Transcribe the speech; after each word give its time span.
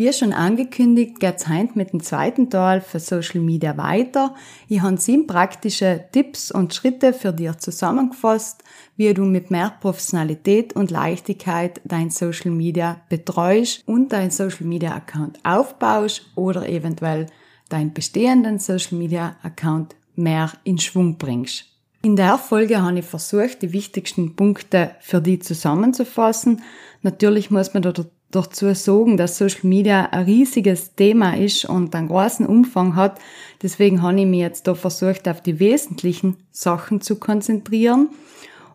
Wie 0.00 0.10
schon 0.14 0.32
angekündigt, 0.32 1.20
geht's 1.20 1.46
heute 1.46 1.72
mit 1.74 1.92
dem 1.92 2.02
zweiten 2.02 2.48
Teil 2.48 2.80
für 2.80 2.98
Social 2.98 3.42
Media 3.42 3.76
weiter. 3.76 4.34
Ich 4.66 4.80
habe 4.80 4.96
sieben 4.96 5.26
praktische 5.26 6.06
Tipps 6.10 6.50
und 6.50 6.72
Schritte 6.72 7.12
für 7.12 7.34
dich 7.34 7.58
zusammengefasst, 7.58 8.64
wie 8.96 9.12
du 9.12 9.26
mit 9.26 9.50
mehr 9.50 9.74
Professionalität 9.78 10.72
und 10.72 10.90
Leichtigkeit 10.90 11.82
dein 11.84 12.08
Social 12.08 12.50
Media 12.50 13.02
betreust 13.10 13.86
und 13.86 14.10
dein 14.10 14.30
Social 14.30 14.66
Media 14.66 14.94
Account 14.94 15.38
aufbaust 15.44 16.30
oder 16.34 16.66
eventuell 16.66 17.26
deinen 17.68 17.92
bestehenden 17.92 18.58
Social 18.58 18.96
Media 18.96 19.36
Account 19.42 19.96
mehr 20.16 20.50
in 20.64 20.78
Schwung 20.78 21.18
bringst. 21.18 21.66
In 22.00 22.16
der 22.16 22.38
Folge 22.38 22.80
habe 22.80 23.00
ich 23.00 23.04
versucht, 23.04 23.60
die 23.60 23.74
wichtigsten 23.74 24.34
Punkte 24.34 24.92
für 25.00 25.20
dich 25.20 25.42
zusammenzufassen. 25.42 26.62
Natürlich 27.02 27.50
muss 27.50 27.74
man 27.74 27.82
da 27.82 27.92
dazu 28.30 28.72
sagen, 28.74 29.16
dass 29.16 29.38
Social 29.38 29.66
Media 29.68 30.06
ein 30.10 30.24
riesiges 30.24 30.94
Thema 30.94 31.36
ist 31.36 31.64
und 31.64 31.94
einen 31.94 32.08
großen 32.08 32.46
Umfang 32.46 32.96
hat. 32.96 33.18
Deswegen 33.62 34.02
habe 34.02 34.20
ich 34.20 34.26
mich 34.26 34.40
jetzt 34.40 34.66
da 34.66 34.74
versucht, 34.74 35.28
auf 35.28 35.40
die 35.40 35.58
wesentlichen 35.58 36.36
Sachen 36.50 37.00
zu 37.00 37.16
konzentrieren. 37.16 38.10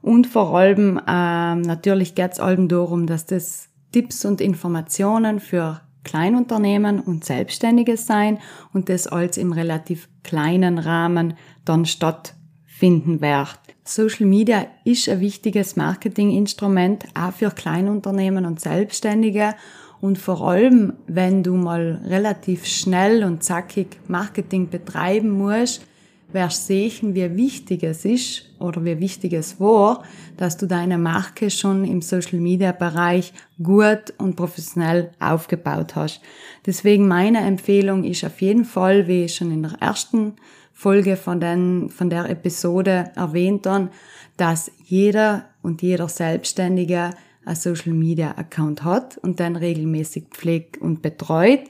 Und 0.01 0.27
vor 0.27 0.55
allem, 0.55 0.99
ähm, 1.07 1.61
natürlich 1.61 2.15
geht 2.15 2.33
es 2.33 2.39
allem 2.39 2.67
darum, 2.67 3.07
dass 3.07 3.25
das 3.25 3.69
Tipps 3.91 4.25
und 4.25 4.41
Informationen 4.41 5.39
für 5.39 5.81
Kleinunternehmen 6.03 6.99
und 6.99 7.25
Selbstständige 7.25 7.97
sein 7.97 8.39
und 8.73 8.89
das 8.89 9.07
als 9.07 9.38
im 9.38 9.51
relativ 9.51 10.07
kleinen 10.23 10.77
Rahmen 10.77 11.33
dann 11.65 11.85
stattfinden 11.85 13.21
wird. 13.21 13.59
Social 13.88 14.25
Media 14.25 14.66
ist 14.84 15.07
ein 15.07 15.19
wichtiges 15.19 15.75
Marketinginstrument, 15.75 17.06
auch 17.13 17.31
für 17.34 17.51
Kleinunternehmen 17.51 18.47
und 18.47 18.59
Selbstständige. 18.59 19.53
Und 20.01 20.18
vor 20.18 20.41
allem, 20.41 20.94
wenn 21.06 21.44
du 21.44 21.53
mal 21.53 22.01
relativ 22.03 22.66
schnell 22.66 23.24
und 23.24 23.44
zackig 23.44 24.00
Marketing 24.07 24.69
betreiben 24.69 25.29
musst, 25.29 25.85
wirst 26.34 26.66
sehen, 26.66 27.13
wie 27.13 27.38
wichtig 27.38 27.84
es 27.84 28.06
ist 28.06 28.50
oder 28.59 28.84
wie 28.84 29.00
wichtig 29.00 29.34
es 29.34 29.59
war, 29.59 30.03
dass 30.35 30.57
du 30.57 30.66
deine 30.66 30.97
Marke 30.97 31.51
schon 31.51 31.85
im 31.85 32.01
Social 32.01 32.40
Media 32.40 32.72
Bereich 32.72 33.34
gut 33.62 34.13
und 34.18 34.35
professionell 34.35 35.12
aufgebaut 35.19 35.95
hast. 35.95 36.22
Deswegen 36.66 37.07
meine 37.07 37.40
Empfehlung 37.41 38.03
ist 38.03 38.25
auf 38.25 38.41
jeden 38.41 38.66
Fall, 38.66 39.07
wie 39.07 39.25
ich 39.25 39.35
schon 39.35 39.51
in 39.51 39.62
der 39.62 39.74
ersten 39.79 40.34
Folge 40.78 41.16
von, 41.16 41.40
den, 41.40 41.90
von 41.90 42.09
der 42.09 42.30
Episode 42.30 43.12
erwähnt 43.16 43.66
dann, 43.66 43.90
dass 44.36 44.69
jeder 44.84 45.46
und 45.62 45.81
jeder 45.81 46.09
Selbstständige 46.09 47.12
ein 47.46 47.56
Social 47.56 47.94
Media 47.94 48.31
Account 48.38 48.84
hat 48.84 49.18
und 49.19 49.40
dann 49.40 49.56
regelmäßig 49.56 50.25
pflegt 50.31 50.78
und 50.78 51.02
betreut 51.02 51.62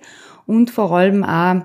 und 0.48 0.72
vor 0.72 0.92
allem 0.92 1.24
auch, 1.24 1.62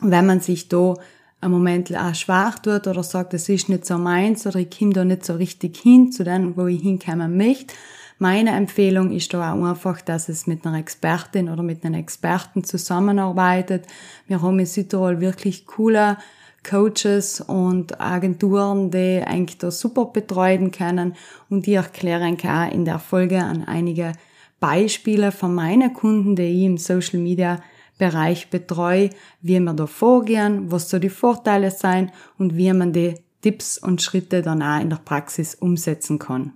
wenn 0.00 0.26
man 0.26 0.40
sich 0.40 0.68
da 0.68 0.94
ein 1.42 1.50
Moment 1.50 1.94
auch 1.94 2.14
schwach 2.14 2.58
tut 2.58 2.86
oder 2.86 3.02
sagt, 3.02 3.34
es 3.34 3.50
ist 3.50 3.68
nicht 3.68 3.84
so 3.84 3.98
meins 3.98 4.46
oder 4.46 4.58
ich 4.58 4.76
komme 4.76 4.94
da 4.94 5.04
nicht 5.04 5.26
so 5.26 5.34
richtig 5.34 5.76
hin 5.76 6.12
zu 6.12 6.24
dem, 6.24 6.56
wo 6.56 6.66
ich 6.66 6.80
hinkommen 6.80 7.36
möchte. 7.36 7.74
Meine 8.18 8.52
Empfehlung 8.52 9.10
ist 9.10 9.34
da 9.34 9.52
auch 9.52 9.64
einfach, 9.64 10.00
dass 10.00 10.30
es 10.30 10.46
mit 10.46 10.64
einer 10.64 10.78
Expertin 10.78 11.50
oder 11.50 11.62
mit 11.62 11.84
einem 11.84 12.00
Experten 12.00 12.64
zusammenarbeitet. 12.64 13.86
Wir 14.26 14.40
haben 14.40 14.58
in 14.58 14.66
Südtirol 14.66 15.20
wirklich 15.20 15.66
coole 15.66 16.16
Coaches 16.64 17.40
und 17.40 18.00
Agenturen, 18.00 18.90
die 18.90 19.22
eigentlich 19.24 19.58
da 19.58 19.70
super 19.70 20.06
betreuen 20.06 20.70
können 20.70 21.14
und 21.50 21.66
die 21.66 21.74
erklären 21.74 22.36
kann 22.36 22.72
in 22.72 22.84
der 22.84 22.98
Folge 22.98 23.42
an 23.42 23.64
einige 23.64 24.12
Beispiele 24.58 25.30
von 25.30 25.54
meinen 25.54 25.92
Kunden, 25.92 26.34
die 26.34 26.42
ich 26.42 26.64
im 26.64 26.78
Social 26.78 27.20
Media 27.20 27.60
Bereich 27.96 28.50
betreue, 28.50 29.10
wie 29.40 29.60
wir 29.60 29.72
da 29.72 29.86
vorgehen, 29.86 30.72
was 30.72 30.90
so 30.90 30.98
die 30.98 31.10
Vorteile 31.10 31.70
sein 31.70 32.10
und 32.38 32.56
wie 32.56 32.72
man 32.72 32.92
die 32.92 33.14
Tipps 33.40 33.78
und 33.78 34.02
Schritte 34.02 34.42
dann 34.42 34.62
auch 34.62 34.80
in 34.80 34.90
der 34.90 34.96
Praxis 34.96 35.54
umsetzen 35.54 36.18
kann. 36.18 36.54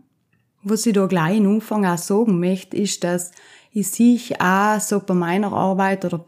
Was 0.63 0.87
ich 0.87 0.95
da 0.95 1.07
gleich 1.07 1.37
in 1.37 1.47
Anfang 1.47 1.87
auch 1.87 1.99
sagen 1.99 2.41
möchte, 2.41 2.77
ist, 2.77 3.05
dass 3.05 3.31
ich 3.71 3.89
sehe 3.89 4.19
auch 4.41 4.81
so 4.81 4.99
bei 5.01 5.15
meiner 5.15 5.53
Arbeit 5.53 6.05
oder 6.05 6.25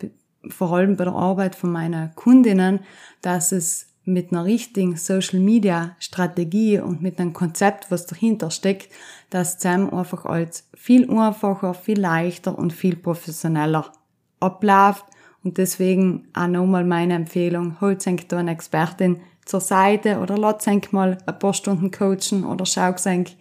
vor 0.48 0.72
allem 0.72 0.96
bei 0.96 1.04
der 1.04 1.14
Arbeit 1.14 1.54
von 1.54 1.72
meinen 1.72 2.14
Kundinnen, 2.14 2.80
dass 3.22 3.52
es 3.52 3.86
mit 4.04 4.32
einer 4.32 4.44
richtigen 4.44 4.96
Social 4.96 5.40
Media 5.40 5.94
Strategie 5.98 6.78
und 6.78 7.02
mit 7.02 7.20
einem 7.20 7.32
Konzept, 7.32 7.90
was 7.90 8.06
dahinter 8.06 8.50
steckt, 8.50 8.90
dass 9.28 9.58
zusammen 9.58 9.92
einfach 9.92 10.24
als 10.24 10.68
viel 10.74 11.10
einfacher, 11.10 11.74
viel 11.74 12.00
leichter 12.00 12.58
und 12.58 12.72
viel 12.72 12.96
professioneller 12.96 13.92
abläuft. 14.40 15.04
Und 15.42 15.58
deswegen 15.58 16.28
auch 16.34 16.48
nochmal 16.48 16.84
meine 16.84 17.14
Empfehlung, 17.14 17.80
holt 17.80 18.06
euch 18.06 18.26
da 18.28 18.38
eine 18.38 18.52
Expertin 18.52 19.20
zur 19.44 19.60
Seite 19.60 20.18
oder 20.18 20.36
lasst 20.36 20.68
euch 20.68 20.92
mal 20.92 21.18
ein 21.26 21.38
paar 21.38 21.54
Stunden 21.54 21.90
coachen 21.90 22.44
oder 22.44 22.66
schaut 22.66 23.06
euch 23.06 23.36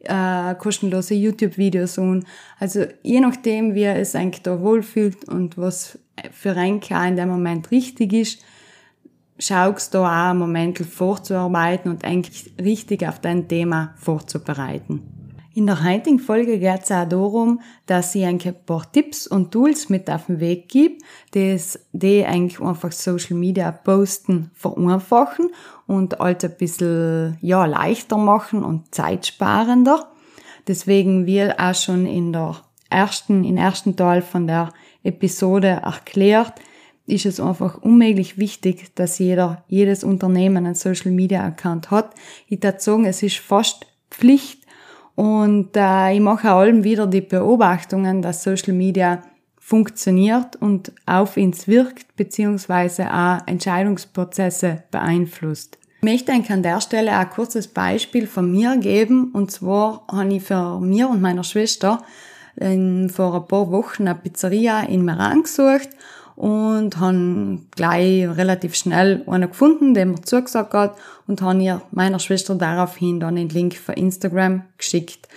äh, 0.00 0.54
kostenlose 0.56 1.14
YouTube-Videos 1.14 1.98
an. 1.98 2.24
Also 2.58 2.84
je 3.02 3.20
nachdem, 3.20 3.74
wie 3.74 3.82
ihr 3.82 3.96
es 3.96 4.14
eigentlich 4.14 4.42
da 4.42 4.60
wohlfühlt 4.60 5.28
und 5.28 5.56
was 5.56 5.98
für 6.32 6.56
Renke 6.56 6.94
in 7.06 7.16
dem 7.16 7.28
Moment 7.28 7.70
richtig 7.70 8.12
ist, 8.12 8.42
schaust 9.38 9.94
du 9.94 9.98
auch 9.98 10.06
einen 10.06 10.38
Moment 10.38 10.78
vorzuarbeiten 10.78 11.90
und 11.90 12.04
eigentlich 12.04 12.52
richtig 12.62 13.06
auf 13.06 13.20
dein 13.20 13.48
Thema 13.48 13.94
vorzubereiten. 13.96 15.02
In 15.54 15.64
der 15.64 15.82
heutigen 15.82 16.18
Folge 16.18 16.58
geht 16.58 16.82
es 16.82 16.92
auch 16.92 17.08
darum, 17.08 17.62
dass 17.86 18.14
ich 18.14 18.26
ein 18.26 18.38
paar 18.66 18.92
Tipps 18.92 19.26
und 19.26 19.52
Tools 19.52 19.88
mit 19.88 20.10
auf 20.10 20.26
den 20.26 20.38
Weg 20.38 20.68
gebe, 20.68 20.98
die, 21.32 21.58
die 21.92 22.26
eigentlich 22.26 22.60
einfach 22.60 22.92
Social 22.92 23.38
Media 23.38 23.72
Posten 23.72 24.50
vereinfachen 24.52 25.50
und 25.86 26.20
alles 26.20 26.44
ein 26.44 26.56
bisschen, 26.58 27.38
ja, 27.40 27.64
leichter 27.64 28.18
machen 28.18 28.62
und 28.62 28.94
zeitsparender. 28.94 30.10
Deswegen 30.68 31.24
wir 31.24 31.58
auch 31.58 31.74
schon 31.74 32.04
in 32.04 32.34
der 32.34 32.56
ersten, 32.90 33.42
im 33.42 33.56
ersten 33.56 33.96
Teil 33.96 34.20
von 34.20 34.46
der 34.46 34.74
Episode 35.06 35.80
erklärt, 35.84 36.60
ist 37.06 37.26
es 37.26 37.40
einfach 37.40 37.78
unmöglich 37.78 38.36
wichtig, 38.36 38.94
dass 38.94 39.18
jeder, 39.18 39.64
jedes 39.68 40.04
Unternehmen 40.04 40.66
einen 40.66 40.74
Social 40.74 41.12
Media 41.12 41.44
Account 41.44 41.90
hat. 41.90 42.14
Ich 42.48 42.62
würde 42.62 42.80
sagen, 42.80 43.04
es 43.04 43.22
ist 43.22 43.38
fast 43.38 43.86
Pflicht, 44.10 44.66
und 45.16 45.74
äh, 45.76 46.14
ich 46.14 46.20
mache 46.20 46.50
allem 46.50 46.84
wieder 46.84 47.06
die 47.06 47.22
Beobachtungen, 47.22 48.22
dass 48.22 48.44
Social 48.44 48.74
Media 48.74 49.22
funktioniert 49.58 50.56
und 50.56 50.92
auf 51.06 51.36
uns 51.36 51.66
wirkt, 51.66 52.14
beziehungsweise 52.16 53.12
auch 53.12 53.38
Entscheidungsprozesse 53.46 54.84
beeinflusst. 54.92 55.78
möchte 56.02 56.32
eigentlich 56.32 56.52
an 56.52 56.62
der 56.62 56.80
Stelle 56.80 57.16
ein 57.16 57.30
kurzes 57.30 57.66
Beispiel 57.66 58.26
von 58.26 58.52
mir 58.52 58.76
geben. 58.76 59.32
Und 59.32 59.50
zwar 59.50 60.06
habe 60.12 60.34
ich 60.34 60.42
für 60.42 60.78
mir 60.80 61.08
und 61.08 61.22
meiner 61.22 61.42
Schwester 61.42 62.04
in, 62.56 63.08
vor 63.10 63.34
ein 63.34 63.48
paar 63.48 63.70
Wochen 63.70 64.08
eine 64.08 64.18
Pizzeria 64.18 64.80
in 64.80 65.04
Meran 65.04 65.42
gesucht 65.42 65.88
und 66.36 66.98
habe 66.98 67.58
gleich 67.74 68.28
relativ 68.28 68.74
schnell 68.74 69.24
eine 69.26 69.48
gefunden, 69.48 69.94
der 69.94 70.06
mir 70.06 70.20
zugesagt 70.22 70.74
hat 70.74 70.96
und 71.26 71.40
habe 71.42 71.62
ihr 71.62 71.82
meiner 71.90 72.18
Schwester 72.18 72.54
daraufhin 72.54 73.20
dann 73.20 73.36
den 73.36 73.48
Link 73.48 73.74
für 73.74 73.92
Instagram 73.92 74.62
geschickt. 74.76 75.28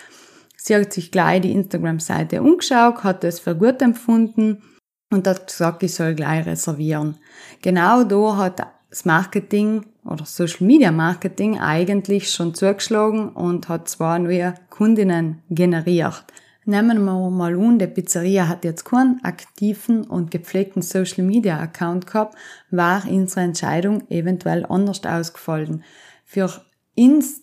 Sie 0.57 0.75
hat 0.75 0.91
sich 0.91 1.11
gleich 1.11 1.41
die 1.41 1.53
Instagram-Seite 1.53 2.41
umgeschaut, 2.41 3.03
hat 3.03 3.23
es 3.23 3.39
für 3.39 3.55
gut 3.55 3.81
empfunden 3.81 4.61
und 5.09 5.25
hat 5.25 5.47
gesagt, 5.47 5.83
ich 5.83 5.95
soll 5.95 6.15
gleich 6.15 6.45
reservieren. 6.45 7.17
Genau 7.61 8.03
da 8.03 8.37
hat 8.37 8.67
das 8.89 9.05
Marketing 9.05 9.85
oder 10.03 10.25
Social 10.25 10.67
Media 10.67 10.91
Marketing 10.91 11.59
eigentlich 11.59 12.31
schon 12.31 12.53
zugeschlagen 12.53 13.29
und 13.29 13.69
hat 13.69 13.87
zwar 13.87 14.19
neue 14.19 14.53
Kundinnen 14.69 15.41
generiert. 15.49 16.25
Nehmen 16.69 17.03
wir 17.03 17.31
mal 17.31 17.59
an, 17.59 17.79
die 17.79 17.87
Pizzeria 17.87 18.47
hat 18.47 18.63
jetzt 18.63 18.85
keinen 18.85 19.19
aktiven 19.23 20.03
und 20.03 20.29
gepflegten 20.29 20.83
Social 20.83 21.23
Media 21.23 21.59
Account 21.59 22.05
gehabt, 22.05 22.37
war 22.69 23.01
unsere 23.09 23.41
Entscheidung 23.41 24.07
eventuell 24.11 24.67
anders 24.67 25.03
ausgefallen. 25.03 25.83
Für 26.25 26.51
uns, 26.95 27.41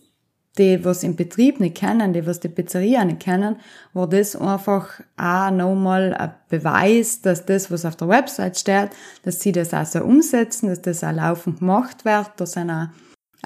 die 0.58 0.84
was 0.84 1.02
im 1.02 1.17
Betrieb 1.17 1.58
nicht 1.58 1.76
kennen, 1.76 2.12
die 2.12 2.25
was 2.25 2.38
die 2.38 2.49
Pizzeria 2.49 3.05
nicht 3.05 3.19
kennen, 3.19 3.56
war 3.94 4.08
das 4.08 4.37
einfach 4.37 5.00
auch 5.17 5.50
nochmal 5.50 6.14
ein 6.14 6.32
Beweis, 6.49 7.20
dass 7.20 7.44
das, 7.44 7.69
was 7.73 7.84
auf 7.84 7.96
der 7.96 8.08
Website 8.08 8.56
steht, 8.56 8.90
dass 9.25 9.40
sie 9.40 9.50
das 9.50 9.75
auch 9.75 9.87
so 9.87 10.05
umsetzen, 10.05 10.69
dass 10.69 10.82
das 10.82 11.02
auch 11.02 11.11
laufend 11.11 11.58
gemacht 11.58 12.05
wird, 12.05 12.31
dass 12.37 12.52
sind 12.52 12.70
auch 12.70 12.87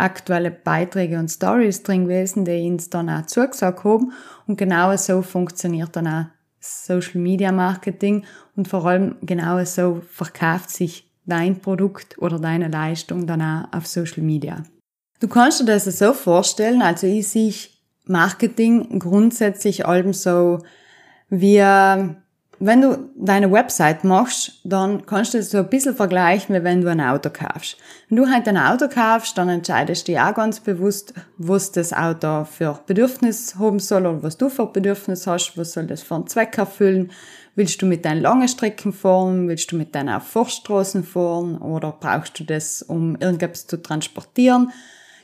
aktuelle 0.00 0.50
Beiträge 0.50 1.18
und 1.18 1.28
Stories 1.28 1.82
drin 1.82 2.04
gewesen, 2.04 2.44
die 2.44 2.68
uns 2.70 2.90
dann 2.90 3.08
auch 3.08 3.26
zugesagt 3.26 3.84
haben. 3.84 4.12
Und 4.46 4.56
genau 4.56 4.96
so 4.96 5.22
funktioniert 5.22 5.94
dann 5.94 6.06
auch 6.06 6.24
Social 6.60 7.20
Media 7.20 7.52
Marketing 7.52 8.24
und 8.56 8.68
vor 8.68 8.84
allem 8.84 9.16
genau 9.22 9.64
so 9.64 10.02
verkauft 10.10 10.70
sich 10.70 11.10
dein 11.24 11.60
Produkt 11.60 12.18
oder 12.18 12.38
deine 12.38 12.68
Leistung 12.68 13.26
dann 13.26 13.42
auch 13.42 13.72
auf 13.72 13.86
Social 13.86 14.22
Media. 14.22 14.62
Du 15.20 15.28
kannst 15.28 15.60
dir 15.60 15.66
das 15.66 15.84
so 15.84 16.12
vorstellen, 16.12 16.82
also 16.82 17.06
ich 17.06 17.28
sehe 17.28 17.54
Marketing 18.04 18.98
grundsätzlich 18.98 19.86
allem 19.86 20.12
so 20.12 20.58
wie 21.28 21.62
wenn 22.62 22.82
du 22.82 23.10
deine 23.16 23.50
Website 23.50 24.04
machst, 24.04 24.60
dann 24.64 25.06
kannst 25.06 25.32
du 25.32 25.38
es 25.38 25.50
so 25.50 25.58
ein 25.58 25.70
bisschen 25.70 25.96
vergleichen, 25.96 26.54
wie 26.54 26.62
wenn 26.62 26.82
du 26.82 26.90
ein 26.90 27.00
Auto 27.00 27.30
kaufst. 27.30 27.78
Wenn 28.08 28.18
du 28.18 28.28
halt 28.28 28.46
ein 28.46 28.58
Auto 28.58 28.86
kaufst, 28.86 29.38
dann 29.38 29.48
entscheidest 29.48 30.06
du 30.06 30.12
dich 30.12 30.20
auch 30.20 30.34
ganz 30.34 30.60
bewusst, 30.60 31.14
was 31.38 31.72
das 31.72 31.94
Auto 31.94 32.44
für 32.44 32.78
Bedürfnis 32.86 33.56
haben 33.58 33.78
soll 33.78 34.06
oder 34.06 34.22
was 34.22 34.36
du 34.36 34.50
für 34.50 34.66
Bedürfnis 34.66 35.26
hast, 35.26 35.56
was 35.56 35.72
soll 35.72 35.86
das 35.86 36.02
für 36.02 36.16
einen 36.16 36.26
Zweck 36.26 36.58
erfüllen. 36.58 37.10
Willst 37.54 37.80
du 37.80 37.86
mit 37.86 38.04
deinen 38.04 38.20
langen 38.20 38.46
Strecken 38.46 38.92
fahren? 38.92 39.48
Willst 39.48 39.72
du 39.72 39.76
mit 39.76 39.94
deinen 39.94 40.20
Forststraßen 40.20 41.02
fahren? 41.02 41.56
Oder 41.58 41.96
brauchst 41.98 42.38
du 42.38 42.44
das, 42.44 42.82
um 42.82 43.16
irgendetwas 43.16 43.66
zu 43.66 43.80
transportieren? 43.80 44.70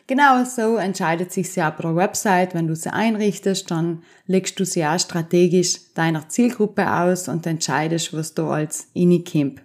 Genau 0.08 0.44
so 0.44 0.76
entscheidet 0.76 1.32
sich 1.32 1.54
ja 1.56 1.68
bei 1.70 1.82
der 1.82 1.96
Website. 1.96 2.54
Wenn 2.54 2.68
du 2.68 2.76
sie 2.76 2.92
einrichtest, 2.92 3.70
dann 3.70 4.02
legst 4.26 4.58
du 4.60 4.64
sie 4.64 4.84
auch 4.84 5.00
strategisch 5.00 5.92
deiner 5.94 6.28
Zielgruppe 6.28 6.88
aus 6.88 7.28
und 7.28 7.44
entscheidest, 7.46 8.12
was 8.12 8.32
du 8.34 8.46
als 8.46 8.86
reinkommt. 8.94 9.62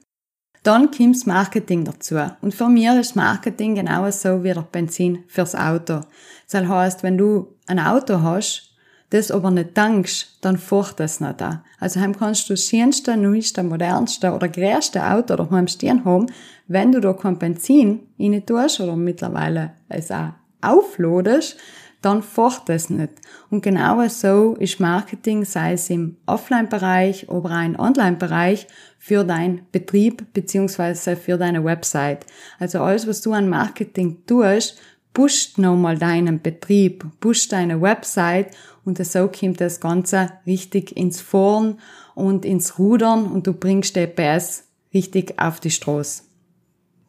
Dann 0.63 0.91
kommt 0.91 1.27
Marketing 1.27 1.85
dazu. 1.85 2.19
Und 2.41 2.53
für 2.53 2.69
mich 2.69 2.88
ist 2.88 3.15
Marketing 3.15 3.75
genauso 3.75 4.43
wie 4.43 4.53
der 4.53 4.61
Benzin 4.61 5.23
fürs 5.27 5.55
Auto. 5.55 6.01
Das 6.49 6.67
heißt, 6.67 7.03
wenn 7.03 7.17
du 7.17 7.55
ein 7.67 7.79
Auto 7.79 8.21
hast, 8.21 8.70
das 9.11 9.29
aber 9.29 9.51
nicht 9.51 9.75
tankst, 9.75 10.37
dann 10.41 10.57
fährt 10.57 10.99
das 10.99 11.19
nicht 11.19 11.39
da. 11.39 11.63
Also 11.79 11.99
heim 11.99 12.17
kannst 12.17 12.49
du 12.49 12.57
schönste, 12.57 13.15
neueste, 13.15 13.61
modernste 13.61 14.31
oder 14.33 14.47
größte 14.47 15.05
Auto 15.05 15.35
daheim 15.35 15.67
stehen 15.67 16.03
haben, 16.05 16.27
wenn 16.67 16.91
du 16.91 16.99
da 16.99 17.13
kein 17.13 17.37
Benzin 17.37 17.99
rein 18.19 18.45
tust 18.45 18.79
oder 18.79 18.95
mittlerweile 18.95 19.73
es 19.89 20.11
auch 20.11 20.31
aufladest, 20.61 21.57
dann 22.01 22.23
fährt 22.23 22.63
das 22.67 22.89
nicht. 22.89 23.11
Und 23.49 23.61
genau 23.61 24.07
so 24.07 24.55
ist 24.57 24.79
Marketing, 24.79 25.45
sei 25.45 25.73
es 25.73 25.89
im 25.89 26.17
Offline-Bereich 26.25 27.29
oder 27.29 27.63
im 27.63 27.77
Online-Bereich, 27.77 28.67
für 28.97 29.23
deinen 29.23 29.65
Betrieb 29.71 30.31
beziehungsweise 30.31 31.15
für 31.15 31.37
deine 31.37 31.63
Website. 31.65 32.25
Also 32.59 32.81
alles, 32.81 33.07
was 33.07 33.21
du 33.21 33.33
an 33.33 33.49
Marketing 33.49 34.23
tust, 34.27 34.79
pusht 35.13 35.57
nochmal 35.57 35.97
deinen 35.97 36.41
Betrieb, 36.41 37.05
pusht 37.19 37.51
deine 37.51 37.81
Website 37.81 38.55
und 38.85 39.03
so 39.05 39.27
kommt 39.27 39.61
das 39.61 39.79
Ganze 39.79 40.31
richtig 40.45 40.95
ins 40.95 41.21
Vorn 41.21 41.79
und 42.15 42.45
ins 42.45 42.79
Rudern 42.79 43.25
und 43.25 43.47
du 43.47 43.53
bringst 43.53 43.95
die 43.95 44.07
PS 44.07 44.63
richtig 44.93 45.39
auf 45.39 45.59
die 45.59 45.71
Straße. 45.71 46.23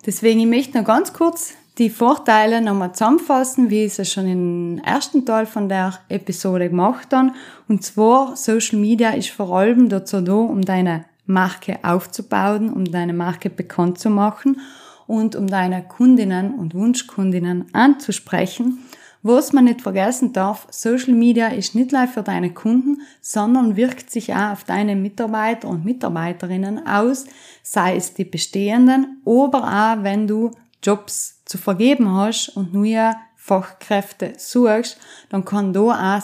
Deswegen, 0.04 0.40
ich 0.40 0.46
möchte 0.46 0.78
noch 0.78 0.84
ganz 0.84 1.12
kurz 1.12 1.54
die 1.78 1.90
Vorteile 1.90 2.60
nochmal 2.60 2.92
zusammenfassen, 2.92 3.70
wie 3.70 3.84
ich 3.84 3.98
es 3.98 4.12
schon 4.12 4.28
im 4.28 4.78
ersten 4.84 5.24
Teil 5.24 5.46
von 5.46 5.68
der 5.68 5.98
Episode 6.08 6.68
gemacht 6.68 7.12
habe. 7.12 7.32
Und 7.68 7.82
zwar, 7.82 8.36
Social 8.36 8.78
Media 8.78 9.10
ist 9.10 9.30
vor 9.30 9.56
allem 9.56 9.88
dazu 9.88 10.20
da, 10.20 10.34
um 10.34 10.62
deine 10.62 11.06
Marke 11.24 11.78
aufzubauen, 11.82 12.72
um 12.72 12.84
deine 12.84 13.14
Marke 13.14 13.48
bekannt 13.48 13.98
zu 13.98 14.10
machen 14.10 14.60
und 15.06 15.36
um 15.36 15.46
deine 15.46 15.82
Kundinnen 15.82 16.54
und 16.54 16.74
Wunschkundinnen 16.74 17.66
anzusprechen. 17.72 18.78
Was 19.24 19.52
man 19.52 19.66
nicht 19.66 19.82
vergessen 19.82 20.32
darf, 20.32 20.66
Social 20.70 21.14
Media 21.14 21.46
ist 21.46 21.76
nicht 21.76 21.92
nur 21.92 22.08
für 22.08 22.22
deine 22.22 22.52
Kunden, 22.52 23.02
sondern 23.20 23.76
wirkt 23.76 24.10
sich 24.10 24.34
auch 24.34 24.52
auf 24.52 24.64
deine 24.64 24.96
Mitarbeiter 24.96 25.68
und 25.68 25.84
Mitarbeiterinnen 25.84 26.86
aus, 26.88 27.26
sei 27.62 27.94
es 27.94 28.14
die 28.14 28.24
bestehenden, 28.24 29.22
aber 29.24 29.62
auch 29.62 30.02
wenn 30.02 30.26
du 30.26 30.50
Jobs 30.82 31.42
zu 31.44 31.56
vergeben 31.56 32.12
hast 32.12 32.48
und 32.56 32.74
neue 32.74 33.14
Fachkräfte 33.36 34.32
suchst, 34.38 34.98
dann 35.28 35.44
kann 35.44 35.72
da 35.72 36.16
auch 36.16 36.22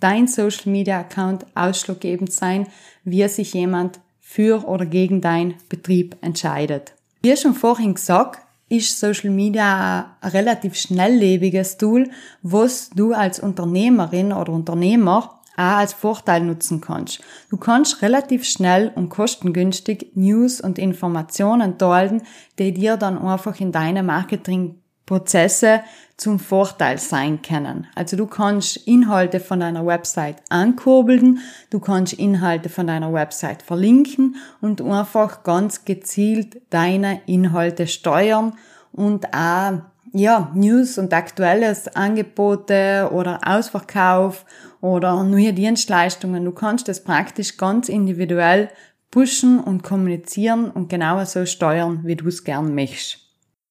dein 0.00 0.26
Social 0.26 0.70
Media 0.70 1.00
Account 1.00 1.46
ausschlaggebend 1.54 2.30
sein, 2.32 2.66
wie 3.04 3.26
sich 3.28 3.54
jemand 3.54 4.00
für 4.20 4.66
oder 4.66 4.84
gegen 4.84 5.20
deinen 5.20 5.54
Betrieb 5.68 6.16
entscheidet. 6.20 6.93
Wie 7.24 7.34
schon 7.38 7.54
vorhin 7.54 7.94
gesagt, 7.94 8.40
ist 8.68 9.00
Social 9.00 9.30
Media 9.30 10.14
ein 10.20 10.30
relativ 10.30 10.74
schnelllebiges 10.74 11.78
Tool, 11.78 12.10
was 12.42 12.90
du 12.90 13.14
als 13.14 13.40
Unternehmerin 13.40 14.30
oder 14.30 14.52
Unternehmer 14.52 15.16
auch 15.16 15.30
als 15.56 15.94
Vorteil 15.94 16.42
nutzen 16.42 16.82
kannst. 16.82 17.22
Du 17.48 17.56
kannst 17.56 18.02
relativ 18.02 18.44
schnell 18.44 18.92
und 18.94 19.08
kostengünstig 19.08 20.10
News 20.14 20.60
und 20.60 20.78
Informationen 20.78 21.78
teilen, 21.78 22.20
die 22.58 22.74
dir 22.74 22.98
dann 22.98 23.16
einfach 23.16 23.58
in 23.58 23.72
deine 23.72 24.02
Marketingprozesse 24.02 25.80
zum 26.16 26.38
Vorteil 26.38 26.98
sein 26.98 27.42
können. 27.42 27.86
Also 27.94 28.16
du 28.16 28.26
kannst 28.26 28.76
Inhalte 28.86 29.40
von 29.40 29.60
deiner 29.60 29.84
Website 29.84 30.36
ankurbeln, 30.48 31.40
du 31.70 31.80
kannst 31.80 32.12
Inhalte 32.12 32.68
von 32.68 32.86
deiner 32.86 33.12
Website 33.12 33.62
verlinken 33.62 34.36
und 34.60 34.80
einfach 34.80 35.42
ganz 35.42 35.84
gezielt 35.84 36.60
deine 36.70 37.20
Inhalte 37.26 37.86
steuern 37.86 38.54
und 38.92 39.34
auch 39.34 39.80
ja, 40.16 40.52
News 40.54 40.96
und 40.96 41.12
aktuelles 41.12 41.88
Angebote 41.96 43.10
oder 43.12 43.40
Ausverkauf 43.44 44.44
oder 44.80 45.24
neue 45.24 45.52
Dienstleistungen. 45.52 46.44
Du 46.44 46.52
kannst 46.52 46.86
das 46.86 47.02
praktisch 47.02 47.56
ganz 47.56 47.88
individuell 47.88 48.68
pushen 49.10 49.58
und 49.58 49.82
kommunizieren 49.82 50.70
und 50.70 50.88
genauso 50.88 51.46
steuern, 51.46 52.00
wie 52.04 52.14
du 52.14 52.28
es 52.28 52.44
gern 52.44 52.74
möchtest. 52.76 53.23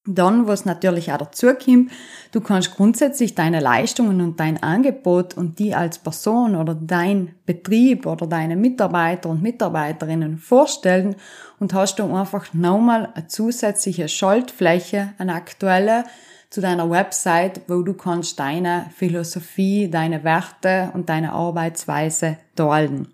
Dann, 0.06 0.48
was 0.48 0.66
natürlich 0.66 1.14
auch 1.14 1.18
dazu 1.18 1.48
kommt, 1.54 1.90
du 2.34 2.42
kannst 2.42 2.76
grundsätzlich 2.76 3.36
deine 3.36 3.62
Leistungen 3.62 4.20
und 4.20 4.38
dein 4.38 4.62
Angebot 4.62 5.38
und 5.38 5.60
die 5.60 5.74
als 5.74 5.98
Person 5.98 6.58
oder 6.58 6.76
dein 6.76 7.36
Betrieb 7.46 8.06
oder 8.06 8.28
deine 8.28 8.58
Mitarbeiter 8.58 9.30
und 9.30 9.42
Mitarbeiterinnen 9.42 10.40
vorstellen 10.40 11.16
und 11.60 11.74
hast 11.74 12.00
du 12.00 12.14
einfach 12.14 12.54
nochmal 12.54 13.14
eine 13.14 13.28
zusätzliche 13.28 14.10
Schaltfläche, 14.10 15.14
eine 15.18 15.36
aktuelle, 15.36 16.04
zu 16.50 16.62
deiner 16.62 16.88
Website, 16.92 17.62
wo 17.68 17.82
du 17.82 17.96
kannst 17.96 18.40
deine 18.40 18.86
Philosophie, 18.96 19.90
deine 19.90 20.24
Werte 20.24 20.92
und 20.94 21.10
deine 21.10 21.34
Arbeitsweise 21.34 22.38
teilen. 22.56 23.08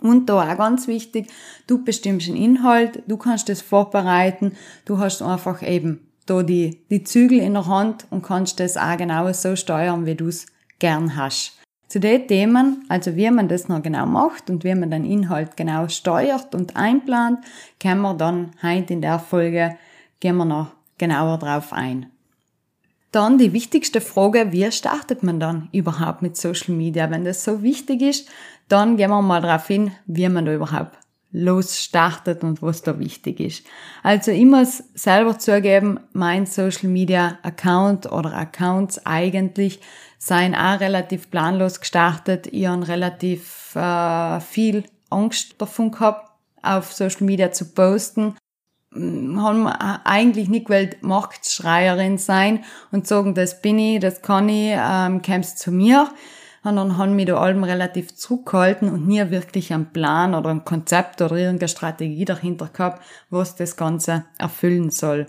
Und 0.00 0.28
da 0.28 0.52
auch 0.52 0.58
ganz 0.58 0.86
wichtig, 0.86 1.30
du 1.66 1.82
bestimmst 1.82 2.26
den 2.26 2.36
Inhalt, 2.36 3.02
du 3.06 3.16
kannst 3.16 3.48
es 3.48 3.62
vorbereiten, 3.62 4.52
du 4.84 4.98
hast 4.98 5.22
einfach 5.22 5.62
eben 5.62 6.10
da 6.26 6.42
die, 6.42 6.80
die 6.90 7.04
Zügel 7.04 7.38
in 7.38 7.54
der 7.54 7.66
Hand 7.66 8.06
und 8.10 8.22
kannst 8.22 8.60
das 8.60 8.76
auch 8.76 8.96
genau 8.96 9.32
so 9.32 9.56
steuern, 9.56 10.06
wie 10.06 10.14
du 10.14 10.28
es 10.28 10.46
gern 10.78 11.16
hast. 11.16 11.58
Zu 11.88 12.00
den 12.00 12.26
Themen, 12.26 12.84
also 12.88 13.14
wie 13.14 13.30
man 13.30 13.48
das 13.48 13.68
noch 13.68 13.82
genau 13.82 14.06
macht 14.06 14.50
und 14.50 14.64
wie 14.64 14.74
man 14.74 14.90
den 14.90 15.04
Inhalt 15.04 15.56
genau 15.56 15.88
steuert 15.88 16.54
und 16.54 16.76
einplant, 16.76 17.38
können 17.78 18.00
wir 18.00 18.14
dann 18.14 18.52
heute 18.62 18.94
in 18.94 19.02
der 19.02 19.18
Folge, 19.18 19.76
gehen 20.18 20.36
wir 20.36 20.44
noch 20.44 20.72
genauer 20.98 21.38
drauf 21.38 21.72
ein. 21.72 22.06
Dann 23.12 23.38
die 23.38 23.52
wichtigste 23.52 24.00
Frage, 24.00 24.50
wie 24.50 24.72
startet 24.72 25.22
man 25.22 25.38
dann 25.38 25.68
überhaupt 25.70 26.20
mit 26.20 26.36
Social 26.36 26.74
Media? 26.74 27.10
Wenn 27.10 27.24
das 27.24 27.44
so 27.44 27.62
wichtig 27.62 28.02
ist, 28.02 28.28
dann 28.68 28.96
gehen 28.96 29.10
wir 29.10 29.22
mal 29.22 29.40
darauf 29.40 29.68
hin, 29.68 29.92
wie 30.06 30.28
man 30.28 30.46
da 30.46 30.52
überhaupt 30.52 30.98
losstartet 31.34 32.44
und 32.44 32.62
was 32.62 32.82
da 32.82 32.98
wichtig 33.00 33.40
ist. 33.40 33.66
Also 34.04 34.30
muss 34.46 34.84
selber 34.94 35.36
zugeben, 35.36 35.98
mein 36.12 36.46
Social 36.46 36.88
Media 36.88 37.38
Account 37.42 38.10
oder 38.10 38.32
Accounts 38.34 39.04
eigentlich 39.04 39.80
seien 40.16 40.54
auch 40.54 40.78
relativ 40.78 41.30
planlos 41.30 41.80
gestartet. 41.80 42.46
Ich 42.46 42.66
habe 42.66 42.86
relativ 42.86 43.74
äh, 43.74 44.40
viel 44.40 44.84
Angst 45.10 45.56
davon 45.58 45.90
gehabt, 45.90 46.30
auf 46.62 46.92
Social 46.92 47.26
Media 47.26 47.50
zu 47.50 47.66
posten 47.66 48.36
haben 48.94 49.66
eigentlich 49.66 50.48
nicht 50.48 50.66
gewollt 50.66 51.02
Marktschreierin 51.02 52.16
sein 52.16 52.64
und 52.92 53.08
sagen, 53.08 53.34
das 53.34 53.60
bin 53.60 53.76
ich, 53.78 53.98
das 53.98 54.22
kann 54.22 54.48
ich, 54.48 54.72
ähm, 54.72 55.20
kommst 55.20 55.58
zu 55.58 55.72
mir. 55.72 56.08
Dann 56.64 56.96
haben 56.96 57.14
mich 57.14 57.26
da 57.26 57.36
allem 57.36 57.62
relativ 57.62 58.16
zurückgehalten 58.16 58.88
und 58.88 59.06
nie 59.06 59.30
wirklich 59.30 59.72
einen 59.72 59.92
Plan 59.92 60.34
oder 60.34 60.48
ein 60.48 60.64
Konzept 60.64 61.20
oder 61.20 61.36
irgendeine 61.36 61.68
Strategie 61.68 62.24
dahinter 62.24 62.68
gehabt, 62.72 63.04
was 63.30 63.54
das 63.54 63.76
Ganze 63.76 64.24
erfüllen 64.38 64.90
soll. 64.90 65.26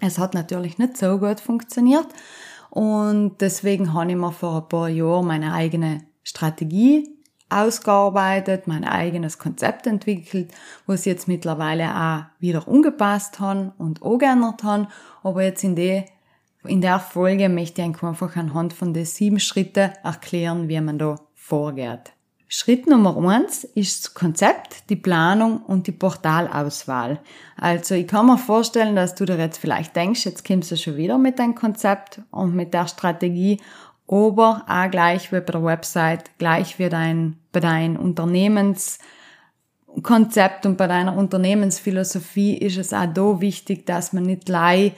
Es 0.00 0.18
hat 0.18 0.34
natürlich 0.34 0.78
nicht 0.78 0.96
so 0.96 1.18
gut 1.18 1.40
funktioniert 1.40 2.06
und 2.70 3.40
deswegen 3.40 3.94
habe 3.94 4.10
ich 4.10 4.16
mir 4.16 4.32
vor 4.32 4.62
ein 4.62 4.68
paar 4.68 4.88
Jahren 4.88 5.26
meine 5.26 5.52
eigene 5.52 6.02
Strategie 6.22 7.16
ausgearbeitet, 7.48 8.66
mein 8.66 8.84
eigenes 8.84 9.38
Konzept 9.38 9.86
entwickelt, 9.86 10.52
was 10.86 11.04
jetzt 11.04 11.28
mittlerweile 11.28 11.94
auch 11.94 12.40
wieder 12.40 12.66
umgepasst 12.66 13.40
haben 13.40 13.72
und 13.78 14.00
geändert 14.00 14.62
haben. 14.64 14.88
Aber 15.22 15.42
jetzt 15.42 15.62
in 15.62 15.76
der, 15.76 16.04
in 16.66 16.80
der 16.80 17.00
Folge 17.00 17.48
möchte 17.48 17.82
ich 17.82 18.02
einfach 18.02 18.36
anhand 18.36 18.72
von 18.72 18.92
den 18.92 19.04
sieben 19.04 19.40
Schritten 19.40 19.92
erklären, 20.02 20.68
wie 20.68 20.80
man 20.80 20.98
da 20.98 21.16
vorgeht. 21.34 22.12
Schritt 22.48 22.86
Nummer 22.86 23.16
eins 23.28 23.64
ist 23.64 24.04
das 24.04 24.14
Konzept, 24.14 24.88
die 24.88 24.96
Planung 24.96 25.62
und 25.62 25.88
die 25.88 25.92
Portalauswahl. 25.92 27.18
Also 27.56 27.96
ich 27.96 28.06
kann 28.06 28.26
mir 28.26 28.38
vorstellen, 28.38 28.94
dass 28.94 29.16
du 29.16 29.24
dir 29.24 29.36
jetzt 29.36 29.58
vielleicht 29.58 29.96
denkst, 29.96 30.24
jetzt 30.24 30.46
kommst 30.46 30.70
du 30.70 30.76
schon 30.76 30.96
wieder 30.96 31.18
mit 31.18 31.40
deinem 31.40 31.56
Konzept 31.56 32.20
und 32.30 32.54
mit 32.54 32.72
der 32.72 32.86
Strategie 32.86 33.58
aber 34.08 34.64
auch 34.68 34.90
gleich 34.90 35.32
wie 35.32 35.40
bei 35.40 35.52
der 35.52 35.64
Website, 35.64 36.38
gleich 36.38 36.78
wie 36.78 36.88
dein, 36.88 37.38
bei 37.50 37.60
deinem 37.60 37.96
Unternehmenskonzept 37.96 40.64
und 40.64 40.76
bei 40.76 40.86
deiner 40.86 41.16
Unternehmensphilosophie 41.16 42.58
ist 42.58 42.76
es 42.76 42.92
auch 42.92 43.12
da 43.12 43.40
wichtig, 43.40 43.84
dass 43.86 44.12
man 44.12 44.22
nicht 44.24 44.46
gleich 44.46 44.92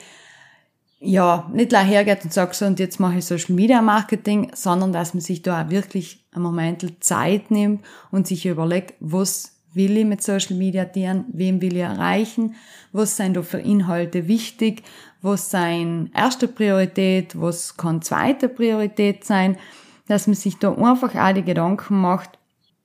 ja, 0.99 1.49
nicht 1.53 1.69
gleich 1.69 1.87
hergeht 1.87 2.23
und 2.23 2.33
sagt 2.33 2.55
so, 2.55 2.65
und 2.65 2.79
jetzt 2.79 2.99
mache 2.99 3.19
ich 3.19 3.25
Social 3.25 3.55
Media 3.55 3.81
Marketing, 3.81 4.51
sondern 4.53 4.91
dass 4.91 5.13
man 5.13 5.21
sich 5.21 5.41
da 5.41 5.63
auch 5.63 5.69
wirklich 5.69 6.25
einen 6.33 6.43
Moment 6.43 7.03
Zeit 7.03 7.51
nimmt 7.51 7.85
und 8.11 8.27
sich 8.27 8.45
überlegt, 8.45 8.95
was 8.99 9.53
will 9.73 9.97
ich 9.97 10.05
mit 10.05 10.21
Social 10.21 10.57
Media 10.57 10.83
dienen, 10.83 11.25
wem 11.31 11.61
will 11.61 11.75
ich 11.75 11.83
erreichen, 11.83 12.55
was 12.91 13.15
sind 13.15 13.37
da 13.37 13.43
für 13.43 13.59
Inhalte 13.59 14.27
wichtig, 14.27 14.83
was 15.21 15.51
sein 15.51 16.11
erste 16.13 16.47
Priorität, 16.47 17.39
was 17.39 17.77
kann 17.77 18.01
zweite 18.01 18.49
Priorität 18.49 19.23
sein, 19.23 19.57
dass 20.07 20.27
man 20.27 20.35
sich 20.35 20.57
da 20.57 20.73
einfach 20.73 21.15
auch 21.15 21.33
die 21.33 21.43
Gedanken 21.43 22.01
macht, 22.01 22.31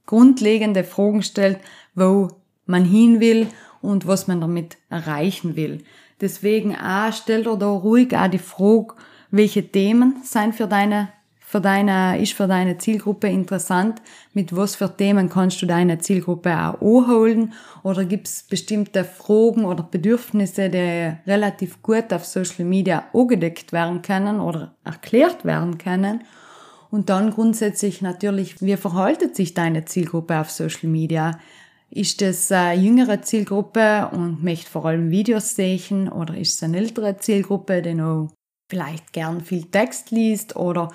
grundlegende 0.06 0.84
Fragen 0.84 1.22
stellt, 1.22 1.58
wo 1.94 2.28
man 2.66 2.84
hin 2.84 3.18
will 3.20 3.48
und 3.80 4.06
was 4.06 4.28
man 4.28 4.40
damit 4.40 4.76
erreichen 4.90 5.56
will. 5.56 5.82
Deswegen 6.24 6.74
auch, 6.74 7.12
stell 7.12 7.44
dir 7.44 7.54
da 7.58 7.66
ruhig 7.66 8.16
auch 8.16 8.28
die 8.28 8.38
Frage, 8.38 8.94
welche 9.30 9.70
Themen 9.70 10.22
sind 10.22 10.54
für 10.54 10.66
deine 10.66 11.10
für 11.38 11.60
deine, 11.60 12.18
ist 12.20 12.32
für 12.32 12.48
deine 12.48 12.78
Zielgruppe 12.78 13.28
interessant, 13.28 14.00
mit 14.32 14.56
was 14.56 14.74
für 14.74 14.96
Themen 14.96 15.28
kannst 15.28 15.60
du 15.60 15.66
deine 15.66 15.98
Zielgruppe 15.98 16.50
auch 16.50 16.80
anholen 16.80 17.52
oder 17.82 18.06
gibt 18.06 18.26
es 18.26 18.42
bestimmte 18.42 19.04
Fragen 19.04 19.66
oder 19.66 19.82
Bedürfnisse, 19.82 20.70
die 20.70 21.12
relativ 21.30 21.82
gut 21.82 22.10
auf 22.12 22.24
Social 22.24 22.64
Media 22.64 23.04
angedeckt 23.12 23.72
werden 23.72 24.00
können 24.00 24.40
oder 24.40 24.74
erklärt 24.82 25.44
werden 25.44 25.76
können. 25.76 26.24
Und 26.90 27.10
dann 27.10 27.30
grundsätzlich 27.30 28.00
natürlich, 28.00 28.62
wie 28.62 28.76
verhaltet 28.78 29.36
sich 29.36 29.52
deine 29.52 29.84
Zielgruppe 29.84 30.40
auf 30.40 30.50
Social 30.50 30.88
Media? 30.88 31.38
Ist 31.94 32.22
es 32.22 32.50
eine 32.50 32.80
jüngere 32.80 33.22
Zielgruppe 33.22 34.08
und 34.10 34.42
möchte 34.42 34.68
vor 34.68 34.84
allem 34.86 35.12
Videos 35.12 35.54
sehen? 35.54 36.08
Oder 36.08 36.36
ist 36.36 36.56
es 36.56 36.62
eine 36.64 36.78
ältere 36.78 37.18
Zielgruppe, 37.18 37.82
die 37.82 37.94
noch 37.94 38.32
vielleicht 38.68 39.12
gern 39.12 39.40
viel 39.42 39.66
Text 39.66 40.10
liest? 40.10 40.56
Oder 40.56 40.90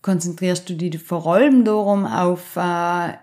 konzentrierst 0.00 0.70
du 0.70 0.74
dich 0.74 1.02
vor 1.02 1.26
allem 1.26 1.64
darum 1.64 2.06
auf 2.06 2.54
äh, 2.54 3.14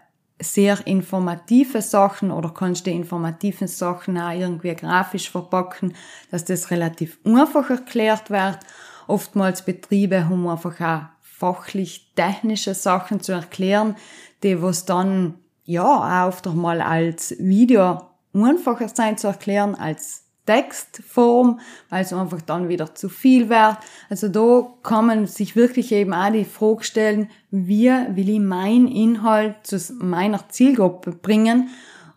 sehr 0.42 0.86
informative 0.86 1.82
Sachen? 1.82 2.32
Oder 2.32 2.50
kannst 2.50 2.86
die 2.86 2.92
informativen 2.92 3.70
Sachen 3.70 4.18
auch 4.18 4.34
irgendwie 4.34 4.76
grafisch 4.76 5.32
verpacken, 5.32 5.94
dass 6.32 6.44
das 6.44 6.70
relativ 6.70 7.18
einfach 7.24 7.70
erklärt 7.70 8.30
wird. 8.30 8.60
Oftmals 9.08 9.64
Betriebe 9.64 10.28
haben 10.28 10.50
einfach 10.50 10.82
auch 10.82 11.06
fachlich 11.22 12.12
technische 12.14 12.74
Sachen 12.74 13.22
zu 13.22 13.32
erklären, 13.32 13.96
die 14.44 14.62
was 14.62 14.84
dann 14.84 15.36
ja 15.66 15.84
auch 15.84 16.28
oft 16.28 16.46
mal 16.54 16.82
als 16.82 17.36
Video 17.40 18.02
einfacher 18.34 18.88
sein 18.90 19.18
zu 19.18 19.28
erklären 19.28 19.76
als 19.76 20.24
Textform, 20.46 21.60
weil 21.90 22.04
es 22.04 22.14
einfach 22.14 22.42
dann 22.42 22.70
wieder 22.70 22.94
zu 22.94 23.10
viel 23.10 23.50
wird. 23.50 23.78
Also 24.10 24.28
da 24.28 24.68
kann 24.84 25.08
man 25.08 25.28
sich 25.28 25.56
wirklich 25.56 25.92
eben 25.92 26.14
auch 26.14 26.32
die 26.32 26.46
Frage 26.46 26.84
stellen, 26.84 27.30
wie 27.50 27.90
will 27.90 28.30
ich 28.30 28.40
mein 28.40 28.88
Inhalt 28.88 29.56
zu 29.64 29.80
meiner 30.00 30.48
Zielgruppe 30.50 31.12
bringen 31.12 31.70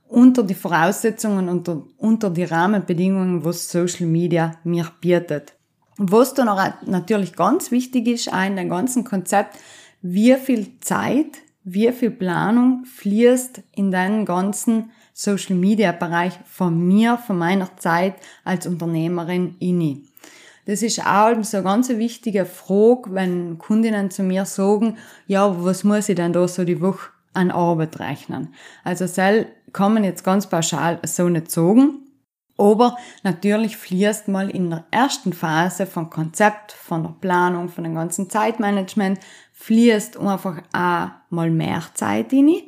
unter 0.08 0.42
die 0.42 0.54
Voraussetzungen, 0.54 1.48
unter, 1.48 1.82
unter 1.98 2.30
die 2.30 2.44
Rahmenbedingungen, 2.44 3.44
was 3.44 3.70
Social 3.70 4.06
Media 4.06 4.56
mir 4.64 4.90
bietet. 5.00 5.54
Was 5.96 6.34
dann 6.34 6.48
auch 6.48 6.62
natürlich 6.86 7.34
ganz 7.34 7.70
wichtig 7.70 8.06
ist, 8.06 8.32
auch 8.32 8.44
in 8.44 8.56
dem 8.56 8.68
ganzen 8.68 9.04
Konzept, 9.04 9.56
wie 10.00 10.34
viel 10.34 10.78
Zeit, 10.80 11.38
wie 11.72 11.92
viel 11.92 12.10
Planung 12.10 12.84
fließt 12.84 13.62
in 13.74 13.90
deinen 13.90 14.24
ganzen 14.24 14.90
Social 15.12 15.56
Media 15.56 15.92
Bereich 15.92 16.38
von 16.46 16.86
mir, 16.86 17.18
von 17.18 17.38
meiner 17.38 17.76
Zeit 17.76 18.14
als 18.44 18.66
Unternehmerin 18.66 19.56
inni. 19.58 20.04
Das 20.66 20.82
ist 20.82 21.04
auch 21.04 21.42
so 21.42 21.56
eine 21.56 21.64
ganz 21.64 21.88
wichtige 21.88 22.44
Frage, 22.44 23.14
wenn 23.14 23.58
Kundinnen 23.58 24.10
zu 24.10 24.22
mir 24.22 24.44
sagen, 24.44 24.98
ja, 25.26 25.64
was 25.64 25.82
muss 25.82 26.08
ich 26.08 26.16
denn 26.16 26.32
da 26.32 26.46
so 26.46 26.64
die 26.64 26.80
Woche 26.80 27.08
an 27.32 27.50
Arbeit 27.50 27.98
rechnen? 28.00 28.54
Also, 28.84 29.06
Sel 29.06 29.46
kann 29.72 29.94
man 29.94 30.04
jetzt 30.04 30.24
ganz 30.24 30.46
pauschal 30.46 31.00
so 31.04 31.28
nicht 31.28 31.50
sagen. 31.50 32.04
Aber 32.58 32.96
natürlich 33.22 33.76
fließt 33.76 34.26
mal 34.28 34.50
in 34.50 34.68
der 34.68 34.84
ersten 34.90 35.32
Phase 35.32 35.86
vom 35.86 36.10
Konzept, 36.10 36.72
von 36.72 37.04
der 37.04 37.14
Planung, 37.20 37.68
von 37.68 37.84
dem 37.84 37.94
ganzen 37.94 38.28
Zeitmanagement, 38.28 39.20
fließt 39.58 40.16
einfach 40.18 40.62
auch 40.72 41.08
mal 41.30 41.50
mehr 41.50 41.82
Zeit 41.94 42.32
in 42.32 42.62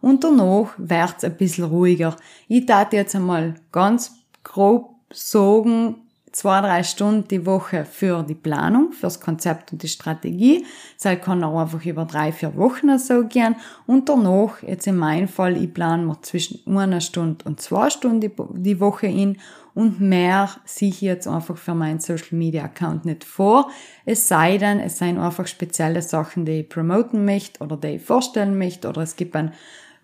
und 0.00 0.24
danach 0.24 0.74
wird's 0.76 1.24
ein 1.24 1.36
bisschen 1.36 1.64
ruhiger. 1.64 2.16
Ich 2.48 2.66
tat 2.66 2.92
jetzt 2.92 3.14
einmal 3.14 3.54
ganz 3.70 4.12
grob 4.42 4.96
sagen, 5.12 6.01
zwei, 6.32 6.60
drei 6.60 6.82
Stunden 6.82 7.28
die 7.28 7.46
Woche 7.46 7.84
für 7.84 8.22
die 8.22 8.34
Planung, 8.34 8.92
fürs 8.92 9.20
Konzept 9.20 9.72
und 9.72 9.82
die 9.82 9.88
Strategie. 9.88 10.64
Das 11.00 11.20
kann 11.20 11.44
auch 11.44 11.60
einfach 11.60 11.84
über 11.84 12.04
drei, 12.04 12.32
vier 12.32 12.56
Wochen 12.56 12.98
so 12.98 13.24
gehen. 13.24 13.54
Und 13.86 14.08
danach, 14.08 14.62
jetzt 14.62 14.86
in 14.86 14.96
meinem 14.96 15.28
Fall, 15.28 15.56
ich 15.56 15.72
plane 15.72 16.04
mir 16.04 16.20
zwischen 16.22 16.76
einer 16.76 17.00
Stunde 17.00 17.44
und 17.44 17.60
zwei 17.60 17.90
Stunden 17.90 18.20
die, 18.20 18.80
Woche 18.80 19.06
in 19.06 19.38
und 19.74 20.00
mehr 20.00 20.50
sehe 20.64 20.88
ich 20.88 21.00
jetzt 21.00 21.26
einfach 21.26 21.56
für 21.56 21.74
meinen 21.74 22.00
Social 22.00 22.36
Media 22.36 22.64
Account 22.64 23.04
nicht 23.04 23.24
vor. 23.24 23.70
Es 24.04 24.28
sei 24.28 24.58
denn, 24.58 24.80
es 24.80 24.98
seien 24.98 25.18
einfach 25.18 25.46
spezielle 25.46 26.02
Sachen, 26.02 26.44
die 26.44 26.60
ich 26.60 26.68
promoten 26.68 27.24
möchte 27.24 27.62
oder 27.62 27.76
die 27.76 27.96
ich 27.96 28.02
vorstellen 28.02 28.58
möchte 28.58 28.88
oder 28.88 29.02
es 29.02 29.16
gibt 29.16 29.36
ein 29.36 29.52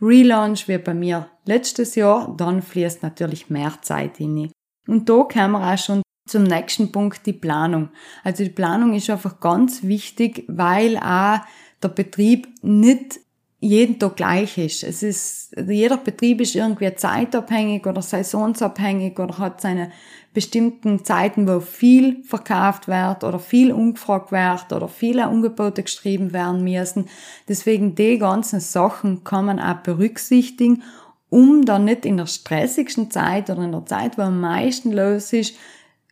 Relaunch 0.00 0.68
wie 0.68 0.78
bei 0.78 0.94
mir 0.94 1.28
letztes 1.44 1.96
Jahr, 1.96 2.32
dann 2.36 2.62
fließt 2.62 3.02
natürlich 3.02 3.50
mehr 3.50 3.72
Zeit 3.82 4.20
in. 4.20 4.50
Und 4.86 5.08
da 5.08 5.24
kommen 5.24 5.52
wir 5.52 5.72
auch 5.72 5.78
schon 5.78 6.02
zum 6.28 6.44
nächsten 6.44 6.92
Punkt, 6.92 7.26
die 7.26 7.32
Planung. 7.32 7.90
Also 8.24 8.44
die 8.44 8.50
Planung 8.50 8.94
ist 8.94 9.10
einfach 9.10 9.40
ganz 9.40 9.82
wichtig, 9.82 10.44
weil 10.48 10.96
auch 10.98 11.40
der 11.82 11.88
Betrieb 11.88 12.48
nicht 12.62 13.20
jeden 13.60 13.98
Tag 13.98 14.16
gleich 14.16 14.56
ist. 14.56 14.84
Es 14.84 15.02
ist, 15.02 15.52
jeder 15.66 15.96
Betrieb 15.96 16.40
ist 16.40 16.54
irgendwie 16.54 16.94
zeitabhängig 16.94 17.86
oder 17.86 18.02
saisonsabhängig 18.02 19.18
oder 19.18 19.38
hat 19.38 19.60
seine 19.60 19.90
bestimmten 20.32 21.04
Zeiten, 21.04 21.48
wo 21.48 21.58
viel 21.58 22.22
verkauft 22.22 22.86
wird 22.86 23.24
oder 23.24 23.40
viel 23.40 23.72
umgefragt 23.72 24.30
wird 24.30 24.72
oder 24.72 24.86
viele 24.86 25.26
Angebote 25.26 25.82
geschrieben 25.82 26.32
werden 26.32 26.62
müssen. 26.62 27.06
Deswegen 27.48 27.96
die 27.96 28.18
ganzen 28.18 28.60
Sachen 28.60 29.24
kann 29.24 29.46
man 29.46 29.58
auch 29.58 29.78
berücksichtigen, 29.78 30.84
um 31.28 31.64
dann 31.64 31.84
nicht 31.84 32.06
in 32.06 32.16
der 32.16 32.26
stressigsten 32.26 33.10
Zeit 33.10 33.50
oder 33.50 33.62
in 33.62 33.72
der 33.72 33.86
Zeit, 33.86 34.16
wo 34.16 34.22
am 34.22 34.40
meisten 34.40 34.92
los 34.92 35.32
ist, 35.32 35.56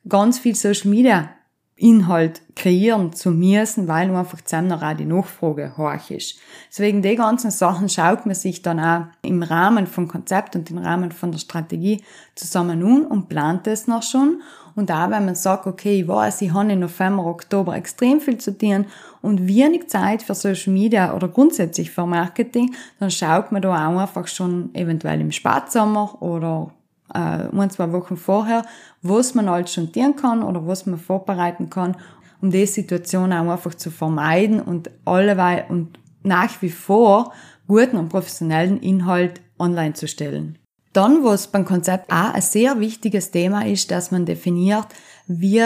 ganz 0.08 0.38
viel 0.38 0.54
Social 0.54 0.90
Media 0.90 1.30
Inhalt 1.78 2.40
kreieren 2.54 3.12
zu 3.12 3.30
müssen, 3.30 3.86
weil 3.86 4.08
nur 4.08 4.18
einfach 4.18 4.40
zusammen 4.40 4.72
auch 4.72 4.94
die 4.94 5.04
Nachfrage 5.04 5.76
hoch 5.76 6.10
ist. 6.10 6.38
Deswegen 6.70 7.02
die 7.02 7.16
ganzen 7.16 7.50
Sachen 7.50 7.90
schaut 7.90 8.24
man 8.24 8.34
sich 8.34 8.62
dann 8.62 8.80
auch 8.80 9.04
im 9.20 9.42
Rahmen 9.42 9.86
vom 9.86 10.08
Konzept 10.08 10.56
und 10.56 10.70
im 10.70 10.78
Rahmen 10.78 11.12
von 11.12 11.32
der 11.32 11.38
Strategie 11.38 12.02
zusammen 12.34 12.82
um 12.82 13.04
und 13.04 13.28
plant 13.28 13.66
es 13.66 13.86
noch 13.86 14.02
schon. 14.02 14.40
Und 14.74 14.90
auch 14.90 15.10
wenn 15.10 15.26
man 15.26 15.34
sagt, 15.34 15.66
okay, 15.66 16.00
ich 16.00 16.08
weiß, 16.08 16.40
ich 16.40 16.54
habe 16.54 16.72
im 16.72 16.80
November, 16.80 17.26
Oktober 17.26 17.76
extrem 17.76 18.22
viel 18.22 18.38
zu 18.38 18.56
tun 18.56 18.86
und 19.20 19.46
wenig 19.46 19.88
Zeit 19.88 20.22
für 20.22 20.34
Social 20.34 20.72
Media 20.72 21.14
oder 21.14 21.28
grundsätzlich 21.28 21.90
für 21.90 22.06
Marketing, 22.06 22.74
dann 23.00 23.10
schaut 23.10 23.52
man 23.52 23.60
da 23.60 23.72
auch 23.72 23.98
einfach 23.98 24.28
schon 24.28 24.74
eventuell 24.74 25.20
im 25.20 25.32
Spätsommer 25.32 26.22
oder 26.22 26.72
äh, 27.14 27.18
ein, 27.18 27.70
zwei 27.70 27.92
Wochen 27.92 28.16
vorher, 28.16 28.64
was 29.02 29.34
man 29.34 29.66
schon 29.66 29.92
tun 29.92 30.16
kann 30.16 30.42
oder 30.42 30.66
was 30.66 30.86
man 30.86 30.98
vorbereiten 30.98 31.70
kann, 31.70 31.96
um 32.40 32.50
die 32.50 32.66
Situation 32.66 33.32
auch 33.32 33.50
einfach 33.50 33.74
zu 33.74 33.90
vermeiden 33.90 34.60
und 34.60 34.90
alleweil 35.04 35.66
und 35.68 35.98
nach 36.22 36.60
wie 36.62 36.70
vor 36.70 37.32
guten 37.66 37.96
und 37.96 38.08
professionellen 38.08 38.80
Inhalt 38.80 39.40
online 39.58 39.94
zu 39.94 40.08
stellen. 40.08 40.58
Dann, 40.92 41.24
was 41.24 41.48
beim 41.48 41.64
Konzept 41.64 42.10
auch 42.10 42.32
ein 42.32 42.42
sehr 42.42 42.80
wichtiges 42.80 43.30
Thema 43.30 43.66
ist, 43.66 43.90
dass 43.90 44.10
man 44.10 44.24
definiert, 44.24 44.86
wie 45.26 45.62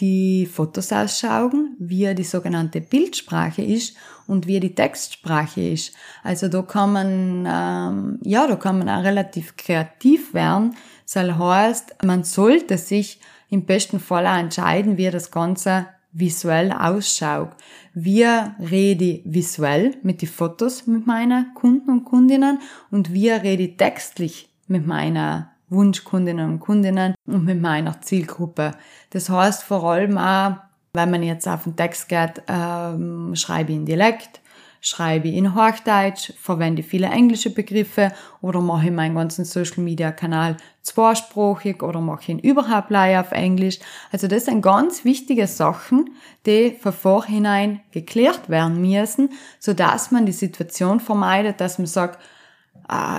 die 0.00 0.46
Fotos 0.46 0.92
ausschauen, 0.92 1.76
wie 1.78 2.14
die 2.14 2.24
sogenannte 2.24 2.80
Bildsprache 2.80 3.62
ist 3.62 3.96
und 4.26 4.46
wie 4.46 4.60
die 4.60 4.74
Textsprache 4.74 5.60
ist. 5.60 5.94
Also 6.22 6.48
da 6.48 6.62
kann 6.62 6.92
man, 6.92 7.46
ähm, 7.46 8.18
ja, 8.22 8.46
da 8.46 8.56
kann 8.56 8.78
man 8.78 8.88
auch 8.88 9.04
relativ 9.04 9.56
kreativ 9.56 10.32
werden. 10.32 10.74
Das 11.12 11.16
heißt, 11.16 12.02
man 12.04 12.24
sollte 12.24 12.78
sich 12.78 13.20
im 13.50 13.66
besten 13.66 14.00
Fall 14.00 14.26
auch 14.26 14.38
entscheiden, 14.38 14.96
wie 14.96 15.10
das 15.10 15.30
Ganze 15.30 15.86
visuell 16.12 16.72
ausschaut. 16.72 17.50
Wie 17.94 18.24
rede 18.24 19.20
visuell 19.24 19.96
mit 20.02 20.22
den 20.22 20.28
Fotos 20.28 20.86
mit 20.86 21.06
meinen 21.06 21.54
Kunden 21.54 21.90
und 21.90 22.04
Kundinnen 22.04 22.60
und 22.90 23.12
wie 23.12 23.30
rede 23.30 23.64
ich 23.64 23.76
textlich 23.76 24.48
mit 24.66 24.86
meiner 24.86 25.49
Wunschkundinnen 25.70 26.50
und 26.50 26.60
Kundinnen 26.60 27.14
und 27.26 27.44
mit 27.44 27.60
meiner 27.60 28.00
Zielgruppe. 28.00 28.72
Das 29.10 29.30
heißt 29.30 29.62
vor 29.62 29.84
allem 29.84 30.18
auch, 30.18 30.56
wenn 30.92 31.10
man 31.10 31.22
jetzt 31.22 31.46
auf 31.48 31.64
den 31.64 31.76
Text 31.76 32.08
geht, 32.08 32.42
ähm, 32.48 33.34
schreibe 33.36 33.70
ich 33.70 33.78
in 33.78 33.86
Dialekt, 33.86 34.40
schreibe 34.80 35.28
ich 35.28 35.36
in 35.36 35.54
Hochdeutsch, 35.54 36.32
verwende 36.36 36.82
viele 36.82 37.06
englische 37.06 37.50
Begriffe 37.50 38.12
oder 38.40 38.60
mache 38.60 38.86
ich 38.86 38.92
meinen 38.92 39.14
ganzen 39.14 39.44
Social 39.44 39.84
Media 39.84 40.10
Kanal 40.10 40.56
zweisprachig 40.82 41.82
oder 41.82 42.00
mache 42.00 42.22
ich 42.22 42.28
ihn 42.30 42.38
überhaupt 42.38 42.90
live 42.90 43.26
auf 43.26 43.32
Englisch. 43.32 43.78
Also 44.10 44.26
das 44.26 44.46
sind 44.46 44.62
ganz 44.62 45.04
wichtige 45.04 45.46
Sachen, 45.46 46.10
die 46.46 46.72
von 46.80 46.92
vorhinein 46.92 47.80
geklärt 47.92 48.48
werden 48.48 48.80
müssen, 48.80 49.30
so 49.58 49.74
dass 49.74 50.10
man 50.10 50.26
die 50.26 50.32
Situation 50.32 50.98
vermeidet, 50.98 51.60
dass 51.60 51.78
man 51.78 51.86
sagt, 51.86 52.18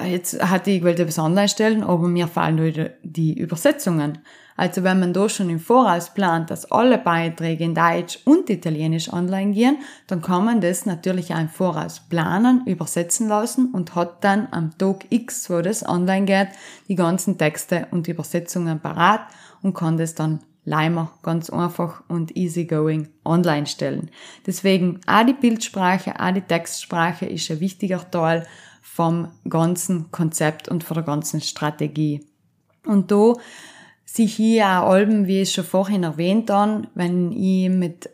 jetzt 0.05 0.41
hatte 0.41 0.71
ich 0.71 0.83
wollte 0.83 1.03
etwas 1.03 1.19
online 1.19 1.47
stellen, 1.47 1.83
aber 1.83 2.07
mir 2.07 2.27
fallen 2.27 2.55
nur 2.55 2.71
die 3.03 3.37
Übersetzungen. 3.37 4.19
Also 4.57 4.83
wenn 4.83 4.99
man 4.99 5.13
da 5.13 5.29
schon 5.29 5.49
im 5.49 5.59
Voraus 5.59 6.13
plant, 6.13 6.51
dass 6.51 6.71
alle 6.71 6.97
Beiträge 6.97 7.63
in 7.63 7.73
Deutsch 7.73 8.19
und 8.25 8.49
Italienisch 8.49 9.11
online 9.11 9.53
gehen, 9.53 9.77
dann 10.07 10.21
kann 10.21 10.45
man 10.45 10.61
das 10.61 10.85
natürlich 10.85 11.33
auch 11.33 11.39
im 11.39 11.49
Voraus 11.49 12.01
planen, 12.01 12.63
übersetzen 12.65 13.27
lassen 13.27 13.71
und 13.71 13.95
hat 13.95 14.23
dann 14.23 14.49
am 14.51 14.77
Tag 14.77 15.05
X, 15.09 15.49
wo 15.49 15.61
das 15.61 15.87
online 15.87 16.25
geht, 16.25 16.49
die 16.89 16.95
ganzen 16.95 17.37
Texte 17.37 17.87
und 17.91 18.07
Übersetzungen 18.07 18.79
parat 18.79 19.21
und 19.61 19.73
kann 19.73 19.97
das 19.97 20.15
dann 20.15 20.41
Leimer 20.63 21.11
ganz 21.23 21.49
einfach 21.49 22.03
und 22.07 22.35
easygoing 22.37 23.07
online 23.25 23.65
stellen. 23.65 24.11
Deswegen 24.45 24.99
auch 25.07 25.25
die 25.25 25.33
Bildsprache, 25.33 26.19
auch 26.19 26.33
die 26.33 26.41
Textsprache 26.41 27.25
ist 27.25 27.49
ein 27.49 27.59
wichtiger 27.61 28.11
Teil 28.11 28.45
vom 28.81 29.29
ganzen 29.47 30.11
Konzept 30.11 30.67
und 30.67 30.83
von 30.83 30.95
der 30.95 31.03
ganzen 31.03 31.41
Strategie. 31.41 32.25
Und 32.85 33.11
da 33.11 33.35
sich 34.05 34.35
hier 34.35 34.65
auch 34.65 34.89
Alben, 34.89 35.27
wie 35.27 35.41
ich 35.41 35.53
schon 35.53 35.63
vorhin 35.63 36.03
erwähnt 36.03 36.49
habe, 36.49 36.87
wenn 36.95 37.31
ich 37.31 37.69
mit 37.69 38.09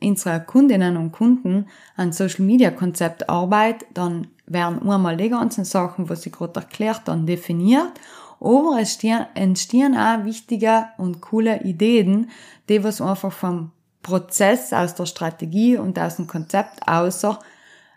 unseren 0.00 0.46
Kundinnen 0.46 0.96
und 0.96 1.12
Kunden 1.12 1.66
an 1.96 2.12
Social 2.12 2.44
Media 2.44 2.70
Konzept 2.70 3.28
arbeite, 3.28 3.86
dann 3.94 4.28
werden 4.46 4.88
einmal 4.88 5.16
die 5.16 5.28
ganzen 5.28 5.64
Sachen, 5.64 6.08
was 6.08 6.26
ich 6.26 6.32
gerade 6.32 6.60
erklärt 6.60 7.02
dann 7.06 7.26
definiert, 7.26 7.92
aber 8.40 8.78
es 8.80 8.98
entstehen 9.34 9.96
auch 9.96 10.24
wichtige 10.24 10.86
und 10.98 11.20
coole 11.20 11.62
Ideen, 11.62 12.30
die 12.68 12.82
was 12.82 13.00
einfach 13.00 13.32
vom 13.32 13.70
Prozess 14.02 14.72
aus 14.72 14.96
der 14.96 15.06
Strategie 15.06 15.76
und 15.76 15.98
aus 15.98 16.16
dem 16.16 16.26
Konzept 16.26 16.88
außer, 16.88 17.38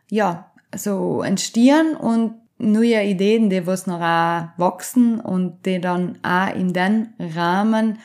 ja, 0.10 0.52
so 0.78 1.22
entstehen 1.22 1.96
und 1.96 2.36
neue 2.58 3.04
Ideen, 3.04 3.50
die 3.50 3.66
was 3.68 3.88
noch 3.88 4.02
auch 4.02 4.48
wachsen 4.58 5.20
und 5.20 5.66
die 5.66 5.82
dann 5.82 6.18
auch 6.24 6.54
in 6.56 6.74
den 6.74 7.14
Rahmen 7.20 8.00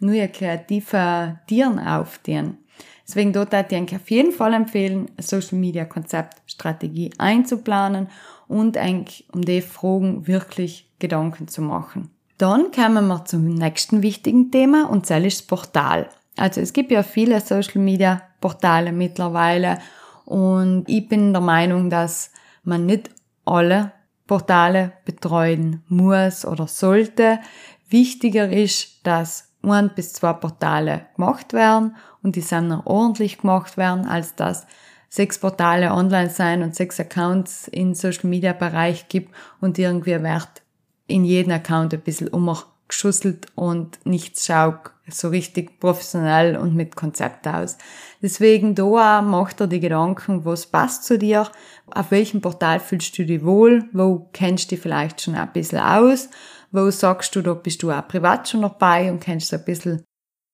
neue 0.00 0.28
kreative 0.28 1.38
Tieren 1.46 1.78
aufstehen. 1.78 2.58
Deswegen 3.06 3.32
dort 3.32 3.52
würde 3.52 3.84
ich 3.86 3.94
auf 3.94 4.10
jeden 4.10 4.32
Fall 4.32 4.54
empfehlen, 4.54 5.10
Social 5.18 5.58
Media 5.58 5.84
Konzept 5.84 6.42
Strategie 6.46 7.10
einzuplanen 7.18 8.08
und 8.48 8.76
eigentlich 8.76 9.26
um 9.32 9.42
die 9.42 9.60
Fragen 9.60 10.26
wirklich 10.26 10.90
Gedanken 10.98 11.48
zu 11.48 11.62
machen. 11.62 12.10
Dann 12.38 12.70
kommen 12.72 13.06
wir 13.06 13.24
zum 13.24 13.46
nächsten 13.46 14.02
wichtigen 14.02 14.50
Thema 14.50 14.90
und 14.90 15.08
das 15.08 15.24
ist 15.24 15.40
das 15.40 15.46
Portal. 15.46 16.08
Also 16.36 16.60
es 16.60 16.72
gibt 16.72 16.90
ja 16.90 17.02
viele 17.02 17.40
Social 17.40 17.80
Media 17.80 18.22
Portale 18.40 18.92
mittlerweile 18.92 19.78
und 20.26 20.84
ich 20.88 21.08
bin 21.08 21.32
der 21.32 21.40
Meinung, 21.40 21.88
dass 21.88 22.30
man 22.64 22.84
nicht 22.84 23.10
alle 23.44 23.92
Portale 24.26 24.92
betreuen 25.04 25.82
muss 25.88 26.44
oder 26.44 26.66
sollte. 26.66 27.38
Wichtiger 27.88 28.50
ist, 28.50 29.06
dass 29.06 29.52
ein 29.62 29.90
bis 29.94 30.12
zwei 30.12 30.32
Portale 30.32 31.06
gemacht 31.14 31.52
werden 31.52 31.96
und 32.22 32.36
die 32.36 32.40
sind 32.40 32.68
noch 32.68 32.86
ordentlich 32.86 33.38
gemacht 33.38 33.76
werden, 33.76 34.04
als 34.04 34.34
dass 34.34 34.66
sechs 35.08 35.38
Portale 35.38 35.92
online 35.92 36.30
sein 36.30 36.62
und 36.62 36.74
sechs 36.74 36.98
Accounts 36.98 37.68
in 37.68 37.94
Social 37.94 38.28
Media 38.28 38.52
Bereich 38.52 39.08
gibt 39.08 39.32
und 39.60 39.78
irgendwie 39.78 40.22
wird 40.22 40.62
in 41.06 41.24
jedem 41.24 41.52
Account 41.52 41.94
ein 41.94 42.00
bisschen 42.00 42.28
umgeschusselt 42.86 43.46
und 43.54 43.98
nichts 44.04 44.46
schaut 44.46 44.92
so 45.08 45.28
richtig 45.28 45.78
professionell 45.78 46.56
und 46.56 46.74
mit 46.74 46.96
Konzept 46.96 47.46
aus. 47.46 47.78
Deswegen 48.22 48.74
da 48.74 49.22
macht 49.22 49.60
er 49.60 49.68
die 49.68 49.78
Gedanken, 49.78 50.44
was 50.44 50.66
passt 50.66 51.04
zu 51.04 51.16
dir, 51.16 51.48
auf 51.94 52.10
welchem 52.10 52.40
Portal 52.40 52.80
fühlst 52.80 53.16
du 53.16 53.24
dich 53.24 53.44
wohl, 53.44 53.84
wo 53.92 54.28
kennst 54.32 54.70
du 54.70 54.74
dich 54.74 54.82
vielleicht 54.82 55.20
schon 55.20 55.36
ein 55.36 55.52
bisschen 55.52 55.78
aus, 55.78 56.28
wo 56.72 56.90
sagst 56.90 57.36
du, 57.36 57.42
da 57.42 57.54
bist 57.54 57.82
du 57.82 57.92
auch 57.92 58.08
privat 58.08 58.48
schon 58.48 58.62
dabei 58.62 59.10
und 59.10 59.20
kennst 59.20 59.54
ein 59.54 59.64
bisschen 59.64 60.02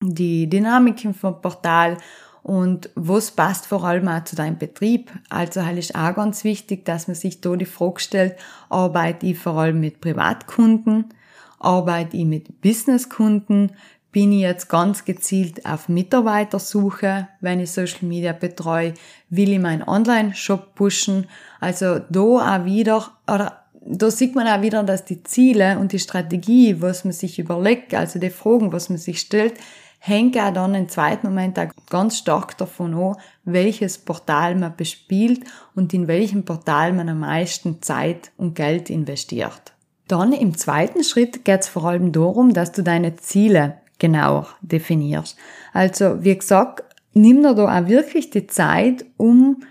die 0.02 0.48
Dynamiken 0.48 1.14
vom 1.14 1.40
Portal? 1.40 1.96
Und 2.42 2.90
was 2.96 3.30
passt 3.30 3.66
vor 3.66 3.84
allem 3.84 4.08
auch 4.08 4.24
zu 4.24 4.34
deinem 4.34 4.58
Betrieb. 4.58 5.12
Also 5.30 5.64
halt 5.64 5.78
ist 5.78 5.94
auch 5.94 6.12
ganz 6.12 6.42
wichtig, 6.42 6.84
dass 6.84 7.06
man 7.06 7.14
sich 7.14 7.40
da 7.40 7.54
die 7.54 7.64
Frage 7.64 8.00
stellt, 8.00 8.36
arbeite 8.68 9.26
ich 9.26 9.38
vor 9.38 9.54
allem 9.54 9.78
mit 9.78 10.00
Privatkunden, 10.00 11.14
arbeite 11.62 12.16
ich 12.16 12.24
mit 12.24 12.60
Businesskunden, 12.60 13.72
bin 14.12 14.30
ich 14.30 14.40
jetzt 14.40 14.68
ganz 14.68 15.06
gezielt 15.06 15.64
auf 15.64 15.88
Mitarbeitersuche, 15.88 17.28
wenn 17.40 17.60
ich 17.60 17.72
Social 17.72 18.06
Media 18.06 18.32
betreue, 18.32 18.92
will 19.30 19.52
ich 19.52 19.58
meinen 19.58 19.82
Online-Shop 19.82 20.74
pushen. 20.74 21.26
Also 21.60 21.98
da 21.98 22.20
auch 22.20 22.64
wieder, 22.66 23.10
oder 23.26 23.62
da 23.80 24.10
sieht 24.10 24.34
man 24.34 24.46
auch 24.46 24.60
wieder, 24.60 24.82
dass 24.82 25.06
die 25.06 25.22
Ziele 25.22 25.78
und 25.78 25.92
die 25.92 25.98
Strategie, 25.98 26.80
was 26.82 27.04
man 27.04 27.12
sich 27.12 27.38
überlegt, 27.38 27.94
also 27.94 28.18
die 28.18 28.30
Fragen, 28.30 28.72
was 28.72 28.90
man 28.90 28.98
sich 28.98 29.18
stellt, 29.18 29.54
hängt 29.98 30.36
auch 30.36 30.52
dann 30.52 30.74
im 30.74 30.88
zweiten 30.88 31.28
Moment 31.28 31.58
auch 31.58 31.68
ganz 31.88 32.18
stark 32.18 32.58
davon 32.58 32.92
an, 32.94 33.16
welches 33.44 33.98
Portal 33.98 34.56
man 34.56 34.76
bespielt 34.76 35.44
und 35.74 35.94
in 35.94 36.06
welchem 36.08 36.44
Portal 36.44 36.92
man 36.92 37.08
am 37.08 37.20
meisten 37.20 37.80
Zeit 37.82 38.30
und 38.36 38.54
Geld 38.54 38.90
investiert. 38.90 39.71
Dann 40.12 40.34
im 40.34 40.58
zweiten 40.58 41.04
Schritt 41.04 41.46
geht 41.46 41.62
es 41.62 41.68
vor 41.68 41.86
allem 41.86 42.12
darum, 42.12 42.52
dass 42.52 42.70
du 42.70 42.82
deine 42.82 43.16
Ziele 43.16 43.78
genau 43.98 44.46
definierst. 44.60 45.38
Also, 45.72 46.22
wie 46.22 46.36
gesagt, 46.36 46.84
nimm 47.14 47.42
dir 47.42 47.54
da 47.54 47.78
auch 47.78 47.88
wirklich 47.88 48.28
die 48.28 48.46
Zeit, 48.46 49.06
um 49.16 49.62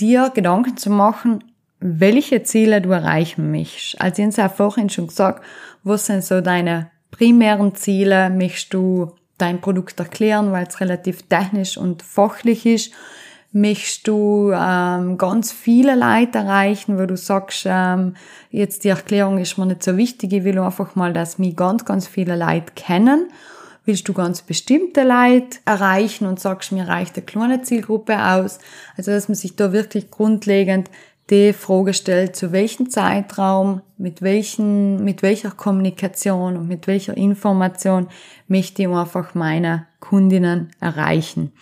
dir 0.00 0.32
Gedanken 0.34 0.76
zu 0.76 0.90
machen, 0.90 1.44
welche 1.78 2.42
Ziele 2.42 2.80
du 2.80 2.90
erreichen 2.90 3.52
möchtest. 3.52 4.00
Also, 4.00 4.20
ich 4.20 4.38
habe 4.40 4.52
vorhin 4.52 4.90
schon 4.90 5.06
gesagt, 5.06 5.44
was 5.84 6.06
sind 6.06 6.24
so 6.24 6.40
deine 6.40 6.90
primären 7.12 7.76
Ziele? 7.76 8.30
Möchtest 8.30 8.74
du 8.74 9.12
dein 9.38 9.60
Produkt 9.60 10.00
erklären, 10.00 10.50
weil 10.50 10.66
es 10.66 10.80
relativ 10.80 11.22
technisch 11.28 11.78
und 11.78 12.02
fachlich 12.02 12.66
ist? 12.66 12.92
Möchtest 13.52 14.06
du 14.06 14.52
ähm, 14.52 15.18
ganz 15.18 15.52
viele 15.52 15.94
Leute 15.94 16.38
erreichen, 16.38 16.98
wo 16.98 17.06
du 17.06 17.16
sagst, 17.16 17.64
ähm, 17.66 18.14
jetzt 18.50 18.84
die 18.84 18.88
Erklärung 18.88 19.38
ist 19.38 19.56
mir 19.58 19.66
nicht 19.66 19.82
so 19.82 19.96
wichtig, 19.96 20.32
ich 20.32 20.44
will 20.44 20.58
einfach 20.58 20.94
mal, 20.94 21.12
dass 21.12 21.38
mich 21.38 21.56
ganz, 21.56 21.84
ganz 21.84 22.06
viele 22.06 22.36
Leute 22.36 22.72
kennen 22.74 23.28
Willst 23.88 24.06
du 24.06 24.12
ganz 24.12 24.42
bestimmte 24.42 25.02
Leute 25.02 25.60
erreichen 25.64 26.26
und 26.26 26.38
sagst, 26.38 26.72
mir 26.72 26.86
reicht 26.86 27.16
eine 27.16 27.24
kleine 27.24 27.62
Zielgruppe 27.62 28.22
aus? 28.22 28.58
Also, 28.98 29.12
dass 29.12 29.28
man 29.28 29.34
sich 29.34 29.56
da 29.56 29.72
wirklich 29.72 30.10
grundlegend 30.10 30.90
die 31.30 31.54
Frage 31.54 31.94
stellt, 31.94 32.36
zu 32.36 32.52
welchem 32.52 32.90
Zeitraum, 32.90 33.80
mit 33.96 34.20
welchen, 34.20 35.02
mit 35.04 35.22
welcher 35.22 35.52
Kommunikation 35.52 36.58
und 36.58 36.68
mit 36.68 36.86
welcher 36.86 37.16
Information 37.16 38.08
möchte 38.46 38.82
ich 38.82 38.88
einfach 38.88 39.34
meine 39.34 39.86
Kundinnen 40.00 40.68
erreichen. 40.80 41.52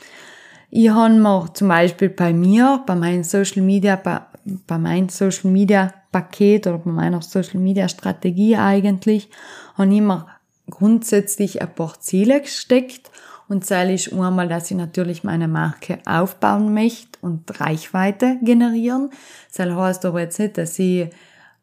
Ich 0.71 0.89
habe 0.91 1.15
mir 1.15 1.49
zum 1.55 1.69
Beispiel 1.69 2.09
bei 2.09 2.33
mir, 2.33 2.83
bei 2.87 2.95
meinem 2.95 3.25
Social 3.25 3.63
Media, 3.63 3.97
bei, 3.97 4.21
bei 4.67 4.79
meinem 4.79 5.09
Social 5.09 5.51
Media 5.51 5.93
Paket 6.13 6.67
oder 6.67 6.79
bei 6.79 6.91
meiner 6.91 7.23
Social 7.23 7.61
Media 7.61 7.89
Strategie 7.89 8.57
eigentlich, 8.57 9.29
habe 9.75 9.95
ich 9.95 10.01
mir 10.01 10.27
grundsätzlich 10.69 11.63
ein 11.63 11.75
paar 11.75 12.01
Ziele 12.01 12.41
gesteckt 12.41 13.11
und 13.49 13.65
Ziel 13.65 13.91
ist 13.91 14.13
einmal, 14.13 14.49
dass 14.49 14.71
ich 14.71 14.77
natürlich 14.77 15.23
meine 15.23 15.47
Marke 15.47 16.01
aufbauen 16.05 16.75
möchte 16.75 17.19
und 17.21 17.61
Reichweite 17.61 18.39
generieren. 18.43 19.11
Das 19.57 19.69
heißt 19.69 20.05
aber 20.05 20.21
jetzt 20.21 20.41
nicht, 20.41 20.59
dass 20.59 20.79
ich 20.79 21.11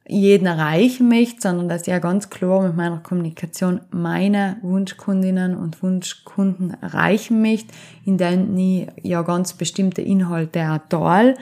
jeden 0.07 0.47
erreichen 0.47 1.07
möchte, 1.07 1.41
sondern 1.41 1.69
dass 1.69 1.83
ich 1.83 1.87
ja 1.87 1.99
ganz 1.99 2.29
klar 2.29 2.63
mit 2.63 2.75
meiner 2.75 2.97
Kommunikation 2.97 3.81
meine 3.91 4.57
Wunschkundinnen 4.61 5.55
und 5.55 5.81
Wunschkunden 5.81 6.75
erreichen 6.81 7.41
möchte, 7.41 7.73
indem 8.05 8.57
ich 8.57 8.87
ja 9.01 9.21
ganz 9.21 9.53
bestimmte 9.53 10.01
Inhalte 10.01 10.71
auch 10.71 10.89
teile. 10.89 11.35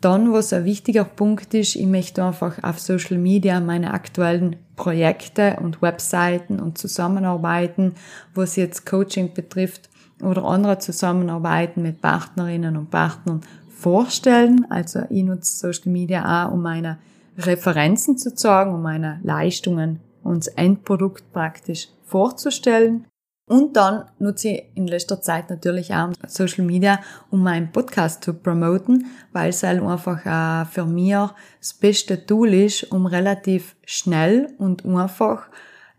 Dann, 0.00 0.32
was 0.32 0.54
ein 0.54 0.64
wichtiger 0.64 1.04
Punkt 1.04 1.52
ist, 1.52 1.76
ich 1.76 1.84
möchte 1.84 2.24
einfach 2.24 2.62
auf 2.64 2.80
Social 2.80 3.18
Media 3.18 3.60
meine 3.60 3.92
aktuellen 3.92 4.56
Projekte 4.76 5.58
und 5.60 5.82
Webseiten 5.82 6.58
und 6.58 6.78
Zusammenarbeiten, 6.78 7.92
was 8.34 8.56
jetzt 8.56 8.86
Coaching 8.86 9.34
betrifft 9.34 9.90
oder 10.22 10.44
andere 10.44 10.78
Zusammenarbeiten 10.78 11.82
mit 11.82 12.00
Partnerinnen 12.00 12.78
und 12.78 12.90
Partnern 12.90 13.42
vorstellen. 13.68 14.66
Also 14.70 15.02
ich 15.10 15.22
nutze 15.22 15.58
Social 15.58 15.92
Media 15.92 16.46
auch, 16.46 16.52
um 16.52 16.62
meine 16.62 16.96
Referenzen 17.38 18.18
zu 18.18 18.34
zeigen, 18.34 18.74
um 18.74 18.82
meine 18.82 19.20
Leistungen 19.22 20.00
und 20.22 20.46
das 20.46 20.54
Endprodukt 20.54 21.32
praktisch 21.32 21.88
vorzustellen. 22.04 23.06
Und 23.46 23.76
dann 23.76 24.04
nutze 24.20 24.48
ich 24.48 24.64
in 24.76 24.86
letzter 24.86 25.20
Zeit 25.20 25.50
natürlich 25.50 25.92
auch 25.92 26.12
Social 26.28 26.64
Media, 26.64 27.00
um 27.30 27.42
meinen 27.42 27.72
Podcast 27.72 28.22
zu 28.22 28.34
promoten, 28.34 29.06
weil 29.32 29.50
es 29.50 29.64
halt 29.64 29.82
einfach 29.82 30.66
für 30.70 30.86
mich 30.86 31.16
das 31.58 31.74
beste 31.74 32.24
Tool 32.24 32.54
ist, 32.54 32.92
um 32.92 33.06
relativ 33.06 33.74
schnell 33.84 34.54
und 34.58 34.84
einfach 34.86 35.48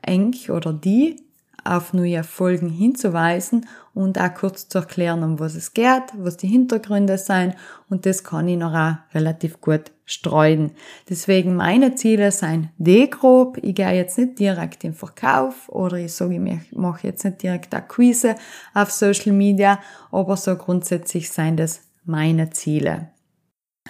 eng 0.01 0.33
oder 0.49 0.71
die 0.71 1.17
auf 1.63 1.93
neue 1.93 2.23
Folgen 2.23 2.69
hinzuweisen 2.69 3.67
und 3.93 4.19
auch 4.19 4.33
kurz 4.33 4.67
zu 4.67 4.79
erklären, 4.79 5.23
um 5.23 5.39
was 5.39 5.55
es 5.55 5.73
geht, 5.73 6.03
was 6.17 6.37
die 6.37 6.47
Hintergründe 6.47 7.17
sind 7.17 7.55
und 7.89 8.05
das 8.05 8.23
kann 8.23 8.47
ich 8.47 8.57
noch 8.57 8.73
auch 8.73 8.95
relativ 9.13 9.61
gut 9.61 9.91
streuen. 10.05 10.71
Deswegen 11.09 11.55
meine 11.55 11.95
Ziele 11.95 12.31
sind 12.31 12.69
die 12.77 13.09
grob. 13.09 13.57
Ich 13.61 13.75
gehe 13.75 13.91
jetzt 13.91 14.17
nicht 14.17 14.39
direkt 14.39 14.83
in 14.83 14.93
Verkauf 14.93 15.69
oder 15.69 15.97
ich 15.97 16.13
sage, 16.13 16.35
ich 16.35 16.71
mache 16.75 17.07
jetzt 17.07 17.23
nicht 17.23 17.41
direkt 17.43 17.73
Akquise 17.73 18.35
auf 18.73 18.91
Social 18.91 19.33
Media, 19.33 19.79
aber 20.11 20.37
so 20.37 20.55
grundsätzlich 20.55 21.29
sind 21.29 21.57
das 21.57 21.81
meine 22.05 22.49
Ziele. 22.49 23.09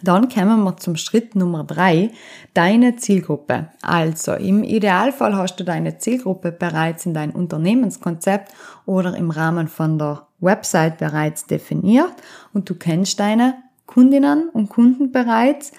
Dann 0.03 0.29
kommen 0.29 0.63
wir 0.63 0.77
zum 0.77 0.95
Schritt 0.95 1.35
Nummer 1.35 1.63
drei, 1.63 2.11
deine 2.53 2.95
Zielgruppe. 2.95 3.67
Also 3.81 4.33
im 4.33 4.63
Idealfall 4.63 5.35
hast 5.35 5.57
du 5.59 5.63
deine 5.63 5.97
Zielgruppe 5.97 6.51
bereits 6.51 7.05
in 7.05 7.13
dein 7.13 7.31
Unternehmenskonzept 7.31 8.51
oder 8.85 9.15
im 9.15 9.29
Rahmen 9.29 9.67
von 9.67 9.97
der 9.99 10.27
Website 10.39 10.97
bereits 10.97 11.45
definiert 11.45 12.13
und 12.53 12.69
du 12.69 12.75
kennst 12.75 13.19
deine 13.19 13.55
Kundinnen 13.85 14.49
und 14.49 14.69
Kunden 14.69 15.11
bereits. 15.11 15.71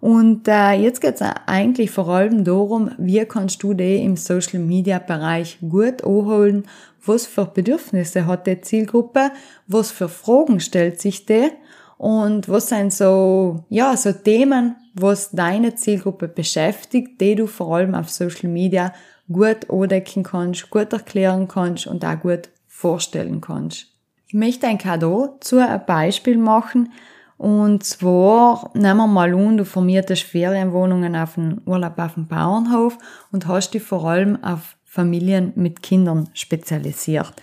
Und 0.00 0.48
äh, 0.48 0.72
jetzt 0.72 1.00
geht 1.00 1.16
es 1.16 1.22
eigentlich 1.46 1.90
vor 1.90 2.08
allem 2.08 2.44
darum, 2.44 2.90
wie 2.96 3.24
kannst 3.26 3.62
du 3.62 3.74
die 3.74 4.02
im 4.02 4.16
Social 4.16 4.58
Media 4.58 4.98
Bereich 4.98 5.58
gut 5.60 6.02
anholen, 6.02 6.66
was 7.04 7.26
für 7.26 7.44
Bedürfnisse 7.44 8.26
hat 8.26 8.46
die 8.46 8.60
Zielgruppe, 8.60 9.30
was 9.66 9.90
für 9.90 10.08
Fragen 10.08 10.60
stellt 10.60 11.00
sich 11.00 11.26
die 11.26 11.50
und 12.00 12.48
was 12.48 12.70
sind 12.70 12.94
so, 12.94 13.66
ja, 13.68 13.94
so 13.94 14.12
Themen, 14.12 14.74
was 14.94 15.32
deine 15.32 15.74
Zielgruppe 15.74 16.28
beschäftigt, 16.28 17.20
die 17.20 17.34
du 17.34 17.46
vor 17.46 17.76
allem 17.76 17.94
auf 17.94 18.08
Social 18.08 18.48
Media 18.48 18.94
gut 19.30 19.68
andecken 19.68 20.22
kannst, 20.22 20.70
gut 20.70 20.94
erklären 20.94 21.46
kannst 21.46 21.86
und 21.86 22.02
auch 22.02 22.18
gut 22.18 22.48
vorstellen 22.66 23.42
kannst. 23.42 23.88
Ich 24.26 24.32
möchte 24.32 24.66
ein 24.66 24.78
Kado 24.78 25.36
zu 25.40 25.58
einem 25.58 25.84
Beispiel 25.84 26.38
machen. 26.38 26.90
Und 27.36 27.84
zwar, 27.84 28.70
nehmen 28.72 28.96
wir 28.96 29.06
mal 29.06 29.34
an, 29.34 29.58
du 29.58 29.66
vermietest 29.66 30.22
Ferienwohnungen 30.22 31.14
auf 31.14 31.34
den 31.34 31.60
Urlaub 31.66 31.98
auf 31.98 32.14
dem 32.14 32.28
Bauernhof 32.28 32.96
und 33.30 33.46
hast 33.46 33.72
dich 33.72 33.82
vor 33.82 34.06
allem 34.06 34.42
auf 34.42 34.78
Familien 34.86 35.52
mit 35.54 35.82
Kindern 35.82 36.30
spezialisiert 36.32 37.34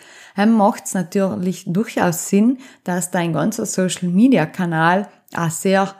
macht 0.46 0.86
es 0.86 0.94
natürlich 0.94 1.64
durchaus 1.66 2.30
Sinn, 2.30 2.60
dass 2.84 3.12
dein 3.12 3.34
ganzer 3.34 3.66
Social 3.66 4.10
Media 4.10 4.46
Kanal 4.46 5.10
auch 5.36 5.50
sehr 5.50 5.96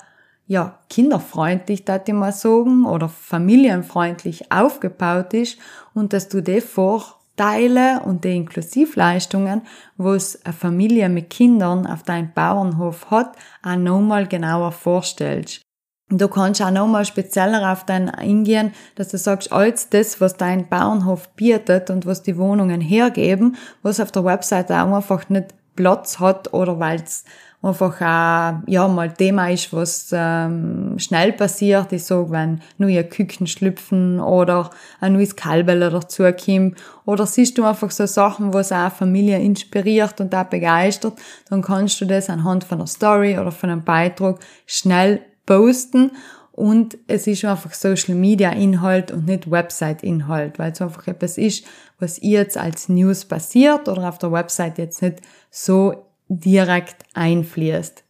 ja, 0.46 0.80
kinderfreundlich, 0.90 1.84
da 1.84 2.02
ich 2.04 2.14
mal 2.14 2.32
sagen, 2.32 2.86
oder 2.86 3.10
familienfreundlich 3.10 4.52
aufgebaut 4.52 5.34
ist 5.34 5.58
und 5.94 6.14
dass 6.14 6.30
du 6.30 6.42
die 6.42 6.62
Vorteile 6.62 8.02
und 8.06 8.24
die 8.24 8.36
Inklusivleistungen, 8.36 9.64
was 9.98 10.44
eine 10.46 10.54
Familie 10.54 11.10
mit 11.10 11.30
Kindern 11.30 11.86
auf 11.86 12.04
deinem 12.04 12.32
Bauernhof 12.34 13.12
hat, 13.12 13.36
auch 13.62 13.76
nochmal 13.76 14.28
genauer 14.28 14.72
vorstellst. 14.72 15.67
Du 16.10 16.30
kannst 16.30 16.62
auch 16.62 16.72
nochmal 16.72 17.04
spezieller 17.04 17.70
auf 17.70 17.86
dein 17.86 18.10
eingehen, 18.10 18.72
dass 18.96 19.10
du 19.10 19.18
sagst, 19.18 19.52
alles 19.52 19.90
das, 19.90 20.22
was 20.22 20.38
dein 20.38 20.70
Bauernhof 20.70 21.28
bietet 21.36 21.90
und 21.90 22.06
was 22.06 22.24
die 22.24 22.38
Wohnungen 22.38 22.80
hergeben, 22.80 23.58
was 23.82 24.00
auf 24.00 24.14
der 24.14 24.24
Webseite 24.24 24.82
auch 24.82 24.96
einfach 24.96 25.28
nicht 25.28 25.48
Platz 25.76 26.20
hat 26.20 26.54
oder 26.54 26.80
weil 26.80 27.02
es 27.02 27.26
einfach 27.62 28.02
auch, 28.02 28.64
ja, 28.68 28.88
mal 28.88 29.14
Thema 29.14 29.50
ist, 29.50 29.74
was 29.74 30.10
ähm, 30.14 30.98
schnell 30.98 31.34
passiert. 31.34 31.92
Ich 31.92 32.06
sag, 32.06 32.32
wenn 32.32 32.62
neue 32.78 33.04
Küken 33.04 33.46
schlüpfen 33.46 34.22
oder 34.22 34.70
ein 35.02 35.12
neues 35.12 35.36
Kalbele 35.36 35.90
dazukommt 35.90 36.78
oder 37.06 37.26
siehst 37.26 37.58
du 37.58 37.66
einfach 37.66 37.92
so 37.92 38.06
Sachen, 38.06 38.54
was 38.54 38.72
auch 38.72 38.94
Familie 38.94 39.40
inspiriert 39.40 40.22
und 40.22 40.34
auch 40.34 40.46
begeistert, 40.46 41.20
dann 41.50 41.62
kannst 41.62 42.00
du 42.00 42.06
das 42.06 42.30
anhand 42.30 42.64
von 42.64 42.78
einer 42.78 42.88
Story 42.88 43.38
oder 43.38 43.52
von 43.52 43.70
einem 43.70 43.84
Beitrag 43.84 44.40
schnell 44.66 45.22
posten 45.48 46.12
und 46.52 46.98
es 47.08 47.28
ist 47.28 47.46
einfach 47.46 47.74
Social 47.74 48.16
Media 48.16 48.52
Inhalt 48.52 49.12
und 49.12 49.26
nicht 49.26 49.50
Website 49.50 50.04
Inhalt, 50.04 50.58
weil 50.58 50.72
es 50.72 50.82
einfach 50.82 51.08
etwas 51.08 51.38
ist, 51.38 51.66
was 52.00 52.20
ihr 52.20 52.40
jetzt 52.40 52.58
als 52.58 52.90
News 52.90 53.26
passiert 53.26 53.88
oder 53.88 54.10
auf 54.10 54.20
der 54.20 54.32
Website 54.32 54.78
jetzt 54.78 55.02
nicht 55.02 55.22
so 55.50 56.08
direkt 56.30 57.04
einfließt. 57.14 58.04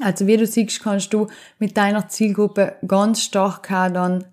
Also 0.00 0.26
wie 0.26 0.36
du 0.36 0.46
siehst, 0.46 0.82
kannst 0.82 1.14
du 1.14 1.28
mit 1.58 1.76
deiner 1.76 2.08
Zielgruppe 2.08 2.74
ganz 2.86 3.22
stark 3.22 3.68
dann 3.68 4.24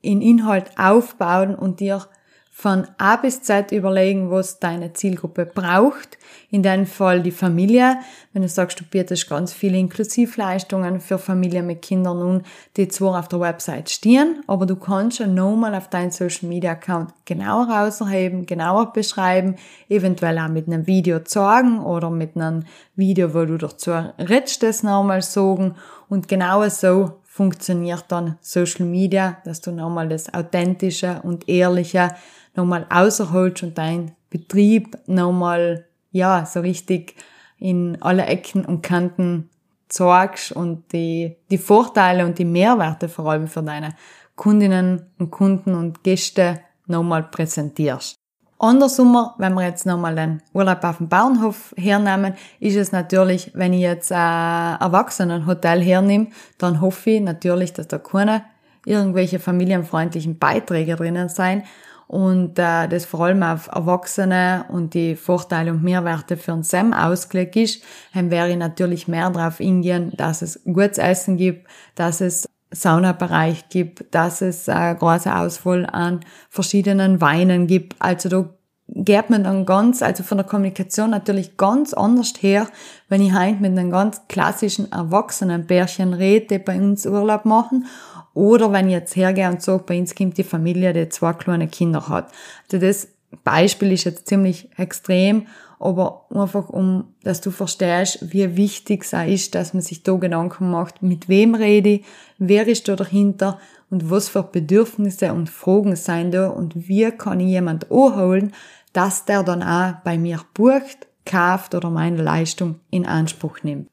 in 0.00 0.22
Inhalt 0.22 0.76
aufbauen 0.76 1.54
und 1.54 1.80
dir 1.80 2.06
von 2.52 2.86
A 2.98 3.16
bis 3.16 3.42
Z 3.42 3.72
überlegen, 3.72 4.30
was 4.30 4.58
deine 4.58 4.92
Zielgruppe 4.92 5.46
braucht. 5.46 6.18
In 6.50 6.62
deinem 6.62 6.84
Fall 6.84 7.22
die 7.22 7.30
Familie. 7.30 7.98
Wenn 8.32 8.42
du 8.42 8.48
sagst, 8.48 8.78
du 8.80 8.84
bietest 8.84 9.30
ganz 9.30 9.52
viele 9.52 9.78
Inklusivleistungen 9.78 11.00
für 11.00 11.18
Familien 11.18 11.66
mit 11.66 11.80
Kindern 11.80 12.18
nun, 12.18 12.42
die 12.76 12.88
zwar 12.88 13.18
auf 13.18 13.28
der 13.28 13.40
Website 13.40 13.88
stehen, 13.88 14.42
aber 14.46 14.66
du 14.66 14.76
kannst 14.76 15.18
schon 15.18 15.34
nochmal 15.34 15.74
auf 15.74 15.88
deinen 15.88 16.10
Social 16.10 16.48
Media 16.48 16.72
Account 16.72 17.14
genauer 17.24 17.68
rausheben, 17.70 18.46
genauer 18.46 18.92
beschreiben, 18.92 19.54
eventuell 19.88 20.38
auch 20.38 20.48
mit 20.48 20.66
einem 20.66 20.86
Video 20.86 21.20
zeigen 21.20 21.80
oder 21.82 22.10
mit 22.10 22.36
einem 22.36 22.64
Video, 22.94 23.32
wo 23.32 23.44
du 23.44 23.56
dazu 23.56 23.92
redest, 24.18 24.62
das 24.62 24.82
nochmal 24.82 25.22
sagen. 25.22 25.76
Und 26.08 26.28
genau 26.28 26.68
so 26.68 27.20
funktioniert 27.24 28.06
dann 28.08 28.36
Social 28.40 28.84
Media, 28.84 29.38
dass 29.44 29.60
du 29.60 29.70
nochmal 29.70 30.08
das 30.08 30.34
Authentische 30.34 31.20
und 31.22 31.48
Ehrliche 31.48 32.10
nochmal 32.54 32.86
außerholst 32.90 33.62
und 33.62 33.78
dein 33.78 34.12
Betrieb 34.30 34.96
nochmal, 35.06 35.86
ja, 36.12 36.46
so 36.46 36.60
richtig 36.60 37.16
in 37.58 37.98
alle 38.00 38.26
Ecken 38.26 38.64
und 38.64 38.82
Kanten 38.82 39.50
zeigst 39.88 40.52
und 40.52 40.92
die, 40.92 41.36
die 41.50 41.58
Vorteile 41.58 42.24
und 42.24 42.38
die 42.38 42.44
Mehrwerte 42.44 43.08
vor 43.08 43.26
allem 43.30 43.48
für 43.48 43.62
deine 43.62 43.94
Kundinnen 44.36 45.06
und 45.18 45.30
Kunden 45.30 45.74
und 45.74 46.02
Gäste 46.02 46.60
nochmal 46.86 47.24
präsentierst. 47.24 48.16
Andersrum, 48.58 49.30
wenn 49.38 49.54
wir 49.54 49.64
jetzt 49.64 49.86
nochmal 49.86 50.14
den 50.14 50.42
Urlaub 50.52 50.84
auf 50.84 50.98
dem 50.98 51.08
Bauernhof 51.08 51.74
hernehmen, 51.78 52.34
ist 52.58 52.76
es 52.76 52.92
natürlich, 52.92 53.50
wenn 53.54 53.72
ich 53.72 53.80
jetzt 53.80 54.12
ein 54.12 54.78
Erwachsenenhotel 54.80 55.82
hernehme, 55.82 56.28
dann 56.58 56.80
hoffe 56.80 57.10
ich 57.10 57.20
natürlich, 57.22 57.72
dass 57.72 57.88
da 57.88 57.98
keine 57.98 58.44
irgendwelche 58.84 59.38
familienfreundlichen 59.38 60.38
Beiträge 60.38 60.96
drinnen 60.96 61.28
sein 61.28 61.64
und 62.10 62.58
äh, 62.58 62.88
das 62.88 63.04
vor 63.04 63.20
allem 63.20 63.44
auf 63.44 63.68
Erwachsene 63.68 64.64
und 64.68 64.94
die 64.94 65.14
Vorteile 65.14 65.70
und 65.70 65.84
Mehrwerte 65.84 66.36
für 66.36 66.52
ein 66.52 66.64
SEM 66.64 66.92
ausgelegt 66.92 67.54
ist, 67.54 67.84
dann 68.12 68.32
wäre 68.32 68.50
ich 68.50 68.56
natürlich 68.56 69.06
mehr 69.06 69.30
darauf 69.30 69.60
eingehen, 69.60 70.12
dass 70.16 70.42
es 70.42 70.60
gutes 70.64 70.98
Essen 70.98 71.36
gibt, 71.36 71.68
dass 71.94 72.20
es 72.20 72.48
Saunabereich 72.72 73.68
gibt, 73.68 74.12
dass 74.12 74.42
es 74.42 74.68
eine 74.68 74.98
große 74.98 75.32
Auswahl 75.32 75.86
an 75.86 76.18
verschiedenen 76.48 77.20
Weinen 77.20 77.68
gibt. 77.68 77.94
Also 78.00 78.28
da 78.28 78.50
geht 78.88 79.30
man 79.30 79.44
dann 79.44 79.64
ganz, 79.64 80.02
also 80.02 80.24
von 80.24 80.38
der 80.38 80.46
Kommunikation 80.46 81.10
natürlich 81.10 81.56
ganz 81.56 81.94
anders 81.94 82.32
her, 82.40 82.66
wenn 83.08 83.22
ich 83.22 83.32
heim 83.32 83.60
mit 83.60 83.78
einem 83.78 83.92
ganz 83.92 84.22
klassischen 84.28 84.90
erwachsenen 84.90 85.66
Bärchen 85.66 86.12
rede, 86.12 86.46
die 86.46 86.58
bei 86.58 86.76
uns 86.76 87.06
Urlaub 87.06 87.44
machen, 87.44 87.86
oder 88.34 88.72
wenn 88.72 88.86
ich 88.86 88.92
jetzt 88.92 89.16
hergehe 89.16 89.48
und 89.48 89.62
sage, 89.62 89.84
bei 89.86 89.98
uns 89.98 90.14
kommt 90.14 90.38
die 90.38 90.44
Familie, 90.44 90.92
die 90.92 91.08
zwei 91.08 91.32
kleine 91.32 91.68
Kinder 91.68 92.08
hat. 92.08 92.30
Also 92.64 92.84
das 92.84 93.08
Beispiel 93.44 93.92
ist 93.92 94.04
jetzt 94.04 94.28
ziemlich 94.28 94.68
extrem, 94.76 95.46
aber 95.78 96.26
einfach 96.30 96.68
um, 96.68 97.14
dass 97.22 97.40
du 97.40 97.50
verstehst, 97.50 98.32
wie 98.32 98.56
wichtig 98.56 99.04
es 99.04 99.12
ist, 99.12 99.54
dass 99.54 99.72
man 99.72 99.82
sich 99.82 100.02
da 100.02 100.14
Gedanken 100.14 100.70
macht, 100.70 101.02
mit 101.02 101.28
wem 101.28 101.54
rede 101.54 101.88
ich, 101.88 102.04
wer 102.38 102.68
ist 102.68 102.86
da 102.88 102.96
dahinter 102.96 103.58
und 103.88 104.10
was 104.10 104.28
für 104.28 104.42
Bedürfnisse 104.42 105.32
und 105.32 105.48
Fragen 105.48 105.96
sind 105.96 106.32
da 106.32 106.48
und 106.48 106.88
wie 106.88 107.10
kann 107.10 107.40
ich 107.40 107.48
jemand 107.48 107.90
anholen, 107.90 108.52
dass 108.92 109.24
der 109.24 109.42
dann 109.42 109.62
auch 109.62 109.94
bei 110.04 110.18
mir 110.18 110.40
bucht, 110.54 111.06
kauft 111.24 111.74
oder 111.74 111.90
meine 111.90 112.22
Leistung 112.22 112.80
in 112.90 113.06
Anspruch 113.06 113.62
nimmt. 113.62 113.88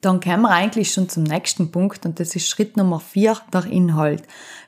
Dann 0.00 0.20
kommen 0.20 0.42
wir 0.42 0.50
eigentlich 0.50 0.92
schon 0.92 1.08
zum 1.08 1.24
nächsten 1.24 1.72
Punkt 1.72 2.06
und 2.06 2.20
das 2.20 2.36
ist 2.36 2.48
Schritt 2.48 2.76
Nummer 2.76 3.00
vier, 3.00 3.36
der 3.52 3.66
Inhalt. 3.66 4.22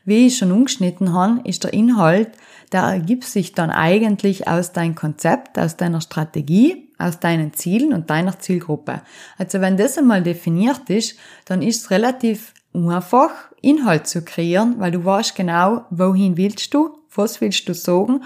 Wie 0.04 0.26
ich 0.26 0.38
schon 0.38 0.50
umgeschnitten 0.50 1.12
habe, 1.12 1.40
ist 1.44 1.62
der 1.62 1.72
Inhalt, 1.72 2.30
der 2.72 2.82
ergibt 2.82 3.24
sich 3.24 3.52
dann 3.52 3.70
eigentlich 3.70 4.48
aus 4.48 4.72
deinem 4.72 4.96
Konzept, 4.96 5.58
aus 5.58 5.76
deiner 5.76 6.00
Strategie, 6.00 6.88
aus 6.98 7.20
deinen 7.20 7.54
Zielen 7.54 7.92
und 7.92 8.10
deiner 8.10 8.38
Zielgruppe. 8.40 9.02
Also 9.38 9.60
wenn 9.60 9.76
das 9.76 9.98
einmal 9.98 10.22
definiert 10.22 10.90
ist, 10.90 11.16
dann 11.44 11.62
ist 11.62 11.82
es 11.82 11.90
relativ 11.90 12.52
einfach, 12.74 13.30
Inhalt 13.62 14.06
zu 14.06 14.22
kreieren, 14.22 14.76
weil 14.78 14.90
du 14.90 15.04
weißt 15.04 15.34
genau, 15.34 15.84
wohin 15.90 16.36
willst 16.36 16.74
du, 16.74 16.98
was 17.14 17.40
willst 17.40 17.68
du 17.68 17.74
sagen 17.74 18.22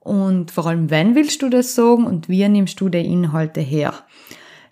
und 0.00 0.52
vor 0.52 0.66
allem, 0.66 0.90
wenn 0.90 1.14
willst 1.14 1.42
du 1.42 1.48
das 1.48 1.74
sagen 1.74 2.06
und 2.06 2.28
wie 2.28 2.48
nimmst 2.48 2.80
du 2.80 2.88
die 2.88 3.04
Inhalte 3.04 3.60
her. 3.60 3.94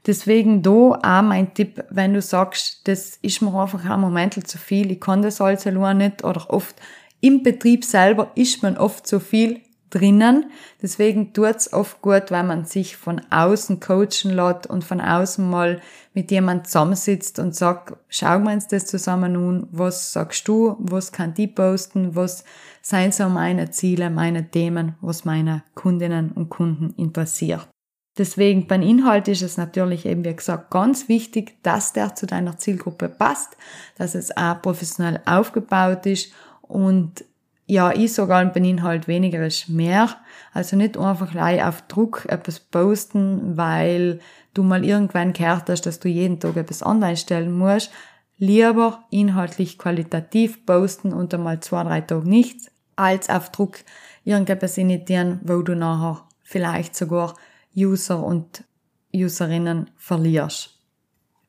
Deswegen 0.06 0.62
da 0.62 0.70
auch 0.70 1.22
mein 1.22 1.54
Tipp, 1.54 1.82
wenn 1.90 2.12
du 2.12 2.20
sagst, 2.20 2.86
das 2.86 3.16
ist 3.22 3.40
mir 3.40 3.54
einfach 3.54 3.84
ein 3.84 4.00
Moment 4.00 4.46
zu 4.46 4.58
viel, 4.58 4.90
ich 4.90 5.00
kann 5.00 5.22
das 5.22 5.40
alles 5.40 5.66
allein 5.66 5.98
nicht 5.98 6.24
oder 6.24 6.50
oft 6.50 6.76
im 7.20 7.42
Betrieb 7.42 7.84
selber 7.84 8.30
ist 8.34 8.62
man 8.62 8.76
oft 8.76 9.06
zu 9.06 9.18
viel 9.18 9.62
drinnen. 9.88 10.50
Deswegen 10.82 11.32
tut's 11.32 11.72
oft 11.72 12.02
gut, 12.02 12.30
wenn 12.30 12.46
man 12.46 12.64
sich 12.64 12.96
von 12.96 13.22
außen 13.30 13.80
coachen 13.80 14.30
lässt 14.32 14.66
und 14.66 14.84
von 14.84 15.00
außen 15.00 15.48
mal 15.48 15.80
mit 16.12 16.30
jemand 16.30 16.66
zusammensitzt 16.66 17.38
und 17.38 17.54
sagt, 17.54 17.96
schauen 18.08 18.44
wir 18.44 18.52
uns 18.52 18.66
das 18.66 18.86
zusammen 18.86 19.36
an, 19.36 19.68
was 19.70 20.12
sagst 20.12 20.46
du, 20.48 20.76
was 20.80 21.12
kann 21.12 21.34
die 21.34 21.46
posten, 21.46 22.14
was 22.14 22.44
seien 22.82 23.12
so 23.12 23.28
meine 23.28 23.70
Ziele, 23.70 24.10
meine 24.10 24.50
Themen, 24.50 24.96
was 25.00 25.24
meine 25.24 25.62
Kundinnen 25.74 26.32
und 26.32 26.50
Kunden 26.50 26.92
interessiert. 26.96 27.68
Deswegen 28.16 28.68
beim 28.68 28.82
Inhalt 28.82 29.26
ist 29.26 29.42
es 29.42 29.56
natürlich 29.56 30.06
eben, 30.06 30.24
wie 30.24 30.34
gesagt, 30.34 30.70
ganz 30.70 31.08
wichtig, 31.08 31.56
dass 31.62 31.92
der 31.92 32.14
zu 32.14 32.26
deiner 32.26 32.56
Zielgruppe 32.58 33.08
passt, 33.08 33.56
dass 33.96 34.14
es 34.14 34.36
auch 34.36 34.62
professionell 34.62 35.20
aufgebaut 35.26 36.06
ist 36.06 36.32
und 36.62 37.24
ja, 37.66 37.92
ich 37.92 38.12
sage 38.12 38.50
beim 38.52 38.64
Inhalt 38.64 39.08
weniger 39.08 39.46
ist 39.46 39.68
mehr. 39.68 40.10
Also 40.52 40.76
nicht 40.76 40.98
einfach 40.98 41.30
gleich 41.30 41.64
auf 41.64 41.82
Druck 41.82 42.26
etwas 42.28 42.60
posten, 42.60 43.56
weil 43.56 44.20
du 44.52 44.62
mal 44.62 44.84
irgendwann 44.84 45.32
gehört 45.32 45.70
hast, 45.70 45.86
dass 45.86 45.98
du 45.98 46.08
jeden 46.08 46.40
Tag 46.40 46.56
etwas 46.56 46.84
online 46.84 47.16
stellen 47.16 47.52
musst. 47.52 47.90
Lieber 48.36 49.04
inhaltlich 49.10 49.78
qualitativ 49.78 50.66
posten 50.66 51.12
und 51.12 51.32
einmal 51.32 51.60
zwei, 51.60 51.84
drei 51.84 52.00
Tage 52.02 52.28
nichts, 52.28 52.70
als 52.96 53.30
auf 53.30 53.50
Druck 53.50 53.78
irgendetwas 54.24 54.76
initiieren, 54.76 55.40
wo 55.42 55.62
du 55.62 55.74
nachher 55.74 56.26
vielleicht 56.42 56.94
sogar 56.94 57.34
User 57.76 58.22
und 58.22 58.64
Userinnen 59.12 59.90
verlierst. 59.96 60.70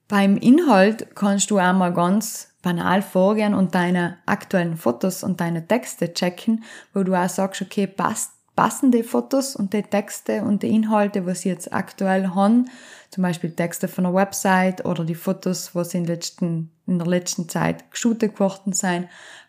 Beim 0.08 0.38
Inhalt 0.38 1.16
kannst 1.16 1.50
du 1.50 1.58
einmal 1.58 1.94
ganz 1.94 2.54
banal 2.62 3.02
vorgehen 3.02 3.54
und 3.54 3.74
deine 3.74 4.18
aktuellen 4.26 4.78
Fotos 4.78 5.24
und 5.24 5.42
deine 5.42 5.68
Texte 5.68 6.14
checken, 6.14 6.64
wo 6.94 7.04
du 7.04 7.16
auch 7.16 7.30
sagst, 7.30 7.62
okay, 7.62 7.88
passt, 7.88 8.32
passen 8.56 8.92
die 8.92 9.04
Fotos 9.04 9.56
und 9.56 9.74
die 9.74 9.84
Texte 9.84 10.44
und 10.44 10.64
die 10.64 10.70
Inhalte, 10.70 11.26
was 11.26 11.42
sie 11.42 11.50
jetzt 11.50 11.74
aktuell 11.74 12.30
haben, 12.30 12.70
zum 13.10 13.24
Beispiel 13.24 13.52
Texte 13.52 13.88
von 13.88 14.06
einer 14.06 14.16
Website 14.16 14.86
oder 14.86 15.06
die 15.06 15.16
Fotos, 15.16 15.74
was 15.74 15.94
in, 15.94 16.06
letzten, 16.06 16.72
in 16.86 17.00
der 17.00 17.08
letzten 17.08 17.50
Zeit 17.50 17.92
geshootet 17.92 18.40
worden 18.40 18.74
sind, 18.74 19.08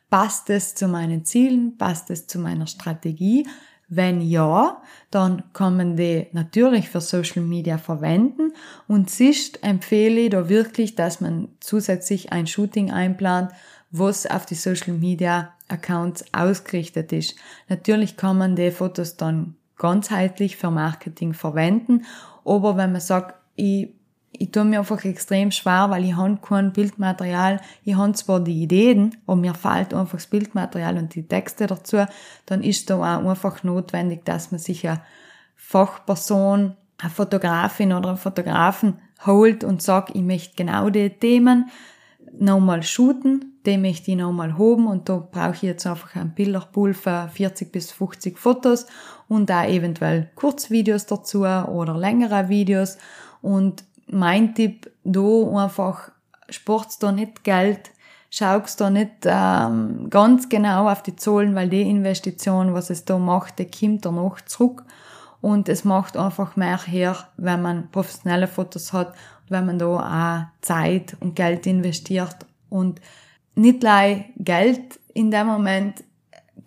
passt 0.09 0.51
es 0.51 0.75
zu 0.75 0.89
meinen 0.89 1.25
Zielen, 1.25 1.77
passt 1.77 2.11
es 2.11 2.27
zu 2.27 2.39
meiner 2.39 2.67
Strategie, 2.67 3.47
wenn 3.89 4.21
ja, 4.21 4.83
dann 5.11 5.45
kann 5.53 5.77
man 5.77 5.97
die 5.97 6.27
natürlich 6.33 6.89
für 6.89 7.01
Social 7.01 7.43
Media 7.43 7.79
verwenden 7.79 8.53
und 8.89 9.11
sonst 9.11 9.63
empfehle 9.63 10.23
ich 10.23 10.31
da 10.31 10.49
wirklich, 10.49 10.97
dass 10.97 11.21
man 11.21 11.49
zusätzlich 11.61 12.33
ein 12.33 12.47
Shooting 12.47 12.91
einplant, 12.91 13.53
was 13.91 14.27
auf 14.27 14.45
die 14.47 14.57
Social 14.57 14.95
Media 14.95 15.55
Accounts 15.69 16.25
ausgerichtet 16.33 17.13
ist. 17.13 17.37
Natürlich 17.69 18.17
kann 18.17 18.39
man 18.39 18.57
die 18.57 18.71
Fotos 18.71 19.17
dann 19.17 19.57
ganzheitlich 19.77 20.57
für 20.57 20.71
Marketing 20.71 21.33
verwenden, 21.33 22.05
aber 22.45 22.77
wenn 22.77 22.93
man 22.93 23.01
sagt, 23.01 23.37
ich 23.55 23.91
ich 24.39 24.51
tue 24.51 24.65
mir 24.65 24.81
einfach 24.81 25.05
extrem 25.05 25.51
schwer, 25.51 25.91
weil 25.91 26.05
ich 26.05 26.17
habe 26.17 26.39
kein 26.41 26.73
Bildmaterial. 26.73 27.61
Ich 27.85 27.95
habe 27.97 28.13
zwar 28.13 28.41
die 28.41 28.63
Ideen, 28.63 29.17
aber 29.27 29.37
mir 29.37 29.55
fehlt 29.55 29.95
einfach 29.95 30.19
das 30.19 30.27
Bildmaterial 30.27 30.97
und 30.99 31.15
die 31.15 31.27
Texte 31.27 31.67
dazu. 31.67 32.05
Dann 32.47 32.63
ist 32.63 32.91
da 32.91 32.97
auch 32.97 33.29
einfach 33.29 33.63
notwendig, 33.63 34.25
dass 34.25 34.53
man 34.53 34.59
sich 34.59 34.87
eine 34.89 35.03
Fachperson, 35.57 36.75
eine 36.99 37.11
Fotografin 37.11 37.93
oder 37.93 38.11
einen 38.11 38.19
Fotografen 38.19 38.99
holt 39.25 39.65
und 39.65 39.83
sagt, 39.83 40.15
ich 40.15 40.23
möchte 40.23 40.55
genau 40.57 40.91
die 40.91 41.11
Themen 41.11 41.71
nochmal 42.39 42.83
shooten, 42.83 43.61
die 43.65 43.79
möchte 43.79 44.11
ich 44.11 44.17
nochmal 44.17 44.59
hoben 44.59 44.87
und 44.87 45.09
da 45.09 45.17
brauche 45.17 45.55
ich 45.55 45.63
jetzt 45.63 45.87
einfach 45.87 46.15
einen 46.17 46.35
Bilderpool 46.35 46.95
für 46.95 47.29
40 47.33 47.73
bis 47.73 47.91
50 47.93 48.39
Fotos 48.39 48.87
und 49.29 49.51
da 49.51 49.67
eventuell 49.67 50.31
Kurzvideos 50.35 51.07
dazu 51.07 51.41
oder 51.41 51.97
längere 51.97 52.49
Videos 52.49 52.99
und 53.43 53.85
mein 54.07 54.55
Tipp 54.55 54.91
da 55.05 55.65
einfach, 55.65 56.11
sport's 56.49 56.99
da 56.99 57.13
nicht 57.13 57.45
Geld, 57.45 57.91
schaust 58.31 58.81
da 58.81 58.91
nicht 58.91 59.25
ähm, 59.25 60.09
ganz 60.11 60.49
genau 60.49 60.89
auf 60.89 61.03
die 61.03 61.17
Zahlen, 61.17 61.55
weil 61.55 61.69
die 61.69 61.89
Investition, 61.89 62.75
was 62.75 62.91
es 62.91 63.05
da 63.05 63.19
macht, 63.19 63.59
die 63.59 63.71
kommt 63.71 64.05
danach 64.05 64.41
zurück. 64.43 64.85
Und 65.41 65.69
es 65.69 65.85
macht 65.85 66.17
einfach 66.17 66.57
mehr 66.57 66.81
her, 66.83 67.17
wenn 67.37 67.63
man 67.63 67.91
professionelle 67.91 68.49
Fotos 68.49 68.93
hat, 68.93 69.15
wenn 69.49 69.67
man 69.67 69.79
da 69.79 69.87
auch 69.87 70.61
Zeit 70.61 71.17
und 71.21 71.37
Geld 71.37 71.67
investiert 71.67 72.37
und 72.69 73.01
nicht 73.55 73.81
gleich 73.81 74.25
Geld 74.37 74.99
in 75.15 75.31
dem 75.31 75.47
Moment 75.47 76.05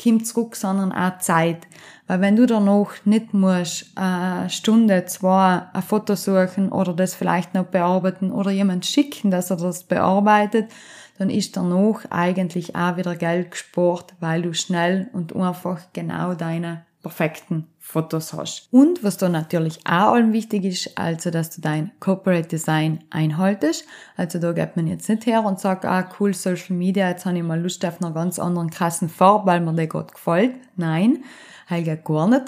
kommt 0.02 0.28
zurück, 0.28 0.56
sondern 0.56 0.92
auch 0.92 1.20
Zeit. 1.20 1.68
Weil 2.08 2.22
wenn 2.22 2.36
du 2.36 2.46
danach 2.46 2.92
nicht 3.06 3.34
musst, 3.34 3.92
eine 3.96 4.50
Stunde, 4.50 5.06
zwei 5.06 5.64
ein 5.74 5.82
Foto 5.82 6.16
suchen 6.16 6.72
oder 6.72 6.94
das 6.94 7.14
vielleicht 7.14 7.54
noch 7.54 7.66
bearbeiten 7.66 8.32
oder 8.32 8.52
jemand 8.52 8.86
schicken, 8.86 9.30
dass 9.30 9.52
er 9.52 9.58
das 9.58 9.84
bearbeitet, 9.84 10.72
dann 11.20 11.30
ist 11.30 11.58
danach 11.58 12.06
eigentlich 12.10 12.76
auch 12.76 12.98
wieder 12.98 13.16
Geld 13.16 13.52
gespart, 13.52 14.14
weil 14.20 14.42
du 14.42 14.54
schnell 14.54 15.10
und 15.14 15.36
einfach 15.36 15.82
genau 15.94 16.34
deine 16.34 16.86
perfekten 17.02 17.68
Fotos 17.80 18.34
hast. 18.34 18.68
Und 18.72 19.04
was 19.04 19.18
da 19.18 19.30
natürlich 19.30 19.80
auch 19.86 20.14
allem 20.14 20.34
wichtig 20.34 20.66
ist, 20.66 20.98
also 20.98 21.32
dass 21.32 21.50
du 21.50 21.62
dein 21.62 21.92
Corporate 22.00 22.48
Design 22.48 23.04
einhaltest. 23.10 23.86
Also 24.18 24.38
da 24.38 24.52
geht 24.52 24.76
man 24.76 24.88
jetzt 24.88 25.08
nicht 25.08 25.26
her 25.26 25.44
und 25.46 25.60
sagt, 25.60 25.86
ah 25.86 26.10
cool, 26.20 26.34
Social 26.34 26.76
Media, 26.76 27.10
jetzt 27.10 27.26
habe 27.26 27.38
ich 27.38 27.44
mal 27.44 27.60
Lust 27.60 27.86
auf 27.86 28.02
einer 28.02 28.14
ganz 28.14 28.38
anderen 28.38 28.70
krassen 28.70 29.10
Farbe, 29.10 29.48
weil 29.48 29.62
mir 29.62 29.74
der 29.74 29.88
Gott 29.88 30.14
gefällt. 30.14 30.56
Nein, 30.76 31.24
geht 31.70 32.04
gar 32.04 32.28
nicht. 32.28 32.46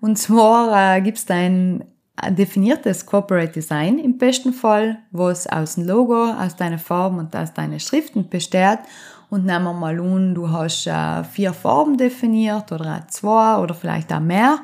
Und 0.00 0.16
zwar 0.18 0.96
äh, 0.96 1.00
gibt's 1.00 1.26
dein 1.26 1.84
definiertes 2.28 3.06
Corporate 3.06 3.52
Design 3.52 3.98
im 3.98 4.18
besten 4.18 4.52
Fall, 4.52 4.98
was 5.10 5.46
aus 5.46 5.76
dem 5.76 5.86
Logo, 5.86 6.30
aus 6.30 6.56
deinen 6.56 6.78
Farben 6.78 7.18
und 7.18 7.34
aus 7.34 7.54
deinen 7.54 7.80
Schriften 7.80 8.28
besteht 8.28 8.80
und 9.30 9.46
nehmen 9.46 9.64
wir 9.64 9.72
mal 9.72 10.00
an, 10.00 10.34
du 10.34 10.50
hast 10.50 10.86
äh, 10.86 11.24
vier 11.24 11.52
Farben 11.52 11.96
definiert 11.96 12.72
oder 12.72 13.06
zwei 13.08 13.58
oder 13.58 13.74
vielleicht 13.74 14.12
auch 14.12 14.20
mehr, 14.20 14.58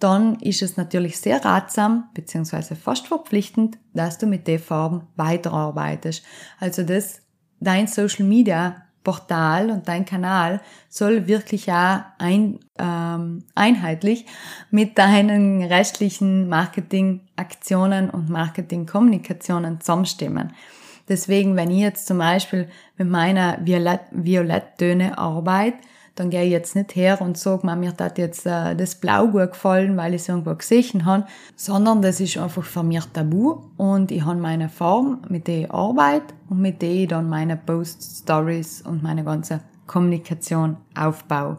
dann 0.00 0.36
ist 0.40 0.62
es 0.62 0.76
natürlich 0.76 1.18
sehr 1.18 1.44
ratsam 1.44 2.04
beziehungsweise 2.14 2.76
fast 2.76 3.06
verpflichtend, 3.06 3.78
dass 3.94 4.18
du 4.18 4.26
mit 4.26 4.46
den 4.46 4.58
Farben 4.58 5.02
weiterarbeitest. 5.16 6.24
Also 6.60 6.82
das 6.82 7.22
dein 7.60 7.86
Social 7.86 8.24
Media 8.24 8.82
Portal 9.04 9.70
und 9.70 9.88
dein 9.88 10.04
Kanal 10.04 10.60
soll 10.88 11.26
wirklich 11.26 11.72
auch 11.72 12.00
ein, 12.18 12.58
ähm, 12.78 13.44
einheitlich 13.54 14.26
mit 14.70 14.98
deinen 14.98 15.62
restlichen 15.62 16.48
Marketingaktionen 16.48 18.10
und 18.10 18.28
Marketingkommunikationen 18.28 19.80
zusammenstimmen. 19.80 20.52
Deswegen, 21.08 21.56
wenn 21.56 21.70
ich 21.70 21.80
jetzt 21.80 22.06
zum 22.06 22.18
Beispiel 22.18 22.68
mit 22.96 23.08
meiner 23.08 23.58
Violett 23.64 24.00
Violetttöne 24.10 25.16
arbeite, 25.16 25.78
dann 26.18 26.30
gehe 26.30 26.44
ich 26.44 26.50
jetzt 26.50 26.74
nicht 26.74 26.96
her 26.96 27.20
und 27.20 27.38
sage, 27.38 27.66
mir 27.76 27.94
hat 27.96 28.18
jetzt 28.18 28.44
äh, 28.44 28.74
das 28.74 28.96
Blau 28.96 29.28
gut 29.28 29.52
gefallen, 29.52 29.96
weil 29.96 30.14
ich 30.14 30.22
es 30.22 30.28
irgendwo 30.28 30.54
gesehen 30.54 31.04
habe, 31.04 31.26
sondern 31.54 32.02
das 32.02 32.18
ist 32.20 32.36
einfach 32.36 32.64
von 32.64 32.88
mir 32.88 33.02
tabu 33.12 33.60
und 33.76 34.10
ich 34.10 34.24
habe 34.24 34.40
meine 34.40 34.68
Form, 34.68 35.22
mit 35.28 35.46
der 35.46 35.60
ich 35.60 35.70
arbeite 35.70 36.34
und 36.48 36.60
mit 36.60 36.82
der 36.82 36.90
ich 36.90 37.08
dann 37.08 37.28
meine 37.28 37.56
Post 37.56 38.22
Stories 38.22 38.82
und 38.82 39.02
meine 39.02 39.22
ganze 39.22 39.60
Kommunikation 39.86 40.76
aufbaue. 40.96 41.58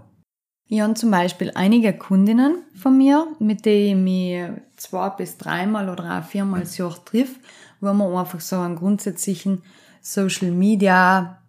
Ich 0.71 0.81
habe 0.81 0.93
zum 0.93 1.09
Beispiel 1.09 1.51
einige 1.55 1.93
Kundinnen 1.93 2.63
von 2.75 2.95
mir, 2.95 3.27
mit 3.39 3.65
denen 3.65 4.05
ich 4.05 4.39
mich 4.39 4.61
zwei 4.75 5.09
bis 5.09 5.37
dreimal 5.37 5.89
oder 5.89 6.19
auch 6.19 6.23
viermal 6.23 6.59
das 6.59 6.77
Jahr 6.77 6.93
triff, 7.05 7.39
wo 7.81 7.93
wir 7.93 8.19
einfach 8.19 8.39
so 8.39 8.57
einen 8.57 8.75
grundsätzlichen 8.75 9.63
Social 10.01 10.51
Media 10.51 11.39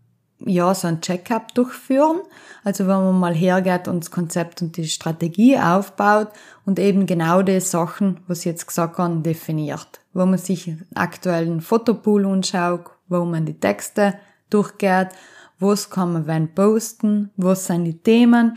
ja, 0.47 0.75
so 0.75 0.89
ein 0.89 1.01
Check-up 1.01 1.55
durchführen. 1.55 2.21
Also 2.65 2.87
wenn 2.87 2.97
man 2.97 3.19
mal 3.19 3.35
hergeht 3.35 3.89
und 3.89 4.05
das 4.05 4.11
Konzept 4.11 4.63
und 4.63 4.77
die 4.77 4.89
Strategie 4.89 5.59
aufbaut 5.59 6.29
und 6.65 6.79
eben 6.79 7.07
genau 7.07 7.43
die 7.43 7.61
Sachen, 7.61 8.21
was 8.27 8.41
ich 8.41 8.47
jetzt 8.47 8.67
gesagt 8.67 8.99
habe, 8.99 9.21
definiert. 9.21 10.01
Wo 10.13 10.27
man 10.27 10.39
sich 10.39 10.69
einen 10.69 10.87
aktuellen 10.95 11.61
Fotopool 11.61 12.27
anschaut, 12.27 12.91
wo 13.09 13.25
man 13.25 13.47
die 13.47 13.59
Texte 13.59 14.15
durchgeht, 14.51 15.09
was 15.59 15.91
kann 15.91 16.13
man 16.13 16.27
wann 16.27 16.55
posten, 16.55 17.31
was 17.37 17.67
sind 17.67 17.85
die 17.85 17.99
Themen, 17.99 18.57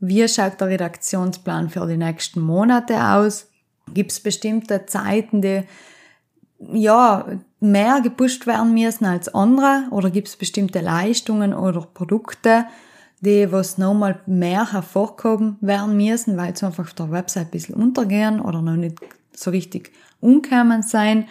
wie 0.00 0.26
schaut 0.28 0.60
der 0.60 0.68
Redaktionsplan 0.68 1.68
für 1.68 1.86
die 1.86 1.96
nächsten 1.96 2.40
Monate 2.40 3.02
aus, 3.02 3.48
gibt 3.92 4.12
es 4.12 4.20
bestimmte 4.20 4.86
Zeiten, 4.86 5.42
die 5.42 5.64
ja, 6.58 7.26
mehr 7.60 8.00
gepusht 8.02 8.46
werden 8.46 8.74
müssen 8.74 9.04
als 9.04 9.34
andere 9.34 9.84
oder 9.90 10.10
gibt 10.10 10.28
es 10.28 10.36
bestimmte 10.36 10.80
Leistungen 10.80 11.54
oder 11.54 11.80
Produkte, 11.82 12.66
die 13.20 13.50
was 13.50 13.78
nochmal 13.78 14.20
mehr 14.26 14.72
hervorgehoben 14.72 15.56
werden 15.60 15.96
müssen, 15.96 16.36
weil 16.36 16.56
sie 16.56 16.66
einfach 16.66 16.84
auf 16.84 16.94
der 16.94 17.10
Website 17.10 17.46
ein 17.46 17.50
bisschen 17.50 17.74
untergehen 17.74 18.40
oder 18.40 18.60
noch 18.60 18.76
nicht 18.76 18.98
so 19.32 19.50
richtig 19.50 19.92
umgekommen 20.20 20.82
sein. 20.82 21.26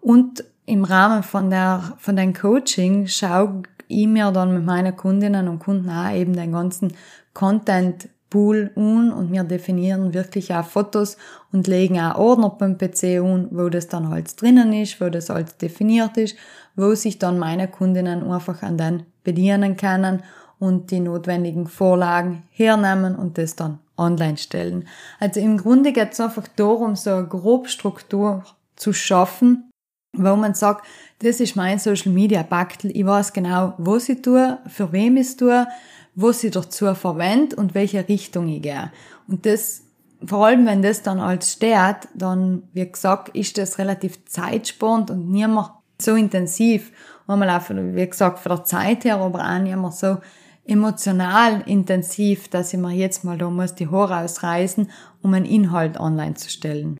Und 0.00 0.44
im 0.66 0.84
Rahmen 0.84 1.22
von 1.22 1.50
der, 1.50 1.94
von 1.98 2.16
den 2.16 2.34
Coaching 2.34 3.06
schaue 3.06 3.62
ich 3.88 4.06
mir 4.06 4.30
dann 4.30 4.54
mit 4.54 4.64
meinen 4.64 4.96
Kundinnen 4.96 5.48
und 5.48 5.58
Kunden 5.58 5.90
auch 5.90 6.12
eben 6.12 6.34
den 6.34 6.52
ganzen 6.52 6.92
Content 7.34 8.08
Pool 8.30 8.70
un 8.76 9.12
und 9.12 9.32
wir 9.32 9.44
definieren 9.44 10.14
wirklich 10.14 10.54
auch 10.54 10.64
Fotos 10.64 11.16
und 11.52 11.66
legen 11.66 12.00
auch 12.00 12.16
Ordner 12.16 12.50
beim 12.50 12.78
PC 12.78 13.20
un, 13.20 13.48
wo 13.50 13.68
das 13.68 13.88
dann 13.88 14.08
halt 14.08 14.40
drinnen 14.40 14.72
ist, 14.72 15.00
wo 15.00 15.10
das 15.10 15.30
alles 15.30 15.56
definiert 15.56 16.16
ist, 16.16 16.36
wo 16.76 16.94
sich 16.94 17.18
dann 17.18 17.38
meine 17.38 17.68
Kundinnen 17.68 18.30
einfach 18.30 18.62
an 18.62 18.78
den 18.78 19.02
bedienen 19.24 19.76
können 19.76 20.22
und 20.60 20.90
die 20.90 21.00
notwendigen 21.00 21.66
Vorlagen 21.66 22.44
hernehmen 22.50 23.16
und 23.16 23.36
das 23.36 23.56
dann 23.56 23.80
online 23.96 24.36
stellen. 24.36 24.86
Also 25.18 25.40
im 25.40 25.56
Grunde 25.58 25.92
geht 25.92 26.12
es 26.12 26.20
einfach 26.20 26.46
darum, 26.56 26.96
so 26.96 27.10
eine 27.10 27.26
Grobstruktur 27.26 28.44
zu 28.76 28.92
schaffen, 28.92 29.70
wo 30.12 30.36
man 30.36 30.54
sagt, 30.54 30.86
das 31.20 31.40
ist 31.40 31.56
mein 31.56 31.78
Social 31.78 32.12
Media 32.12 32.42
Baktel, 32.42 32.90
ich 32.94 33.04
weiß 33.04 33.32
genau, 33.32 33.74
was 33.78 34.08
ich 34.08 34.22
tue, 34.22 34.58
für 34.66 34.90
wem 34.92 35.16
ich 35.16 35.28
es 35.28 35.36
tue, 35.36 35.66
was 36.14 36.44
ich 36.44 36.52
dazu 36.52 36.94
verwende 36.94 37.56
und 37.56 37.74
welche 37.74 38.06
Richtung 38.08 38.48
ich 38.48 38.62
gehe. 38.62 38.92
Und 39.28 39.46
das, 39.46 39.82
vor 40.24 40.46
allem 40.46 40.66
wenn 40.66 40.82
das 40.82 41.02
dann 41.02 41.20
als 41.20 41.52
steht, 41.52 42.08
dann, 42.14 42.64
wie 42.72 42.90
gesagt, 42.90 43.34
ist 43.36 43.58
das 43.58 43.78
relativ 43.78 44.24
zeitsparend 44.26 45.10
und 45.10 45.30
nicht 45.30 45.48
mehr 45.48 45.74
so 45.98 46.14
intensiv. 46.14 46.92
Einmal 47.26 47.50
auch, 47.50 47.62
wie 47.70 48.06
gesagt, 48.06 48.40
von 48.40 48.50
der 48.50 48.64
Zeit 48.64 49.04
her, 49.04 49.18
aber 49.18 49.40
auch 49.40 49.58
nicht 49.58 49.76
mehr 49.76 49.92
so 49.92 50.18
emotional 50.64 51.62
intensiv, 51.66 52.48
dass 52.48 52.72
ich 52.72 52.78
mir 52.78 52.92
jetzt 52.92 53.24
mal 53.24 53.38
da 53.38 53.50
muss 53.50 53.74
die 53.74 53.88
Haare 53.88 54.18
ausreißen, 54.18 54.90
um 55.22 55.34
einen 55.34 55.46
Inhalt 55.46 55.98
online 55.98 56.34
zu 56.34 56.50
stellen. 56.50 56.96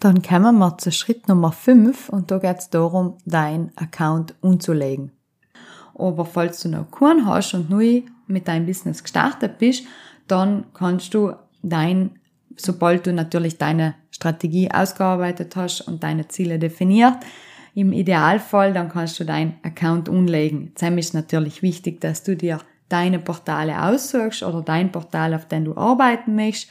Dann 0.00 0.22
kommen 0.22 0.58
wir 0.58 0.78
zu 0.78 0.92
Schritt 0.92 1.28
Nummer 1.28 1.50
5 1.50 2.08
und 2.08 2.30
da 2.30 2.38
geht 2.38 2.58
es 2.58 2.70
darum, 2.70 3.18
dein 3.26 3.72
Account 3.76 4.34
umzulegen. 4.40 5.12
Aber 5.94 6.24
falls 6.24 6.60
du 6.60 6.68
noch 6.68 6.90
keinen 6.90 7.26
hast 7.26 7.54
und 7.54 7.68
neu 7.68 8.02
mit 8.28 8.48
deinem 8.48 8.66
Business 8.66 9.02
gestartet 9.02 9.58
bist, 9.58 9.84
dann 10.26 10.66
kannst 10.74 11.14
du 11.14 11.32
dein, 11.62 12.10
sobald 12.56 13.06
du 13.06 13.12
natürlich 13.12 13.58
deine 13.58 13.94
Strategie 14.10 14.70
ausgearbeitet 14.70 15.56
hast 15.56 15.82
und 15.82 16.02
deine 16.02 16.28
Ziele 16.28 16.58
definiert, 16.58 17.16
im 17.74 17.92
Idealfall, 17.92 18.72
dann 18.72 18.88
kannst 18.88 19.20
du 19.20 19.24
deinen 19.24 19.54
Account 19.62 20.08
umlegen. 20.08 20.72
Jetzt 20.80 20.82
ist 20.82 21.14
natürlich 21.14 21.62
wichtig, 21.62 22.00
dass 22.00 22.24
du 22.24 22.36
dir 22.36 22.60
deine 22.88 23.20
Portale 23.20 23.82
aussuchst 23.82 24.42
oder 24.42 24.62
dein 24.62 24.90
Portal, 24.90 25.34
auf 25.34 25.46
dem 25.46 25.64
du 25.64 25.76
arbeiten 25.76 26.34
möchtest. 26.34 26.68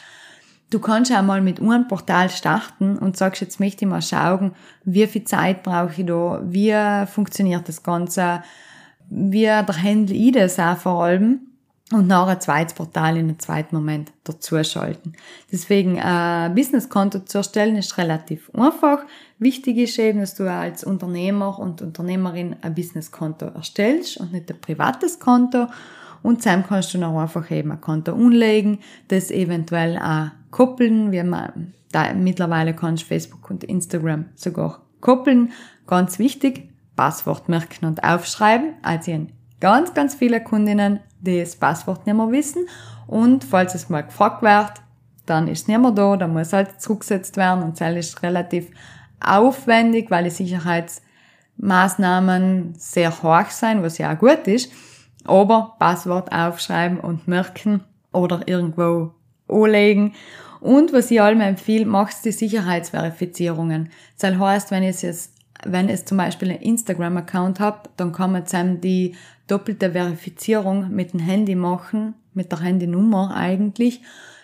Du 0.69 0.79
kannst 0.79 1.13
auch 1.13 1.21
mal 1.21 1.41
mit 1.41 1.61
einem 1.61 1.87
Portal 1.87 2.29
starten 2.29 2.97
und 2.97 3.15
sagst, 3.15 3.39
jetzt 3.39 3.61
möchte 3.61 3.85
ich 3.85 3.89
mal 3.89 4.01
schauen, 4.01 4.51
wie 4.83 5.07
viel 5.07 5.23
Zeit 5.23 5.63
brauche 5.63 6.01
ich 6.01 6.05
da, 6.05 6.41
wie 6.43 6.75
funktioniert 7.07 7.69
das 7.69 7.83
Ganze, 7.83 8.43
wie 9.09 9.49
handle 9.49 10.13
ich 10.13 10.33
das 10.33 10.59
auch 10.59 10.75
vor 10.75 11.05
allem 11.05 11.46
und 11.91 12.07
nachher 12.07 12.33
ein 12.33 12.41
zweites 12.41 12.73
Portal 12.73 13.15
in 13.15 13.29
einem 13.29 13.39
zweiten 13.39 13.75
Moment 13.75 14.11
dazuschalten. 14.25 15.13
Deswegen 15.51 15.99
ein 15.99 16.53
Businesskonto 16.53 17.19
zu 17.19 17.37
erstellen 17.37 17.77
ist 17.77 17.97
relativ 17.97 18.51
einfach. 18.53 18.99
Wichtig 19.39 19.77
ist 19.77 19.97
eben, 19.97 20.19
dass 20.19 20.35
du 20.35 20.51
als 20.51 20.83
Unternehmer 20.83 21.57
und 21.59 21.81
Unternehmerin 21.81 22.57
ein 22.61 22.75
Businesskonto 22.75 23.45
erstellst 23.45 24.17
und 24.17 24.33
nicht 24.33 24.51
ein 24.51 24.59
privates 24.59 25.19
Konto. 25.19 25.67
Und 26.23 26.41
zusammen 26.41 26.65
kannst 26.67 26.93
du 26.93 26.97
noch 26.97 27.17
einfach 27.17 27.49
eben 27.51 27.71
ein 27.71 27.79
Konto 27.79 28.11
umlegen, 28.11 28.79
das 29.07 29.31
eventuell 29.31 29.97
auch 29.97 30.31
koppeln. 30.51 31.11
wie 31.11 31.23
da 31.91 32.13
mittlerweile 32.13 32.75
kannst 32.75 33.03
Facebook 33.03 33.49
und 33.49 33.63
Instagram 33.63 34.25
sogar 34.35 34.81
koppeln. 34.99 35.53
Ganz 35.85 36.19
wichtig, 36.19 36.69
Passwort 36.97 37.47
merken 37.47 37.85
und 37.85 38.03
aufschreiben. 38.03 38.73
Also 38.81 39.11
ich 39.11 39.36
ganz, 39.59 39.93
ganz 39.93 40.15
viele 40.15 40.43
Kundinnen, 40.43 40.99
die 41.19 41.39
das 41.39 41.55
Passwort 41.55 42.05
nicht 42.05 42.15
mehr 42.15 42.31
wissen. 42.31 42.67
Und 43.07 43.43
falls 43.43 43.75
es 43.75 43.89
mal 43.89 44.01
gefragt 44.01 44.41
wird, 44.41 44.71
dann 45.25 45.47
ist 45.47 45.61
es 45.61 45.67
nicht 45.67 45.79
mehr 45.79 45.91
da, 45.91 46.17
dann 46.17 46.33
muss 46.33 46.53
halt 46.53 46.81
zurückgesetzt 46.81 47.37
werden 47.37 47.63
und 47.63 47.79
das 47.79 47.95
ist 47.95 48.23
relativ 48.23 48.71
aufwendig, 49.19 50.09
weil 50.09 50.23
die 50.25 50.29
Sicherheitsmaßnahmen 50.29 52.75
sehr 52.77 53.23
hoch 53.23 53.49
sein, 53.49 53.83
was 53.83 53.97
ja 53.97 54.13
auch 54.13 54.19
gut 54.19 54.47
ist. 54.47 54.71
Aber 55.25 55.75
Passwort 55.79 56.31
aufschreiben 56.31 56.99
und 56.99 57.27
merken 57.27 57.83
oder 58.13 58.47
irgendwo 58.47 59.11
anlegen. 59.49 60.13
Und 60.61 60.93
was 60.93 61.11
ich 61.11 61.21
allem 61.21 61.41
empfehle, 61.41 61.85
machst 61.85 62.23
die 62.25 62.31
Sicherheitsverifizierungen. 62.31 63.89
Das 64.19 64.37
heißt, 64.37 64.71
wenn 64.71 64.83
ich 64.83 65.03
es 65.03 65.33
wenn 65.65 65.89
es 65.89 66.05
zum 66.05 66.17
Beispiel 66.17 66.51
einen 66.51 66.61
Instagram-Account 66.61 67.59
habt, 67.59 67.89
dann 67.97 68.11
kann 68.11 68.31
man 68.31 68.45
zusammen 68.45 68.81
die 68.81 69.15
doppelte 69.47 69.91
Verifizierung 69.91 70.89
mit 70.89 71.13
dem 71.13 71.19
Handy 71.19 71.55
machen, 71.55 72.13
mit 72.33 72.51
der 72.51 72.61
Handynummer 72.61 73.35
eigentlich. 73.35 74.01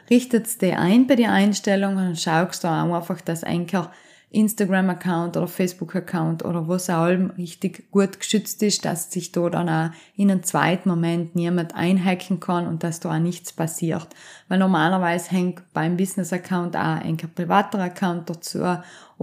Richtet 0.09 0.61
die 0.61 0.73
ein 0.73 1.07
bei 1.07 1.15
den 1.15 1.29
Einstellungen 1.29 2.09
und 2.09 2.19
schaust 2.19 2.63
da 2.63 2.83
auch 2.83 2.93
einfach, 2.93 3.21
dass 3.21 3.43
Anker 3.43 3.91
Instagram-Account 4.33 5.37
oder 5.37 5.47
Facebook-Account 5.47 6.43
oder 6.43 6.67
was 6.67 6.89
auch 6.89 7.03
allem 7.03 7.29
richtig 7.37 7.91
gut 7.91 8.19
geschützt 8.19 8.63
ist, 8.63 8.83
dass 8.83 9.11
sich 9.11 9.31
da 9.31 9.47
dann 9.49 9.69
auch 9.69 9.91
in 10.15 10.31
einem 10.31 10.41
zweiten 10.41 10.89
Moment 10.89 11.35
niemand 11.35 11.75
einhacken 11.75 12.39
kann 12.39 12.67
und 12.67 12.83
dass 12.83 12.99
da 12.99 13.13
auch 13.13 13.19
nichts 13.19 13.53
passiert. 13.53 14.07
Weil 14.47 14.57
normalerweise 14.57 15.29
hängt 15.29 15.61
beim 15.73 15.97
Business-Account 15.97 16.75
auch 16.75 17.01
ein 17.01 17.17
privater 17.17 17.79
Account 17.79 18.29
dazu 18.29 18.63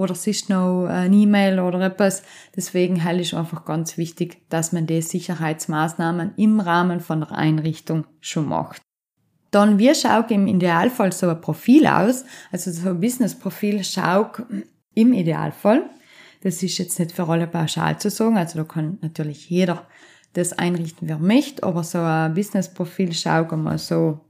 oder 0.01 0.13
es 0.13 0.27
ist 0.27 0.49
noch 0.49 0.87
ein 0.87 1.13
E-Mail 1.13 1.61
oder 1.61 1.81
etwas. 1.83 2.23
Deswegen 2.57 3.05
halt 3.05 3.21
ist 3.21 3.35
einfach 3.35 3.67
ganz 3.67 3.99
wichtig, 3.99 4.39
dass 4.49 4.73
man 4.73 4.87
die 4.87 5.03
Sicherheitsmaßnahmen 5.03 6.33
im 6.37 6.59
Rahmen 6.59 7.01
von 7.01 7.21
der 7.21 7.33
Einrichtung 7.33 8.07
schon 8.21 8.49
macht. 8.49 8.81
Dann, 9.51 9.79
wie 9.79 9.95
schaut 9.95 10.31
im 10.31 10.47
Idealfall 10.47 11.13
so 11.13 11.29
ein 11.29 11.41
Profil 11.41 11.87
aus? 11.87 12.25
Also 12.51 12.71
so 12.71 12.89
ein 12.89 13.01
Business-Profil 13.01 13.85
schaut 13.85 14.43
im 14.95 15.13
Idealfall. 15.13 15.91
Das 16.43 16.63
ist 16.63 16.79
jetzt 16.79 16.99
nicht 16.99 17.13
für 17.13 17.29
alle 17.29 17.47
pauschal 17.47 17.99
zu 17.99 18.09
sagen, 18.09 18.39
also 18.39 18.59
da 18.61 18.65
kann 18.65 18.97
natürlich 19.03 19.51
jeder 19.51 19.87
das 20.33 20.55
einrichten, 20.55 21.09
wer 21.09 21.19
möchte, 21.19 21.63
aber 21.65 21.85
so 21.85 21.99
ein 21.99 22.33
Business-Profil 22.33 23.13
schaut 23.13 23.53
mal 23.53 23.77
so 23.77 24.21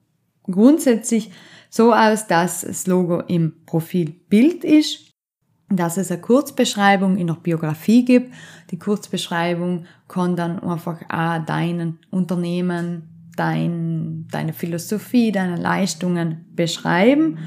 grundsätzlich 0.43 1.31
so 1.69 1.93
aus, 1.93 2.27
dass 2.27 2.63
das 2.63 2.89
Logo 2.89 3.21
im 3.21 3.65
Profilbild 3.67 4.65
ist. 4.65 5.10
Dass 5.71 5.97
es 5.97 6.11
eine 6.11 6.21
Kurzbeschreibung 6.21 7.17
in 7.17 7.29
der 7.29 7.35
Biografie 7.35 8.05
gibt. 8.05 8.35
Die 8.71 8.79
Kurzbeschreibung 8.79 9.85
kann 10.09 10.37
dann 10.37 10.59
einfach 10.59 11.01
auch 11.09 11.45
deinen 11.45 11.99
Unternehmen, 12.11 13.31
dein, 13.37 14.27
deine 14.31 14.53
Philosophie, 14.53 15.33
deine 15.33 15.57
Leistungen 15.57 16.45
beschreiben. 16.55 17.39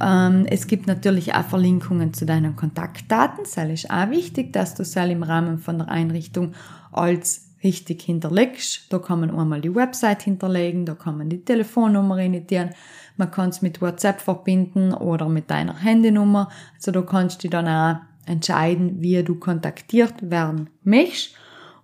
Ähm, 0.00 0.46
es 0.48 0.66
gibt 0.66 0.86
natürlich 0.86 1.34
auch 1.34 1.44
Verlinkungen 1.44 2.12
zu 2.12 2.26
deinen 2.26 2.56
Kontaktdaten. 2.56 3.44
Das 3.44 3.56
ist 3.56 3.90
auch 3.90 4.10
wichtig, 4.10 4.52
dass 4.52 4.74
du 4.74 4.82
es 4.82 4.96
im 4.96 5.22
Rahmen 5.22 5.58
von 5.58 5.78
der 5.78 5.88
Einrichtung 5.88 6.52
als 6.90 7.51
richtig 7.62 8.02
hinterlegst. 8.02 8.92
Da 8.92 8.98
kann 8.98 9.20
man 9.20 9.30
einmal 9.30 9.60
die 9.60 9.74
Website 9.74 10.22
hinterlegen, 10.22 10.86
da 10.86 10.94
kann 10.94 11.18
man 11.18 11.28
die 11.28 11.44
Telefonnummer 11.44 12.18
initiieren, 12.18 12.70
man 13.16 13.30
kann 13.30 13.50
es 13.50 13.62
mit 13.62 13.80
WhatsApp 13.80 14.20
verbinden 14.20 14.94
oder 14.94 15.28
mit 15.28 15.50
deiner 15.50 15.78
Handynummer. 15.78 16.50
Also 16.74 16.92
da 16.92 17.02
kannst 17.02 17.44
du 17.44 17.48
dann 17.48 17.68
auch 17.68 18.00
entscheiden, 18.26 19.00
wie 19.00 19.22
du 19.22 19.34
kontaktiert 19.34 20.30
werden 20.30 20.70
möchtest. 20.82 21.34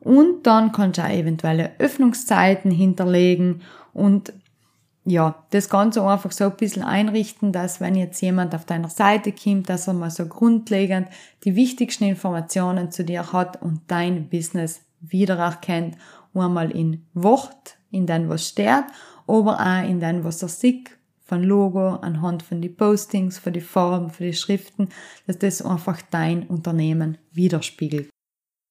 Und 0.01 0.47
dann 0.47 0.73
kannst 0.73 0.99
du 0.99 1.03
auch 1.03 1.11
eventuelle 1.11 1.73
Öffnungszeiten 1.79 2.71
hinterlegen 2.71 3.63
und 3.93 4.33
ja, 5.05 5.43
das 5.51 5.71
Ganze 5.71 6.03
einfach 6.03 6.33
so 6.33 6.45
ein 6.45 6.57
bisschen 6.57 6.83
einrichten, 6.83 7.51
dass 7.51 7.81
wenn 7.81 7.95
jetzt 7.95 8.21
jemand 8.21 8.55
auf 8.55 8.67
deiner 8.67 8.91
Seite 8.91 9.33
kommt, 9.33 9.69
dass 9.71 9.89
er 9.89 9.95
mal 9.95 10.11
so 10.11 10.27
grundlegend 10.27 11.09
die 11.45 11.57
wichtigsten 11.57 12.05
Informationen 12.05 12.91
zu 12.91 13.05
dir 13.05 13.33
hat 13.33 13.61
und 13.63 13.81
dein 13.89 14.29
Business 14.29 14.83
wiedererkennt, 15.01 15.97
einmal 16.35 16.71
in 16.71 17.07
Wort, 17.15 17.79
in 17.91 18.07
dem, 18.07 18.29
was 18.29 18.49
steht, 18.49 18.85
aber 19.27 19.59
auch 19.59 19.89
in 19.89 20.01
dem, 20.01 20.25
was 20.25 20.43
er 20.43 20.49
sieht, 20.49 20.91
von 21.29 21.43
Logo, 21.43 21.97
anhand 21.97 22.43
von 22.43 22.63
die 22.63 22.71
Postings, 22.71 23.39
von 23.39 23.53
die 23.53 23.61
Farben, 23.61 24.11
von 24.11 24.27
die 24.27 24.33
Schriften, 24.33 24.89
dass 25.27 25.39
das 25.39 25.61
einfach 25.61 26.01
dein 26.11 26.45
Unternehmen 26.45 27.19
widerspiegelt. 27.33 28.09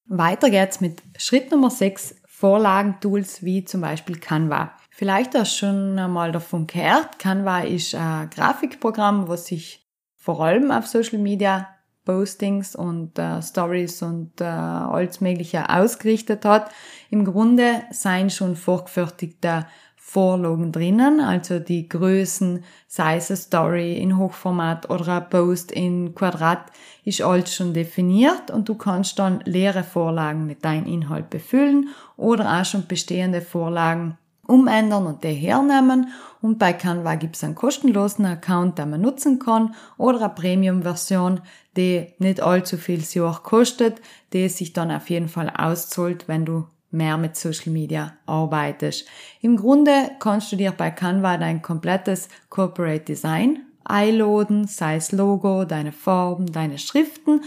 Weiter 0.05 0.49
geht's 0.49 0.81
mit 0.81 1.03
Schritt 1.17 1.51
Nummer 1.51 1.69
6, 1.69 2.15
Vorlagentools 2.25 3.43
wie 3.43 3.63
zum 3.65 3.81
Beispiel 3.81 4.17
Canva. 4.17 4.71
Vielleicht 4.89 5.35
hast 5.35 5.61
du 5.61 5.65
schon 5.65 5.99
einmal 5.99 6.31
davon 6.31 6.65
gehört. 6.65 7.19
Canva 7.19 7.61
ist 7.61 7.93
ein 7.93 8.29
Grafikprogramm, 8.29 9.27
was 9.27 9.47
sich 9.47 9.85
vor 10.15 10.41
allem 10.41 10.71
auf 10.71 10.87
Social 10.87 11.19
Media 11.19 11.67
Postings 12.07 12.73
und 12.73 13.19
äh, 13.19 13.41
Stories 13.41 14.01
und 14.01 14.39
äh, 14.39 14.45
alles 14.45 15.19
Mögliche 15.19 15.69
ausgerichtet 15.69 16.45
hat. 16.45 16.71
Im 17.09 17.25
Grunde 17.25 17.83
seien 17.91 18.29
schon 18.29 18.55
vorgefertigte 18.55 19.67
Vorlagen 19.97 20.71
drinnen, 20.71 21.19
also 21.19 21.59
die 21.59 21.89
Größen, 21.89 22.63
sei 22.87 23.17
es 23.17 23.29
eine 23.29 23.35
Story 23.35 23.97
in 23.97 24.17
Hochformat 24.17 24.89
oder 24.89 25.17
ein 25.17 25.29
Post 25.29 25.69
in 25.73 26.15
Quadrat, 26.15 26.71
ist 27.03 27.21
alles 27.21 27.53
schon 27.53 27.73
definiert 27.73 28.51
und 28.51 28.69
du 28.69 28.75
kannst 28.75 29.19
dann 29.19 29.41
leere 29.43 29.83
Vorlagen 29.83 30.45
mit 30.45 30.63
deinem 30.63 30.85
Inhalt 30.85 31.29
befüllen 31.29 31.89
oder 32.15 32.57
auch 32.57 32.63
schon 32.63 32.87
bestehende 32.87 33.41
Vorlagen 33.41 34.17
umändern 34.47 35.05
und 35.05 35.23
die 35.23 35.33
hernehmen. 35.33 36.09
Und 36.41 36.59
bei 36.59 36.73
Canva 36.73 37.15
gibt 37.15 37.35
es 37.35 37.43
einen 37.43 37.55
kostenlosen 37.55 38.25
Account, 38.25 38.77
den 38.77 38.89
man 38.89 39.01
nutzen 39.01 39.39
kann, 39.39 39.75
oder 39.97 40.21
eine 40.21 40.29
Premium-Version, 40.29 41.41
die 41.75 42.13
nicht 42.19 42.41
allzu 42.41 42.77
viel 42.77 43.03
Jahr 43.13 43.41
kostet, 43.43 44.01
die 44.33 44.49
sich 44.49 44.73
dann 44.73 44.91
auf 44.91 45.09
jeden 45.09 45.29
Fall 45.29 45.49
auszahlt, 45.49 46.27
wenn 46.27 46.45
du 46.45 46.65
mehr 46.91 47.17
mit 47.17 47.35
Social 47.35 47.71
Media 47.71 48.13
arbeitest. 48.25 49.07
Im 49.41 49.57
Grunde 49.57 50.11
kannst 50.19 50.51
du 50.51 50.55
dir 50.55 50.71
bei 50.71 50.89
Canva 50.91 51.37
dein 51.37 51.61
komplettes 51.61 52.29
Corporate 52.49 53.05
Design 53.05 53.59
einladen, 53.83 54.67
sei 54.67 54.95
es 54.95 55.11
Logo, 55.11 55.65
deine 55.65 55.91
Farben, 55.91 56.51
deine 56.51 56.77
Schriften, 56.77 57.41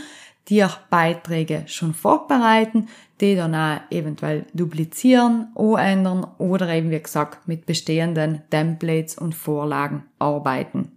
dir 0.48 0.70
Beiträge 0.88 1.64
schon 1.66 1.94
vorbereiten, 1.94 2.88
die 3.20 3.36
dann 3.36 3.54
auch 3.54 3.80
eventuell 3.90 4.46
duplizieren, 4.54 5.48
ändern 5.56 6.26
oder 6.38 6.68
eben 6.68 6.90
wie 6.90 7.00
gesagt 7.00 7.46
mit 7.46 7.66
bestehenden 7.66 8.42
Templates 8.50 9.16
und 9.16 9.34
Vorlagen 9.34 10.04
arbeiten. 10.18 10.92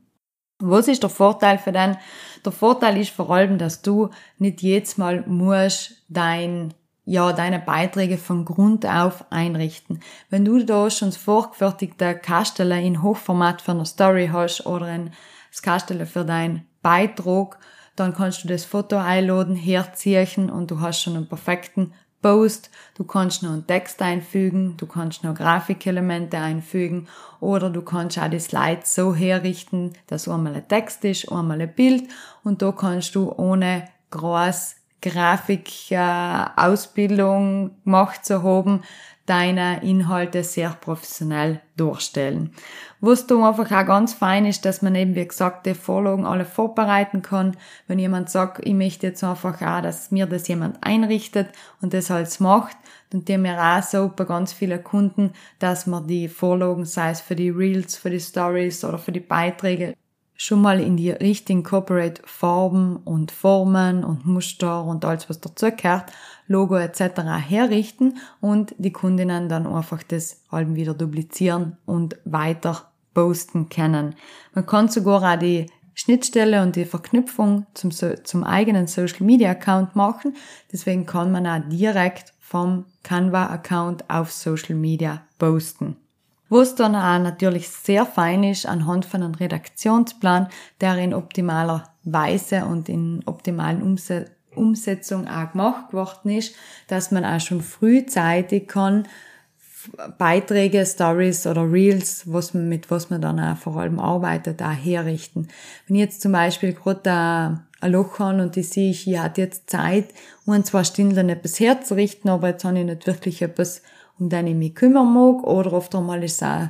Was 0.59 0.87
ist 0.87 1.03
der 1.03 1.09
Vorteil 1.09 1.57
für 1.57 1.71
den? 1.71 1.97
Der 2.45 2.51
Vorteil 2.51 2.97
ist 2.97 3.09
vor 3.09 3.29
allem, 3.31 3.57
dass 3.57 3.81
du 3.81 4.09
nicht 4.37 4.61
jedes 4.61 4.97
Mal 4.97 5.23
musst 5.27 6.03
dein 6.07 6.73
ja, 7.05 7.33
deine 7.33 7.59
Beiträge 7.59 8.17
von 8.17 8.45
Grund 8.45 8.85
auf 8.85 9.25
einrichten. 9.29 9.99
Wenn 10.29 10.45
du 10.45 10.63
da 10.63 10.89
schon 10.89 11.09
das 11.09 11.17
vorgefertigte 11.17 12.15
Kastelle 12.15 12.81
in 12.81 13.03
Hochformat 13.03 13.61
für 13.61 13.71
eine 13.71 13.85
Story 13.85 14.29
hast 14.31 14.65
oder 14.65 14.85
ein 14.85 15.11
Kastelle 15.61 16.05
für 16.05 16.23
deinen 16.23 16.65
Beitrag, 16.81 17.59
dann 17.95 18.13
kannst 18.13 18.43
du 18.43 18.47
das 18.47 18.65
Foto 18.65 18.97
einladen, 18.97 19.55
herziehen 19.55 20.49
und 20.49 20.71
du 20.71 20.79
hast 20.79 21.01
schon 21.01 21.15
einen 21.15 21.27
perfekten 21.27 21.93
Post. 22.23 22.71
Du 22.95 23.03
kannst 23.03 23.43
noch 23.43 23.51
einen 23.51 23.67
Text 23.67 24.01
einfügen, 24.01 24.75
du 24.77 24.87
kannst 24.87 25.23
noch 25.23 25.35
Grafikelemente 25.35 26.39
einfügen 26.39 27.07
oder 27.39 27.69
du 27.69 27.83
kannst 27.83 28.17
auch 28.17 28.29
die 28.29 28.39
Slides 28.39 28.95
so 28.95 29.13
herrichten, 29.13 29.93
dass 30.07 30.27
einmal 30.27 30.55
ein 30.55 30.67
Text 30.67 31.05
ist, 31.05 31.31
einmal 31.31 31.61
ein 31.61 31.71
Bild 31.71 32.05
und 32.43 32.63
da 32.63 32.71
kannst 32.71 33.13
du 33.13 33.31
ohne 33.31 33.89
groß 34.09 34.77
Grafikausbildung 35.03 37.67
äh, 37.67 37.69
gemacht 37.83 38.25
zu 38.25 38.41
haben, 38.41 38.81
deine 39.25 39.81
Inhalte 39.83 40.43
sehr 40.43 40.69
professionell 40.69 41.61
durchstellen. 41.77 42.53
Was 42.99 43.25
da 43.25 43.35
einfach 43.47 43.71
auch 43.71 43.85
ganz 43.85 44.13
fein 44.13 44.45
ist, 44.45 44.65
dass 44.65 44.81
man 44.81 44.95
eben, 44.95 45.15
wie 45.15 45.27
gesagt, 45.27 45.65
die 45.65 45.73
Vorlagen 45.73 46.25
alle 46.25 46.45
vorbereiten 46.45 47.21
kann. 47.21 47.57
Wenn 47.87 47.99
jemand 47.99 48.29
sagt, 48.29 48.65
ich 48.65 48.73
möchte 48.73 49.07
jetzt 49.07 49.23
einfach 49.23 49.61
auch, 49.61 49.81
dass 49.81 50.11
mir 50.11 50.25
das 50.25 50.47
jemand 50.47 50.77
einrichtet 50.85 51.49
und 51.81 51.93
das 51.93 52.09
halt 52.09 52.39
macht, 52.39 52.75
dann 53.11 53.25
tun 53.25 53.43
wir 53.43 53.59
auch 53.59 53.83
so 53.83 54.11
bei 54.13 54.25
ganz 54.25 54.53
vielen 54.53 54.83
Kunden, 54.83 55.31
dass 55.59 55.87
man 55.87 56.07
die 56.07 56.27
Vorlagen, 56.27 56.85
sei 56.85 57.11
es 57.11 57.21
für 57.21 57.35
die 57.35 57.49
Reels, 57.49 57.95
für 57.95 58.09
die 58.09 58.19
Stories 58.19 58.83
oder 58.83 58.97
für 58.97 59.11
die 59.11 59.19
Beiträge, 59.19 59.95
schon 60.35 60.61
mal 60.61 60.79
in 60.79 60.97
die 60.97 61.11
richtigen 61.11 61.63
Corporate 61.63 62.21
Farben 62.25 62.97
und 62.97 63.31
Formen 63.31 64.03
und 64.03 64.25
Muster 64.25 64.83
und 64.83 65.05
alles, 65.05 65.29
was 65.29 65.39
dazu 65.39 65.71
gehört, 65.71 66.11
Logo 66.47 66.75
etc. 66.75 67.21
herrichten 67.47 68.17
und 68.41 68.75
die 68.77 68.91
Kundinnen 68.91 69.47
dann 69.47 69.67
einfach 69.67 70.03
das 70.03 70.41
halt 70.51 70.75
wieder 70.75 70.93
duplizieren 70.93 71.77
und 71.85 72.17
weiter 72.25 72.91
posten 73.13 73.69
können. 73.69 74.15
Man 74.53 74.65
kann 74.65 74.89
sogar 74.89 75.33
auch 75.33 75.39
die 75.39 75.67
Schnittstelle 75.93 76.61
und 76.63 76.75
die 76.75 76.85
Verknüpfung 76.85 77.67
zum, 77.73 77.91
zum 77.91 78.43
eigenen 78.43 78.87
Social 78.87 79.23
Media 79.23 79.51
Account 79.51 79.95
machen. 79.95 80.35
Deswegen 80.71 81.05
kann 81.05 81.31
man 81.31 81.45
auch 81.45 81.61
direkt 81.69 82.33
vom 82.39 82.85
Canva 83.03 83.47
Account 83.47 84.09
auf 84.09 84.31
Social 84.31 84.75
Media 84.75 85.21
posten. 85.37 85.97
Was 86.53 86.75
dann 86.75 86.95
auch 86.95 87.17
natürlich 87.17 87.67
sehr 87.67 88.05
fein 88.05 88.43
ist 88.43 88.67
anhand 88.67 89.05
von 89.05 89.23
einem 89.23 89.33
Redaktionsplan, 89.33 90.49
der 90.81 90.99
in 90.99 91.15
optimaler 91.15 91.89
Weise 92.03 92.65
und 92.65 92.89
in 92.89 93.23
optimalen 93.25 93.81
Umse 93.81 94.27
Umsetzung 94.53 95.27
auch 95.27 95.51
gemacht 95.51 95.93
worden 95.93 96.29
ist, 96.29 96.53
dass 96.87 97.09
man 97.09 97.25
auch 97.25 97.39
schon 97.39 97.61
frühzeitig 97.61 98.67
kann 98.67 99.07
Beiträge, 100.19 100.85
Stories 100.85 101.47
oder 101.47 101.63
Reels, 101.71 102.31
was 102.31 102.53
man, 102.53 102.69
mit 102.69 102.91
was 102.91 103.09
man 103.09 103.19
dann 103.19 103.39
auch 103.39 103.57
vor 103.57 103.77
allem 103.77 103.99
arbeitet, 103.99 104.61
auch 104.61 104.71
herrichten. 104.71 105.47
Wenn 105.87 105.95
ich 105.95 106.01
jetzt 106.01 106.21
zum 106.21 106.33
Beispiel 106.33 106.73
gerade 106.73 107.61
ein 107.81 107.91
Loch 107.91 108.19
habe 108.19 108.43
und 108.43 108.55
ich 108.57 108.69
sehe, 108.69 108.91
ich 108.91 109.17
hatte 109.17 109.41
jetzt 109.41 109.71
Zeit, 109.71 110.13
um 110.45 110.63
zwei 110.63 110.83
Stunden 110.83 111.29
etwas 111.29 111.59
herzurichten, 111.59 112.29
aber 112.29 112.49
jetzt 112.49 112.63
habe 112.63 112.77
ich 112.77 112.85
nicht 112.85 113.07
wirklich 113.07 113.41
etwas 113.41 113.81
um 114.19 114.29
den 114.29 114.47
ich 114.47 114.55
mich 114.55 114.75
kümmern 114.75 115.13
mag. 115.13 115.43
Oder 115.43 115.73
oft 115.73 115.93
einmal 115.95 116.23
ist 116.23 116.41
es 116.41 116.47
auch 116.47 116.69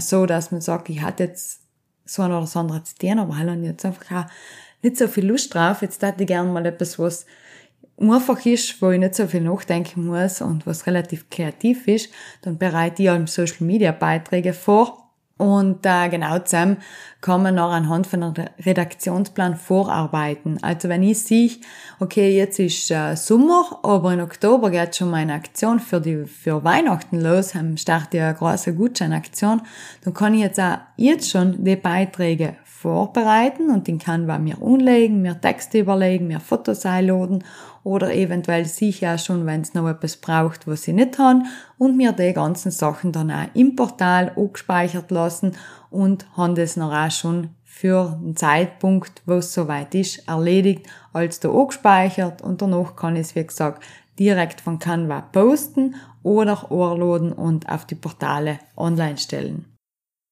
so, 0.00 0.26
dass 0.26 0.50
man 0.50 0.60
sagt, 0.60 0.88
ich 0.88 1.02
hatte 1.02 1.24
jetzt 1.24 1.60
so 2.04 2.22
ein 2.22 2.30
oder 2.30 2.42
das 2.42 2.56
andere 2.56 2.82
zu 2.82 2.96
tun, 2.96 3.18
aber 3.18 3.34
ich 3.34 3.40
habe 3.40 3.60
jetzt 3.62 3.84
einfach 3.84 4.10
auch 4.12 4.30
nicht 4.82 4.96
so 4.96 5.08
viel 5.08 5.26
Lust 5.26 5.54
drauf. 5.54 5.82
Jetzt 5.82 6.02
hätte 6.02 6.22
ich 6.22 6.26
gerne 6.26 6.50
mal 6.50 6.66
etwas, 6.66 6.98
was 6.98 7.26
einfach 7.98 8.44
ist, 8.44 8.80
wo 8.82 8.90
ich 8.90 8.98
nicht 8.98 9.14
so 9.14 9.26
viel 9.26 9.40
nachdenken 9.40 10.06
muss 10.06 10.42
und 10.42 10.66
was 10.66 10.86
relativ 10.86 11.30
kreativ 11.30 11.86
ist. 11.88 12.10
Dann 12.42 12.58
bereite 12.58 13.02
ich 13.02 13.10
auch 13.10 13.26
Social 13.26 13.66
Media 13.66 13.92
Beiträge 13.92 14.52
vor 14.52 15.03
und 15.36 15.84
äh, 15.84 16.08
genau 16.08 16.38
zusammen 16.38 16.76
kann 17.20 17.42
man 17.42 17.56
noch 17.56 17.72
anhand 17.72 18.06
von 18.06 18.22
einem 18.22 18.34
Redaktionsplan 18.64 19.56
vorarbeiten. 19.56 20.62
Also 20.62 20.88
wenn 20.88 21.02
ich 21.02 21.22
sehe, 21.22 21.50
okay, 21.98 22.36
jetzt 22.36 22.60
ist 22.60 22.90
äh, 22.90 23.16
Sommer, 23.16 23.80
aber 23.82 24.12
in 24.12 24.20
Oktober 24.20 24.70
geht 24.70 24.94
schon 24.94 25.10
meine 25.10 25.34
Aktion 25.34 25.80
für 25.80 26.00
die 26.00 26.24
für 26.26 26.62
Weihnachten 26.62 27.20
los, 27.20 27.54
haben 27.54 27.76
startet 27.76 28.14
ja 28.14 28.28
eine 28.28 28.36
große 28.36 28.74
Gutscheinaktion, 28.74 29.62
dann 30.04 30.14
kann 30.14 30.34
ich 30.34 30.40
jetzt 30.40 30.60
auch 30.60 30.78
jetzt 30.96 31.30
schon 31.30 31.64
die 31.64 31.76
Beiträge 31.76 32.56
vorbereiten 32.84 33.70
und 33.70 33.88
den 33.88 33.98
man 34.26 34.44
mir 34.44 34.60
umlegen, 34.60 35.22
mir 35.22 35.40
Texte 35.40 35.78
überlegen, 35.78 36.26
mir 36.26 36.38
Fotos 36.38 36.84
einladen 36.84 37.42
oder 37.82 38.14
eventuell 38.14 38.66
sicher 38.66 39.14
auch 39.14 39.18
schon, 39.18 39.46
wenn 39.46 39.62
es 39.62 39.72
noch 39.72 39.88
etwas 39.88 40.18
braucht, 40.18 40.66
was 40.66 40.86
ich 40.86 40.92
nicht 40.92 41.18
habe 41.18 41.44
und 41.78 41.96
mir 41.96 42.12
die 42.12 42.34
ganzen 42.34 42.70
Sachen 42.70 43.10
dann 43.10 43.30
auch 43.30 43.46
im 43.54 43.74
Portal 43.74 44.32
gespeichert 44.52 45.10
lassen 45.10 45.52
und 45.88 46.26
haben 46.36 46.56
das 46.56 46.76
noch 46.76 46.92
auch 46.92 47.10
schon 47.10 47.48
für 47.64 48.18
einen 48.22 48.36
Zeitpunkt, 48.36 49.22
wo 49.24 49.36
es 49.36 49.54
soweit 49.54 49.94
ist, 49.94 50.28
erledigt, 50.28 50.86
als 51.14 51.40
da 51.40 51.48
gespeichert 51.48 52.42
und 52.42 52.60
danach 52.60 52.96
kann 52.96 53.16
ich 53.16 53.22
es, 53.22 53.34
wie 53.34 53.46
gesagt, 53.46 53.82
direkt 54.18 54.60
von 54.60 54.78
Canva 54.78 55.22
posten 55.32 55.94
oder 56.22 56.70
anladen 56.70 57.32
und 57.32 57.66
auf 57.66 57.86
die 57.86 57.94
Portale 57.94 58.58
online 58.76 59.16
stellen. 59.16 59.73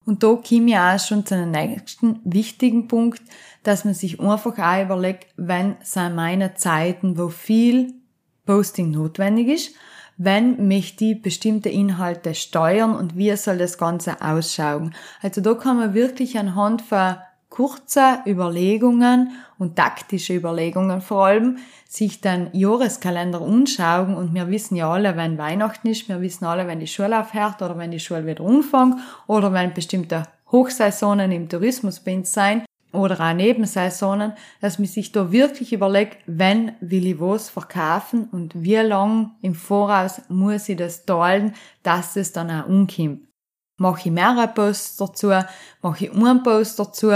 Und 0.05 0.23
da 0.23 0.35
komme 0.35 0.71
ich 0.71 0.77
auch 0.77 0.99
schon 0.99 1.25
zu 1.25 1.35
einem 1.35 1.51
nächsten 1.51 2.21
wichtigen 2.25 2.89
Punkt, 2.89 3.23
dass 3.63 3.85
man 3.85 3.95
sich 3.95 4.21
einfach 4.21 4.59
auch 4.59 4.85
überlegt, 4.85 5.29
wenn 5.37 5.77
sind 5.83 6.17
meine 6.17 6.55
Zeiten, 6.55 7.17
wo 7.17 7.29
viel 7.29 7.95
Posting 8.45 8.91
notwendig 8.91 9.49
ist, 9.49 9.75
wenn 10.17 10.67
möchte 10.69 11.05
ich 11.05 11.23
bestimmte 11.23 11.69
Inhalte 11.69 12.35
steuern 12.35 12.95
und 12.95 13.17
wie 13.17 13.35
soll 13.37 13.59
das 13.59 13.79
Ganze 13.79 14.21
ausschauen. 14.21 14.95
Also 15.21 15.41
da 15.41 15.55
kann 15.55 15.79
man 15.79 15.95
wirklich 15.95 16.39
anhand 16.39 16.83
von 16.83 17.17
kurze 17.53 18.21
Überlegungen 18.27 19.33
und 19.59 19.77
taktische 19.77 20.35
Überlegungen 20.35 21.03
vor 21.03 21.27
allem 21.27 21.59
sich 21.87 22.23
den 22.23 22.49
Jahreskalender 22.55 23.43
anschauen 23.43 24.15
und 24.15 24.33
wir 24.33 24.49
wissen 24.49 24.75
ja 24.75 24.91
alle, 24.91 25.19
wenn 25.19 25.37
Weihnachten 25.37 25.89
ist, 25.89 26.09
wir 26.09 26.23
wissen 26.23 26.47
alle, 26.47 26.67
wenn 26.67 26.81
die 26.81 26.87
Schule 26.87 27.21
aufhört 27.21 27.61
oder 27.61 27.77
wenn 27.77 27.91
die 27.91 28.01
Schule 28.01 28.27
wieder 28.27 28.43
umfängt 28.43 28.97
oder 29.27 29.53
wenn 29.53 29.75
bestimmte 29.75 30.23
Hochsaisonen 30.51 31.31
im 31.31 31.47
Tourismus 31.51 32.01
bei 32.01 32.15
uns 32.15 32.33
sein 32.33 32.65
oder 32.91 33.21
auch 33.21 33.35
Nebensaisonen, 33.35 34.33
dass 34.63 34.79
man 34.79 34.89
sich 34.89 35.13
da 35.13 35.31
wirklich 35.31 35.75
überlegt, 35.75 36.19
wenn 36.27 36.73
will 36.81 37.07
ich 37.07 37.21
was 37.21 37.51
verkaufen 37.51 38.31
und 38.33 38.63
wie 38.63 38.77
lang 38.77 39.33
im 39.43 39.55
Voraus 39.55 40.23
muss 40.31 40.71
ich 40.71 40.79
das 40.79 41.05
teilen, 41.05 41.53
dass 41.83 42.17
es 42.17 42.33
dann 42.33 42.51
auch 42.51 42.67
umkommt 42.67 43.21
mache 43.83 44.09
ich 44.09 44.13
mehrere 44.13 44.49
Posts 44.49 44.97
dazu, 44.97 45.29
mache 45.83 46.05
ich 46.07 46.13
einen 46.13 46.43
Post 46.43 46.79
dazu, 46.79 47.11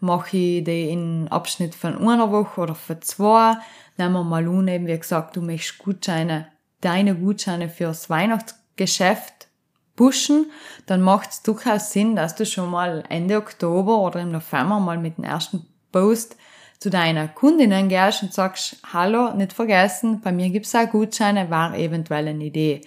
mache 0.00 0.36
ich 0.36 0.64
die 0.64 0.88
in 0.90 1.28
Abschnitt 1.28 1.74
von 1.74 1.98
einer 1.98 2.30
Woche 2.30 2.60
oder 2.60 2.74
von 2.74 3.02
zwei. 3.02 3.56
Nehmen 3.98 4.14
wir 4.14 4.24
mal 4.24 4.48
an, 4.48 4.68
eben 4.68 4.86
wie 4.86 4.98
gesagt, 4.98 5.36
du 5.36 5.42
möchtest 5.42 5.78
Gutscheine, 5.78 6.46
deine 6.80 7.14
Gutscheine 7.14 7.68
fürs 7.68 8.08
Weihnachtsgeschäft 8.08 9.48
pushen, 9.96 10.50
dann 10.86 11.02
macht 11.02 11.30
es 11.30 11.42
durchaus 11.42 11.92
Sinn, 11.92 12.16
dass 12.16 12.34
du 12.34 12.46
schon 12.46 12.70
mal 12.70 13.04
Ende 13.08 13.36
Oktober 13.36 13.98
oder 13.98 14.20
im 14.20 14.32
November 14.32 14.80
mal 14.80 14.98
mit 14.98 15.18
dem 15.18 15.24
ersten 15.24 15.66
Post 15.92 16.36
zu 16.80 16.90
deiner 16.90 17.28
Kundinnen 17.28 17.88
gehst 17.88 18.22
und 18.22 18.34
sagst, 18.34 18.76
hallo, 18.92 19.32
nicht 19.34 19.52
vergessen, 19.52 20.20
bei 20.20 20.32
mir 20.32 20.50
gibt's 20.50 20.74
auch 20.74 20.90
Gutscheine, 20.90 21.48
war 21.48 21.76
eventuell 21.76 22.28
eine 22.28 22.44
Idee. 22.44 22.82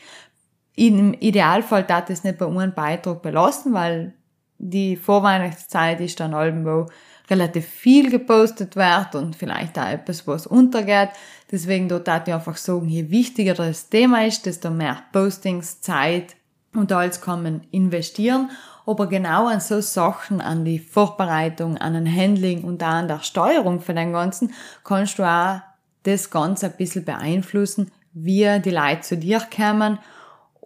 Im 0.78 1.16
Idealfall 1.16 1.84
darf 1.84 2.08
es 2.12 2.24
nicht 2.24 2.38
bei 2.38 2.46
einem 2.46 2.72
Beitrag 2.72 3.24
belassen, 3.24 3.74
weil 3.74 4.14
die 4.60 4.96
Vorweihnachtszeit 4.96 6.00
ist 6.02 6.20
dann 6.20 6.36
allem, 6.36 6.66
wo 6.66 6.86
relativ 7.32 7.66
viel 7.66 8.12
gepostet 8.12 8.76
wird 8.76 9.16
und 9.16 9.36
vielleicht 9.36 9.80
auch 9.80 9.88
etwas, 9.88 10.28
was 10.28 10.46
untergeht. 10.46 11.10
Deswegen 11.52 11.90
dort 11.90 12.08
ich 12.28 12.34
einfach 12.34 12.58
sagen, 12.58 12.90
je 12.90 13.10
wichtiger 13.10 13.56
das 13.56 13.90
Thema 13.90 14.24
ist, 14.28 14.46
desto 14.46 14.70
mehr 14.70 15.00
Postings, 15.12 15.82
Zeit 15.82 16.36
und 16.76 16.92
alles 16.92 17.22
kann 17.22 17.42
man 17.42 17.62
investieren. 17.72 18.52
Aber 18.86 19.08
genau 19.08 19.48
an 19.48 19.62
so 19.62 19.82
Sachen, 19.82 20.42
an 20.42 20.64
die 20.64 20.78
Vorbereitung, 20.78 21.78
an 21.78 21.96
ein 21.96 22.16
Handling 22.16 22.64
und 22.64 22.84
auch 22.84 22.88
an 22.88 23.08
der 23.08 23.24
Steuerung 23.24 23.82
von 23.82 23.96
dem 23.96 24.14
Ganzen, 24.14 24.54
kannst 24.84 25.18
du 25.18 25.24
auch 25.24 25.62
das 26.04 26.30
Ganze 26.30 26.68
ein 26.68 26.78
bisschen 26.78 27.04
beeinflussen, 27.04 27.92
wie 28.14 28.60
die 28.64 28.70
Leute 28.70 29.02
zu 29.02 29.18
dir 29.18 29.42
kommen 29.54 29.98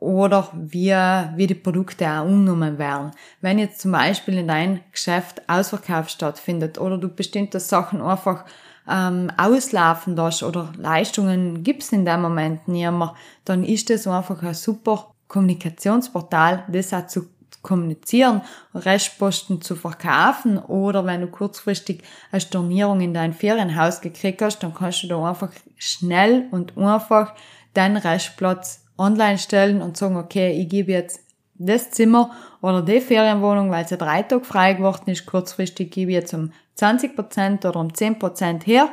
oder 0.02 0.50
wie, 0.54 0.90
wie 0.90 1.48
die 1.48 1.56
Produkte 1.56 2.10
auch 2.10 2.26
umgenommen 2.26 2.80
werden. 2.80 3.12
Wenn 3.40 3.60
jetzt 3.60 3.82
zum 3.82 3.92
Beispiel 3.92 4.40
in 4.40 4.48
deinem 4.48 4.80
Geschäft 4.92 5.48
Ausverkauf 5.48 6.10
stattfindet 6.10 6.80
oder 6.80 6.98
du 6.98 7.08
bestimmte 7.08 7.60
Sachen 7.60 8.02
einfach 8.02 8.44
ähm, 8.90 9.32
auslaufen 9.38 10.16
lässt 10.16 10.42
oder 10.42 10.74
Leistungen 10.76 11.64
gibt's 11.64 11.92
in 11.92 12.04
dem 12.04 12.24
Moment 12.24 12.68
nicht 12.68 12.92
mehr, 12.92 13.14
dann 13.46 13.64
ist 13.64 13.92
das 13.92 14.08
einfach 14.08 14.42
ein 14.42 14.56
super 14.56 15.14
Kommunikationsportal, 15.28 16.66
das 16.68 16.94
auch 16.94 17.06
zu 17.06 17.28
kommunizieren, 17.62 18.42
Restposten 18.74 19.62
zu 19.62 19.76
verkaufen 19.76 20.58
oder 20.58 21.06
wenn 21.06 21.22
du 21.22 21.28
kurzfristig 21.28 22.02
eine 22.32 22.42
Stornierung 22.42 23.02
in 23.02 23.14
dein 23.14 23.34
Ferienhaus 23.34 24.02
gekriegt 24.02 24.42
hast, 24.42 24.64
dann 24.64 24.74
kannst 24.74 25.04
du 25.04 25.08
da 25.08 25.24
einfach 25.24 25.52
schnell 25.78 26.48
und 26.50 26.76
einfach 26.76 27.36
deinen 27.76 27.98
Restplatz 27.98 28.82
online 29.02 29.38
stellen 29.38 29.82
und 29.82 29.98
sagen, 29.98 30.16
okay, 30.16 30.52
ich 30.52 30.70
gebe 30.70 30.92
jetzt 30.92 31.22
das 31.56 31.92
Zimmer 31.92 32.32
oder 32.62 32.82
die 32.82 33.02
Ferienwohnung, 33.02 33.70
weil 33.72 33.88
sie 33.88 33.98
drei 33.98 34.24
Tage 34.24 34.44
frei 34.44 34.74
geworden 34.74 35.10
ist, 35.12 35.26
kurzfristig 35.26 35.92
gebe 35.92 36.12
ich 36.12 36.16
jetzt 36.16 36.34
um 36.34 36.52
20% 36.78 37.68
oder 37.68 37.80
um 37.80 37.90
10% 37.90 38.66
her. 38.66 38.90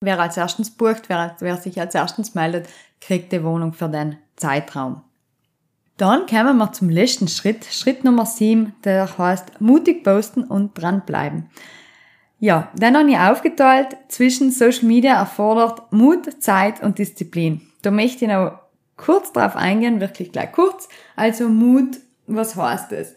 Wer 0.00 0.18
als 0.20 0.36
erstens 0.36 0.70
bucht, 0.70 1.08
wer, 1.08 1.36
wer 1.40 1.56
sich 1.56 1.80
als 1.80 1.94
erstens 1.94 2.34
meldet, 2.34 2.68
kriegt 3.00 3.32
die 3.32 3.42
Wohnung 3.42 3.72
für 3.72 3.88
den 3.88 4.16
Zeitraum. 4.36 5.02
Dann 5.96 6.26
kommen 6.26 6.56
wir 6.58 6.72
zum 6.72 6.90
letzten 6.90 7.26
Schritt, 7.26 7.64
Schritt 7.64 8.04
Nummer 8.04 8.24
7, 8.24 8.72
der 8.84 9.18
heißt 9.18 9.60
mutig 9.60 10.04
posten 10.04 10.44
und 10.44 10.80
dranbleiben. 10.80 11.50
Ja, 12.38 12.68
dann 12.76 12.96
habe 12.96 13.10
ich 13.10 13.18
aufgeteilt 13.18 13.96
zwischen 14.06 14.52
Social 14.52 14.84
Media 14.84 15.14
erfordert 15.14 15.92
Mut, 15.92 16.40
Zeit 16.40 16.80
und 16.84 16.98
Disziplin. 16.98 17.62
Da 17.82 17.90
möchte 17.90 18.24
ich 18.24 18.30
noch 18.30 18.60
kurz 18.98 19.32
drauf 19.32 19.56
eingehen, 19.56 20.00
wirklich 20.00 20.32
gleich 20.32 20.52
kurz. 20.52 20.88
Also 21.16 21.48
Mut, 21.48 21.96
was 22.26 22.54
heißt 22.54 22.92
das? 22.92 23.14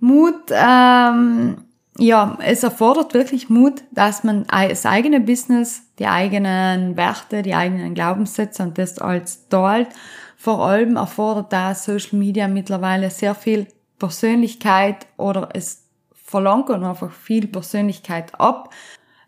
Mut, 0.00 0.50
ähm, 0.50 1.58
ja, 1.98 2.36
es 2.42 2.64
erfordert 2.64 3.14
wirklich 3.14 3.48
Mut, 3.48 3.84
dass 3.92 4.24
man 4.24 4.44
das 4.50 4.84
eigene 4.84 5.20
Business, 5.20 5.82
die 6.00 6.08
eigenen 6.08 6.96
Werte, 6.96 7.42
die 7.42 7.54
eigenen 7.54 7.94
Glaubenssätze 7.94 8.64
und 8.64 8.76
das 8.78 8.98
als 8.98 9.48
teilt. 9.48 9.88
Vor 10.36 10.66
allem 10.66 10.96
erfordert 10.96 11.52
da 11.52 11.74
Social 11.74 12.18
Media 12.18 12.48
mittlerweile 12.48 13.10
sehr 13.10 13.36
viel 13.36 13.68
Persönlichkeit 13.98 15.06
oder 15.16 15.50
es 15.54 15.84
verlangt 16.12 16.70
einfach 16.70 17.12
viel 17.12 17.46
Persönlichkeit 17.46 18.38
ab 18.40 18.70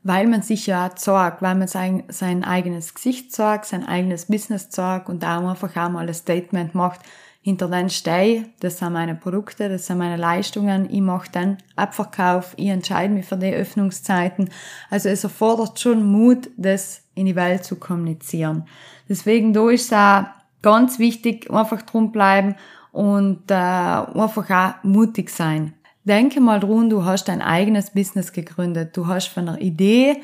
weil 0.07 0.29
man 0.29 0.43
sich 0.43 0.69
ja 0.69 0.95
zeigt, 0.95 1.43
weil 1.43 1.57
man 1.57 1.67
sein, 1.67 2.05
sein 2.09 2.45
eigenes 2.45 2.95
Gesicht 2.95 3.33
zeigt, 3.33 3.65
sein 3.65 3.85
eigenes 3.85 4.27
Business 4.27 4.71
zeigt 4.71 5.09
und 5.09 5.25
auch 5.25 5.49
einfach 5.49 5.77
auch 5.77 5.91
mal 5.91 6.07
ein 6.07 6.15
Statement 6.15 6.77
macht, 6.77 7.01
hinter 7.43 7.69
den 7.69 7.91
stehe, 7.91 8.47
das 8.61 8.79
sind 8.79 8.93
meine 8.93 9.15
Produkte, 9.15 9.69
das 9.69 9.87
sind 9.87 9.99
meine 9.99 10.17
Leistungen, 10.17 10.89
ich 10.91 11.01
mache 11.01 11.31
den 11.31 11.59
Abverkauf, 11.77 12.55
ich 12.57 12.69
entscheide 12.69 13.15
mich 13.15 13.27
für 13.27 13.37
die 13.37 13.53
Öffnungszeiten. 13.53 14.51
Also 14.91 15.09
es 15.09 15.25
erfordert 15.25 15.79
schon 15.79 16.05
Mut, 16.05 16.51
das 16.57 17.03
in 17.15 17.27
die 17.27 17.37
Welt 17.37 17.65
zu 17.65 17.77
kommunizieren. 17.77 18.65
Deswegen 19.09 19.53
da 19.53 19.71
ist 19.71 19.87
es 19.87 19.93
auch 19.93 20.25
ganz 20.63 20.99
wichtig, 20.99 21.51
einfach 21.51 21.83
drum 21.83 22.11
bleiben 22.11 22.57
und 22.93 23.51
äh, 23.51 23.55
einfach 23.55 24.51
auch 24.51 24.85
mutig 24.85 25.31
sein. 25.31 25.75
Denke 26.07 26.41
mal 26.41 26.61
drum, 26.61 26.89
du 26.89 27.05
hast 27.05 27.25
dein 27.25 27.43
eigenes 27.43 27.91
Business 27.91 28.33
gegründet. 28.33 28.97
Du 28.97 29.09
hast 29.09 29.27
von 29.27 29.49
einer 29.49 29.61
Idee 29.61 30.23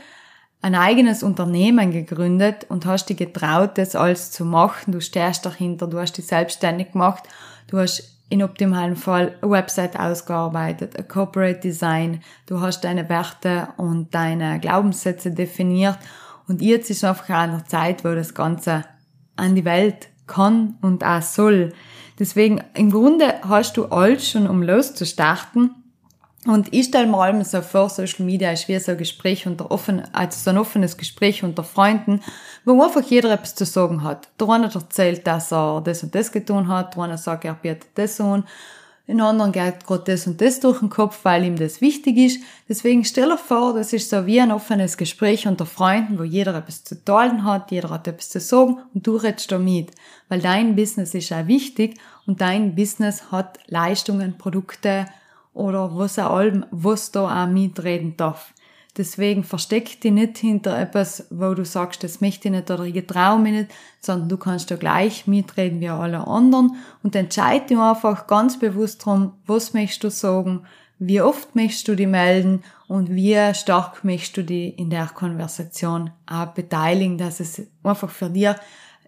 ein 0.61 0.76
eigenes 0.76 1.24
Unternehmen 1.24 1.91
gegründet 1.91 2.66
und 2.68 2.87
hast 2.87 3.09
dich 3.09 3.16
getraut, 3.16 3.78
das 3.78 3.97
alles 3.97 4.30
zu 4.30 4.45
machen. 4.45 4.93
Du 4.93 5.01
stehst 5.01 5.45
dahinter, 5.45 5.89
du 5.89 5.99
hast 5.99 6.16
dich 6.16 6.26
selbstständig 6.26 6.93
gemacht, 6.93 7.24
du 7.66 7.78
hast 7.78 8.12
in 8.28 8.45
optimalen 8.45 8.95
Fall 8.95 9.35
eine 9.43 9.51
Website 9.51 9.99
ausgearbeitet, 9.99 10.97
ein 10.97 11.09
Corporate 11.09 11.59
Design, 11.59 12.22
du 12.47 12.61
hast 12.61 12.85
deine 12.85 13.09
Werte 13.09 13.68
und 13.76 14.14
deine 14.14 14.61
Glaubenssätze 14.61 15.33
definiert 15.33 15.99
und 16.47 16.62
jetzt 16.62 16.91
ist 16.91 17.03
einfach 17.03 17.28
auch 17.28 17.35
eine 17.35 17.64
Zeit, 17.64 18.05
wo 18.05 18.14
das 18.14 18.35
Ganze 18.35 18.85
an 19.35 19.57
die 19.57 19.64
Welt 19.64 20.09
kann 20.28 20.78
und 20.80 21.05
auch 21.05 21.22
soll. 21.22 21.72
Deswegen, 22.18 22.62
im 22.74 22.90
Grunde 22.90 23.34
hast 23.42 23.76
du 23.76 23.86
alles 23.86 24.28
schon, 24.28 24.46
um 24.46 24.62
loszustarten. 24.62 25.74
Und 26.44 26.72
ich 26.74 26.86
stelle 26.86 27.06
mir 27.06 27.18
allem 27.18 27.44
so 27.44 27.62
vor, 27.62 27.88
Social 27.88 28.26
Media 28.26 28.50
ist 28.50 28.66
wie 28.66 28.78
so 28.78 28.92
ein 28.92 28.98
Gespräch 28.98 29.46
unter 29.46 29.70
offen, 29.70 30.02
also 30.12 30.38
so 30.38 30.50
ein 30.50 30.58
offenes 30.58 30.96
Gespräch 30.96 31.44
unter 31.44 31.62
Freunden, 31.62 32.20
wo 32.64 32.82
einfach 32.82 33.02
jeder 33.02 33.30
etwas 33.30 33.54
zu 33.54 33.64
sagen 33.64 34.02
hat. 34.02 34.28
Der 34.40 34.48
eine 34.48 34.72
erzählt, 34.72 35.24
dass 35.24 35.52
er 35.52 35.80
das 35.82 36.02
und 36.02 36.14
das 36.14 36.32
getan 36.32 36.66
hat, 36.66 36.96
der 36.96 37.02
eine 37.04 37.18
sagt, 37.18 37.44
er 37.44 37.54
bietet 37.54 37.90
das 37.94 38.20
an, 38.20 38.44
in 39.07 39.20
anderen 39.20 39.50
geht 39.50 39.84
gerade 39.84 40.05
das 40.12 40.28
und 40.28 40.40
das 40.40 40.61
durch 40.61 40.78
den 40.78 40.88
Kopf, 40.88 41.24
weil 41.24 41.44
ihm 41.44 41.57
das 41.57 41.80
wichtig 41.80 42.16
ist. 42.16 42.40
Deswegen 42.68 43.05
stell 43.05 43.30
dir 43.30 43.38
vor, 43.38 43.74
das 43.74 43.92
ist 43.92 44.09
so 44.11 44.26
wie 44.26 44.40
ein 44.40 44.53
offenes 44.53 44.96
Gespräch 44.96 45.48
unter 45.48 45.66
Freunden, 45.66 46.18
wo 46.18 46.22
jeder 46.22 46.55
etwas 46.55 46.84
zu 46.84 47.05
teilen 47.05 47.44
hat, 47.44 47.72
jeder 47.72 47.90
hat 47.90 48.07
etwas 48.07 48.30
zu 48.30 48.38
sagen 48.38 48.78
und 48.94 49.07
du 49.07 49.16
redest 49.16 49.50
da 49.50 49.59
mit. 49.59 49.90
Weil 50.28 50.40
dein 50.40 50.76
Business 50.76 51.14
ist 51.14 51.32
auch 51.32 51.48
wichtig 51.48 51.98
und 52.26 52.40
dein 52.40 52.76
Business 52.76 53.32
hat 53.32 53.59
Leistungen, 53.66 54.38
Produkte 54.38 55.07
oder 55.53 55.96
was 55.96 56.18
auch 56.20 56.36
allem, 56.36 56.64
was 56.70 57.11
da 57.11 57.44
auch 57.44 57.48
mitreden 57.48 58.16
darf. 58.16 58.55
Deswegen 58.97 59.43
versteck 59.43 60.01
dich 60.03 60.12
nicht 60.12 60.36
hinter 60.36 60.78
etwas, 60.78 61.26
wo 61.30 61.55
du 61.55 61.64
sagst, 61.64 62.05
das 62.05 62.20
möchte 62.20 62.49
ich 62.49 62.53
nicht 62.53 62.70
oder 62.70 62.84
ich 62.84 63.07
traue 63.07 63.38
mich 63.38 63.53
nicht, 63.53 63.70
sondern 64.01 64.28
du 64.28 64.36
kannst 64.36 64.70
da 64.70 64.76
gleich 64.76 65.26
mitreden 65.26 65.80
wie 65.80 65.88
alle 65.88 66.26
anderen 66.26 66.76
und 67.03 67.16
entscheide 67.16 67.66
dich 67.66 67.78
einfach 67.78 68.26
ganz 68.26 68.59
bewusst 68.59 69.05
drum, 69.05 69.32
was 69.47 69.72
möchtest 69.72 70.05
du 70.05 70.11
sagen, 70.11 70.66
wie 70.99 71.22
oft 71.22 71.57
möchtest 71.57 71.88
du 71.88 71.97
die 71.97 72.07
melden 72.07 72.62
und 72.86 73.11
wie 73.11 73.36
stark 73.55 74.05
möchtest 74.05 74.36
du 74.36 74.45
die 74.45 74.68
in 74.68 74.90
der 74.90 75.07
Konversation 75.07 76.11
auch 76.26 76.49
beteiligen, 76.49 77.16
dass 77.16 77.40
es 77.40 77.62
einfach 77.82 78.11
für 78.11 78.28
dir 78.28 78.57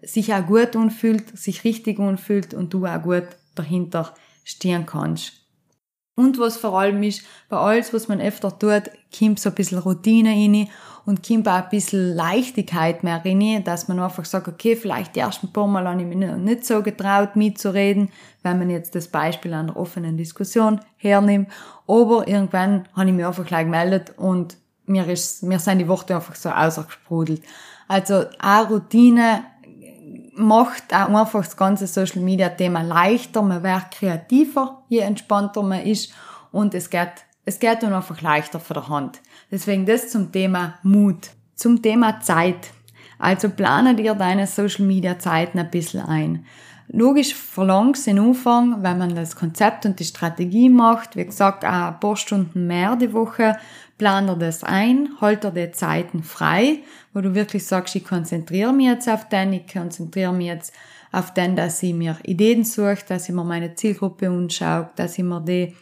sich 0.01 0.33
auch 0.33 0.45
gut 0.45 0.75
anfühlt, 0.75 1.37
sich 1.37 1.63
richtig 1.63 1.99
anfühlt 1.99 2.55
und 2.55 2.73
du 2.73 2.85
auch 2.85 3.01
gut 3.01 3.27
dahinter 3.53 4.13
stehen 4.43 4.85
kannst. 4.85 5.44
Und 6.15 6.39
was 6.39 6.55
vor 6.55 6.79
allem 6.79 7.03
ist, 7.03 7.25
bei 7.49 7.57
alles, 7.57 7.93
was 7.93 8.07
man 8.07 8.21
öfter 8.21 8.57
tut, 8.57 8.83
kommt 9.17 9.39
so 9.39 9.49
ein 9.49 9.55
bisschen 9.55 9.79
Routine 9.79 10.29
rein 10.29 10.69
und 11.05 11.27
kommt 11.27 11.47
auch 11.47 11.63
ein 11.63 11.69
bisschen 11.69 12.15
Leichtigkeit 12.15 13.03
mehr 13.03 13.21
rein, 13.23 13.63
dass 13.65 13.89
man 13.89 13.99
einfach 13.99 14.23
sagt, 14.23 14.47
okay, 14.47 14.77
vielleicht 14.77 15.15
die 15.15 15.19
ersten 15.19 15.51
paar 15.51 15.67
Mal 15.67 15.87
habe 15.87 16.01
ich 16.01 16.07
mich 16.07 16.17
nicht 16.17 16.65
so 16.65 16.81
getraut, 16.81 17.35
mitzureden, 17.35 18.09
wenn 18.43 18.59
man 18.59 18.69
jetzt 18.69 18.95
das 18.95 19.09
Beispiel 19.09 19.53
einer 19.53 19.75
offenen 19.75 20.17
Diskussion 20.17 20.79
hernimmt. 20.95 21.49
Aber 21.85 22.27
irgendwann 22.27 22.87
habe 22.95 23.09
ich 23.09 23.15
mich 23.15 23.25
einfach 23.25 23.45
gleich 23.45 23.65
gemeldet 23.65 24.13
und 24.17 24.57
mir 24.85 25.07
ist, 25.07 25.43
mir 25.43 25.59
sind 25.59 25.79
die 25.79 25.87
Worte 25.87 26.15
einfach 26.15 26.35
so 26.35 26.49
ausgesprudelt. 26.49 27.41
Also, 27.87 28.25
auch 28.39 28.69
Routine 28.69 29.43
macht 30.35 30.93
auch 30.93 31.09
einfach 31.09 31.43
das 31.43 31.57
ganze 31.57 31.87
Social 31.87 32.21
Media 32.21 32.49
Thema 32.49 32.81
leichter, 32.81 33.41
man 33.41 33.63
wird 33.63 33.91
kreativer, 33.91 34.83
je 34.89 34.99
entspannter 34.99 35.63
man 35.63 35.81
ist 35.81 36.13
und 36.51 36.73
es 36.73 36.89
geht, 36.89 37.25
es 37.45 37.59
geht 37.59 37.83
dann 37.83 37.93
einfach 37.93 38.21
leichter 38.21 38.59
von 38.59 38.75
der 38.75 38.89
Hand. 38.89 39.21
Deswegen 39.51 39.85
das 39.85 40.09
zum 40.09 40.31
Thema 40.31 40.75
Mut. 40.83 41.29
Zum 41.55 41.81
Thema 41.81 42.19
Zeit. 42.19 42.71
Also 43.17 43.49
plane 43.49 43.95
dir 43.95 44.13
deine 44.13 44.45
Social 44.45 44.85
Media 44.85 45.17
Zeiten 45.19 45.57
ein 45.57 45.71
bisschen 45.71 46.01
ein. 46.01 46.45
Logisch 46.87 47.33
verlangt 47.33 47.97
es 47.97 48.05
in 48.07 48.19
Anfang, 48.19 48.83
wenn 48.83 48.99
man 48.99 49.15
das 49.15 49.35
Konzept 49.35 49.85
und 49.85 49.99
die 49.99 50.05
Strategie 50.05 50.69
macht, 50.69 51.15
wie 51.15 51.25
gesagt, 51.25 51.65
auch 51.65 51.69
ein 51.69 51.99
paar 51.99 52.15
Stunden 52.15 52.67
mehr 52.67 52.95
die 52.95 53.11
Woche, 53.11 53.57
plan 53.97 54.27
dir 54.27 54.35
das 54.35 54.63
ein, 54.63 55.09
halt 55.19 55.43
dir 55.43 55.51
die 55.51 55.71
Zeiten 55.71 56.21
frei, 56.21 56.79
wo 57.13 57.21
du 57.21 57.33
wirklich 57.33 57.65
sagst, 57.65 57.95
ich 57.95 58.05
konzentriere 58.05 58.71
mich 58.71 58.87
jetzt 58.87 59.09
auf 59.09 59.27
den, 59.29 59.53
ich 59.53 59.71
konzentriere 59.71 60.33
mich 60.33 60.47
jetzt 60.47 60.73
auf 61.11 61.33
den, 61.33 61.55
dass 61.55 61.81
ich 61.81 61.93
mir 61.93 62.17
Ideen 62.23 62.63
suche, 62.63 62.97
dass 63.07 63.29
ich 63.29 63.35
mir 63.35 63.43
meine 63.43 63.73
Zielgruppe 63.73 64.27
anschaue, 64.27 64.89
dass 64.95 65.17
ich 65.17 65.23
mir 65.23 65.41
die 65.41 65.73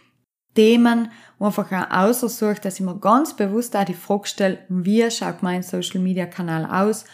Themen 0.56 1.12
einfach 1.40 1.72
auch 1.72 1.92
aussuche, 1.92 2.62
dass 2.62 2.80
ich 2.80 2.86
mir 2.86 2.98
ganz 3.00 3.36
bewusst 3.36 3.76
auch 3.76 3.84
die 3.84 3.94
Frage 3.94 4.28
stelle, 4.28 4.60
wie 4.70 5.10
schaut 5.10 5.42
mein 5.42 5.64
Social 5.64 6.00
Media 6.00 6.28
Kanal 6.28 6.66
aus, 6.66 7.06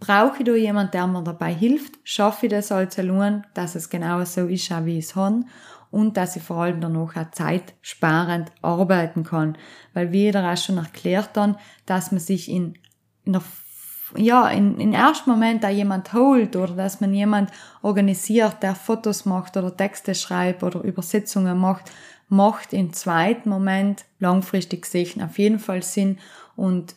Brauche 0.00 0.38
ich 0.38 0.44
da 0.44 0.54
jemand, 0.54 0.94
der 0.94 1.06
mir 1.06 1.22
dabei 1.22 1.52
hilft? 1.52 1.98
Schaffe 2.04 2.46
ich 2.46 2.50
das 2.52 2.72
als 2.72 2.98
allein, 2.98 3.46
dass 3.52 3.74
es 3.74 3.90
genau 3.90 4.24
so 4.24 4.46
ist, 4.46 4.70
wie 4.84 4.98
ich 4.98 5.04
es 5.04 5.14
habe? 5.14 5.42
Und 5.90 6.16
dass 6.16 6.36
ich 6.36 6.42
vor 6.42 6.62
allem 6.62 6.80
danach 6.80 7.16
auch 7.16 7.30
zeitsparend 7.32 8.50
arbeiten 8.62 9.24
kann. 9.24 9.58
Weil 9.92 10.10
wie 10.12 10.22
jeder 10.22 10.50
auch 10.50 10.56
schon 10.56 10.78
erklärt 10.78 11.30
dann, 11.34 11.56
dass 11.84 12.12
man 12.12 12.20
sich 12.20 12.48
in, 12.50 12.78
in 13.24 13.34
der 13.34 13.42
ja, 14.16 14.48
in, 14.48 14.80
in 14.80 14.92
ersten 14.92 15.30
Moment 15.30 15.62
da 15.62 15.68
jemand 15.68 16.12
holt 16.12 16.56
oder 16.56 16.74
dass 16.74 17.00
man 17.00 17.14
jemand 17.14 17.50
organisiert, 17.82 18.62
der 18.62 18.74
Fotos 18.74 19.24
macht 19.24 19.56
oder 19.56 19.76
Texte 19.76 20.16
schreibt 20.16 20.64
oder 20.64 20.82
Übersetzungen 20.82 21.56
macht, 21.58 21.92
macht 22.28 22.72
im 22.72 22.92
zweiten 22.92 23.48
Moment 23.48 24.04
langfristig 24.18 24.82
gesehen 24.82 25.22
auf 25.22 25.38
jeden 25.38 25.58
Fall 25.58 25.82
Sinn 25.82 26.18
und 26.56 26.94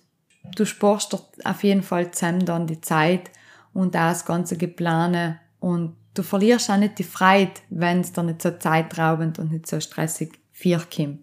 du 0.56 0.66
sparst 0.66 1.14
dort 1.14 1.46
auf 1.46 1.64
jeden 1.64 1.84
Fall 1.84 2.12
zusammen 2.12 2.46
dann 2.46 2.68
die 2.68 2.82
Zeit 2.82 3.32
und 3.74 3.96
auch 3.96 4.10
das 4.10 4.26
ganze 4.26 4.58
Geplane 4.58 5.40
und 5.60 5.96
du 6.14 6.24
verlierst 6.24 6.70
auch 6.70 6.78
nicht 6.78 7.00
die 7.00 7.04
Freude, 7.04 7.54
wenn 7.70 8.02
es 8.02 8.12
dann 8.12 8.28
nicht 8.28 8.42
so 8.42 8.52
zeitraubend 8.52 9.40
und 9.40 9.52
nicht 9.52 9.68
so 9.68 9.80
stressig 9.80 10.40
kommt. 10.96 11.20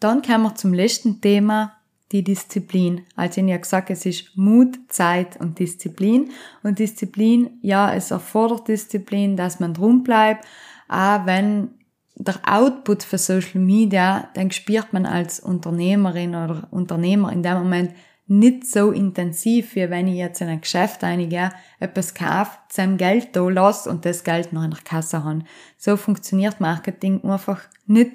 Dann 0.00 0.22
kommen 0.22 0.44
wir 0.44 0.54
zum 0.54 0.74
letzten 0.74 1.20
Thema, 1.20 1.76
die 2.12 2.22
Disziplin. 2.22 3.06
Also 3.16 3.40
ich 3.40 3.50
habe 3.50 3.60
gesagt, 3.60 3.90
es 3.90 4.06
ist 4.06 4.36
Mut, 4.36 4.78
Zeit 4.88 5.40
und 5.40 5.58
Disziplin. 5.58 6.30
Und 6.62 6.78
Disziplin, 6.78 7.58
ja, 7.62 7.94
es 7.94 8.10
erfordert 8.10 8.68
Disziplin, 8.68 9.36
dass 9.36 9.60
man 9.60 9.74
drum 9.74 10.04
bleibt, 10.04 10.44
auch 10.88 11.26
wenn 11.26 11.70
der 12.16 12.40
Output 12.46 13.02
für 13.02 13.18
Social 13.18 13.60
Media, 13.60 14.28
dann 14.34 14.50
spürt 14.52 14.92
man 14.92 15.06
als 15.06 15.40
Unternehmerin 15.40 16.36
oder 16.36 16.68
Unternehmer 16.70 17.32
in 17.32 17.42
dem 17.42 17.54
Moment 17.54 17.92
nicht 18.26 18.66
so 18.66 18.90
intensiv, 18.90 19.74
wie 19.74 19.90
wenn 19.90 20.08
ich 20.08 20.16
jetzt 20.16 20.40
in 20.40 20.48
ein 20.48 20.60
Geschäft 20.60 21.04
einige 21.04 21.50
etwas 21.78 22.14
kaufe, 22.14 22.52
sein 22.70 22.96
Geld 22.96 23.36
da 23.36 23.46
lasse 23.48 23.90
und 23.90 24.06
das 24.06 24.24
Geld 24.24 24.52
noch 24.52 24.64
in 24.64 24.70
der 24.70 24.80
Kasse 24.80 25.24
habe. 25.24 25.44
So 25.76 25.96
funktioniert 25.96 26.60
Marketing 26.60 27.22
einfach 27.24 27.60
nicht. 27.86 28.12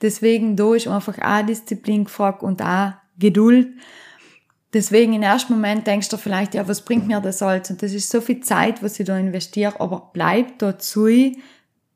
Deswegen 0.00 0.56
da 0.56 0.74
ist 0.74 0.86
einfach 0.86 1.18
auch 1.18 1.44
Disziplin 1.44 2.04
gefragt 2.04 2.42
und 2.42 2.62
auch 2.62 2.92
Geduld. 3.18 3.68
Deswegen 4.72 5.14
im 5.14 5.22
ersten 5.22 5.54
Moment 5.54 5.86
denkst 5.86 6.10
du 6.10 6.18
vielleicht, 6.18 6.54
ja, 6.54 6.68
was 6.68 6.84
bringt 6.84 7.08
mir 7.08 7.20
das 7.20 7.42
alles? 7.42 7.70
Und 7.70 7.82
das 7.82 7.94
ist 7.94 8.10
so 8.10 8.20
viel 8.20 8.40
Zeit, 8.40 8.82
was 8.82 9.00
ich 9.00 9.06
da 9.06 9.18
investiere, 9.18 9.80
aber 9.80 10.10
bleib 10.12 10.58
dazu, 10.58 11.08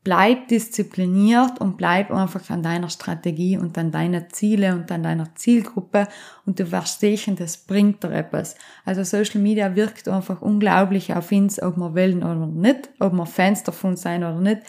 bleib 0.04 0.48
diszipliniert 0.48 1.60
und 1.60 1.76
bleib 1.76 2.10
einfach 2.10 2.50
an 2.50 2.62
deiner 2.62 2.88
Strategie 2.88 3.56
und 3.56 3.78
an 3.78 3.92
deiner 3.92 4.28
Ziele 4.28 4.74
und 4.74 4.90
an 4.90 5.04
deiner 5.04 5.34
Zielgruppe 5.36 6.08
und 6.44 6.58
du 6.58 6.72
wirst 6.72 7.00
sehen, 7.00 7.36
das 7.36 7.56
bringt 7.56 8.02
dir 8.02 8.10
etwas. 8.10 8.56
Also 8.84 9.04
Social 9.04 9.40
Media 9.40 9.76
wirkt 9.76 10.08
einfach 10.08 10.42
unglaublich 10.42 11.14
auf 11.14 11.30
uns, 11.30 11.62
ob 11.62 11.76
wir 11.76 11.94
wollen 11.94 12.24
oder 12.24 12.46
nicht, 12.46 12.90
ob 12.98 13.12
wir 13.12 13.26
Fans 13.26 13.62
davon 13.62 13.96
sein 13.96 14.24
oder 14.24 14.40
nicht. 14.40 14.62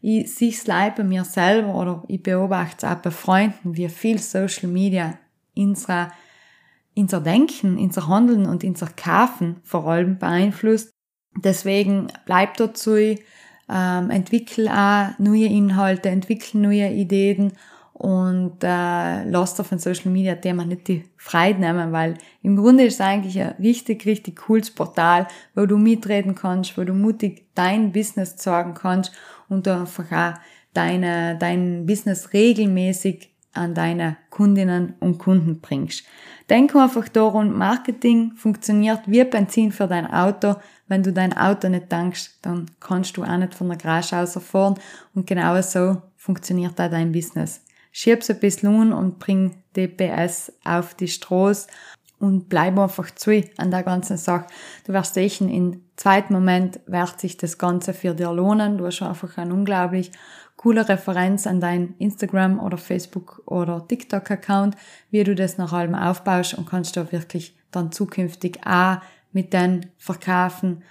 Ich 0.00 0.34
sehe 0.34 0.50
es 0.50 0.64
bei 0.64 1.04
mir 1.04 1.24
selber 1.24 1.76
oder 1.76 2.02
ich 2.08 2.20
beobachte 2.20 2.84
es 2.84 2.92
auch 2.92 2.96
bei 2.96 3.12
Freunden, 3.12 3.76
wie 3.76 3.88
viel 3.88 4.18
Social 4.18 4.68
Media 4.68 5.16
unser, 5.54 6.10
unser 6.96 7.20
Denken, 7.20 7.78
unser 7.78 8.08
Handeln 8.08 8.46
und 8.46 8.64
unser 8.64 8.88
Kaufen 8.88 9.60
vor 9.62 9.86
allem 9.86 10.18
beeinflusst. 10.18 10.90
Deswegen 11.36 12.08
bleibt 12.26 12.58
dazu, 12.58 12.96
ähm, 13.68 14.10
entwickel 14.10 14.68
auch 14.68 15.18
neue 15.18 15.46
Inhalte, 15.46 16.08
entwickel 16.08 16.60
neue 16.60 16.90
Ideen 16.90 17.52
und 18.02 18.64
äh, 18.64 19.24
lass 19.24 19.60
auf 19.60 19.70
ein 19.70 19.78
Social 19.78 20.10
Media 20.10 20.34
Thema 20.34 20.64
nicht 20.64 20.88
die 20.88 21.04
Freude 21.16 21.60
nehmen, 21.60 21.92
weil 21.92 22.14
im 22.42 22.56
Grunde 22.56 22.84
ist 22.84 22.94
es 22.94 23.00
eigentlich 23.00 23.40
ein 23.40 23.54
richtig, 23.60 24.06
richtig 24.06 24.36
cooles 24.36 24.72
Portal, 24.72 25.28
wo 25.54 25.66
du 25.66 25.78
mitreden 25.78 26.34
kannst, 26.34 26.76
wo 26.76 26.82
du 26.82 26.94
mutig 26.94 27.46
dein 27.54 27.92
Business 27.92 28.34
sagen 28.42 28.74
kannst 28.74 29.12
und 29.48 29.66
du 29.66 29.74
einfach 29.74 30.10
auch 30.10 30.40
deine, 30.74 31.36
dein 31.38 31.86
Business 31.86 32.32
regelmäßig 32.32 33.30
an 33.52 33.74
deine 33.74 34.16
Kundinnen 34.30 34.94
und 34.98 35.18
Kunden 35.18 35.60
bringst. 35.60 36.04
Denk 36.52 36.76
einfach 36.76 37.08
daran, 37.08 37.56
Marketing 37.56 38.32
funktioniert 38.36 39.00
wie 39.06 39.24
Benzin 39.24 39.72
für 39.72 39.86
dein 39.86 40.06
Auto. 40.06 40.56
Wenn 40.86 41.02
du 41.02 41.10
dein 41.10 41.34
Auto 41.34 41.70
nicht 41.70 41.88
tankst, 41.88 42.40
dann 42.42 42.66
kannst 42.78 43.16
du 43.16 43.24
auch 43.24 43.38
nicht 43.38 43.54
von 43.54 43.70
der 43.70 43.78
Garage 43.78 44.14
aus 44.14 44.34
fahren. 44.34 44.74
Und 45.14 45.26
genau 45.26 45.58
so 45.62 46.02
funktioniert 46.14 46.78
auch 46.78 46.90
dein 46.90 47.10
Business. 47.10 47.62
Schieb's 47.90 48.28
ein 48.28 48.38
bisschen 48.38 48.68
um 48.68 48.92
und 48.92 49.18
bring 49.18 49.62
DPS 49.74 50.52
auf 50.62 50.92
die 50.92 51.08
Straße 51.08 51.68
und 52.18 52.50
bleib 52.50 52.78
einfach 52.78 53.10
zu 53.12 53.42
an 53.56 53.70
der 53.70 53.82
ganzen 53.82 54.18
Sache. 54.18 54.46
Du 54.86 54.92
wirst 54.92 55.14
sehen, 55.14 55.48
im 55.48 55.82
zweiten 55.96 56.34
Moment 56.34 56.80
wird 56.86 57.18
sich 57.18 57.38
das 57.38 57.56
Ganze 57.56 57.94
für 57.94 58.12
dich 58.12 58.26
lohnen. 58.26 58.76
Du 58.76 58.84
hast 58.84 59.00
einfach 59.00 59.38
einen 59.38 59.52
unglaublich 59.52 60.12
coole 60.62 60.88
Referenz 60.88 61.48
an 61.48 61.60
dein 61.60 61.94
Instagram 61.98 62.60
oder 62.60 62.78
Facebook 62.78 63.42
oder 63.46 63.86
TikTok 63.86 64.30
Account, 64.30 64.76
wie 65.10 65.24
du 65.24 65.34
das 65.34 65.58
nach 65.58 65.72
allem 65.72 65.96
aufbaust 65.96 66.54
und 66.54 66.68
kannst 66.68 66.96
da 66.96 67.10
wirklich 67.10 67.56
dann 67.72 67.90
zukünftig 67.90 68.60
auch 68.64 68.98
mit 69.32 69.52
den 69.52 69.86
verkaufen, 69.98 70.82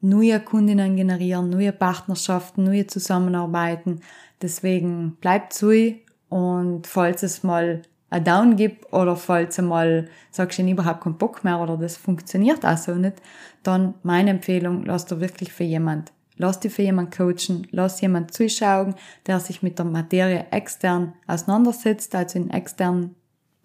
neue 0.00 0.38
Kundinnen 0.38 0.94
generieren, 0.94 1.50
neue 1.50 1.72
Partnerschaften, 1.72 2.62
neue 2.62 2.86
Zusammenarbeiten. 2.86 4.02
Deswegen 4.40 5.16
bleib 5.20 5.52
zu 5.52 5.96
und 6.28 6.86
falls 6.86 7.24
es 7.24 7.42
mal 7.42 7.82
ein 8.10 8.24
Down 8.24 8.56
gibt 8.56 8.92
oder 8.92 9.16
falls 9.16 9.56
du 9.56 9.62
mal 9.62 10.08
sagst, 10.30 10.60
ich 10.60 10.70
überhaupt 10.70 11.02
keinen 11.02 11.18
Bock 11.18 11.42
mehr 11.42 11.58
oder 11.58 11.76
das 11.76 11.96
funktioniert 11.96 12.64
auch 12.64 12.76
so 12.76 12.94
nicht, 12.94 13.16
dann 13.64 13.94
meine 14.04 14.30
Empfehlung, 14.30 14.84
lass 14.84 15.06
dir 15.06 15.20
wirklich 15.20 15.52
für 15.52 15.64
jemand 15.64 16.12
Lass 16.36 16.60
dich 16.60 16.72
für 16.72 16.82
jemanden 16.82 17.12
coachen, 17.12 17.66
lass 17.70 18.00
jemand 18.00 18.32
zuschauen, 18.32 18.94
der 19.26 19.40
sich 19.40 19.62
mit 19.62 19.78
der 19.78 19.86
Materie 19.86 20.46
extern 20.50 21.14
auseinandersetzt, 21.26 22.14
also 22.14 22.38
in 22.38 22.50
externen 22.50 23.14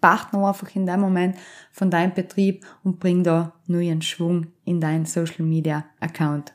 Partner 0.00 0.46
einfach 0.46 0.74
in 0.74 0.86
dem 0.86 1.00
Moment 1.00 1.36
von 1.72 1.90
deinem 1.90 2.14
Betrieb 2.14 2.64
und 2.84 3.00
bring 3.00 3.24
da 3.24 3.54
neuen 3.66 4.02
Schwung 4.02 4.48
in 4.64 4.80
deinen 4.80 5.06
Social 5.06 5.44
Media 5.44 5.84
Account. 6.00 6.54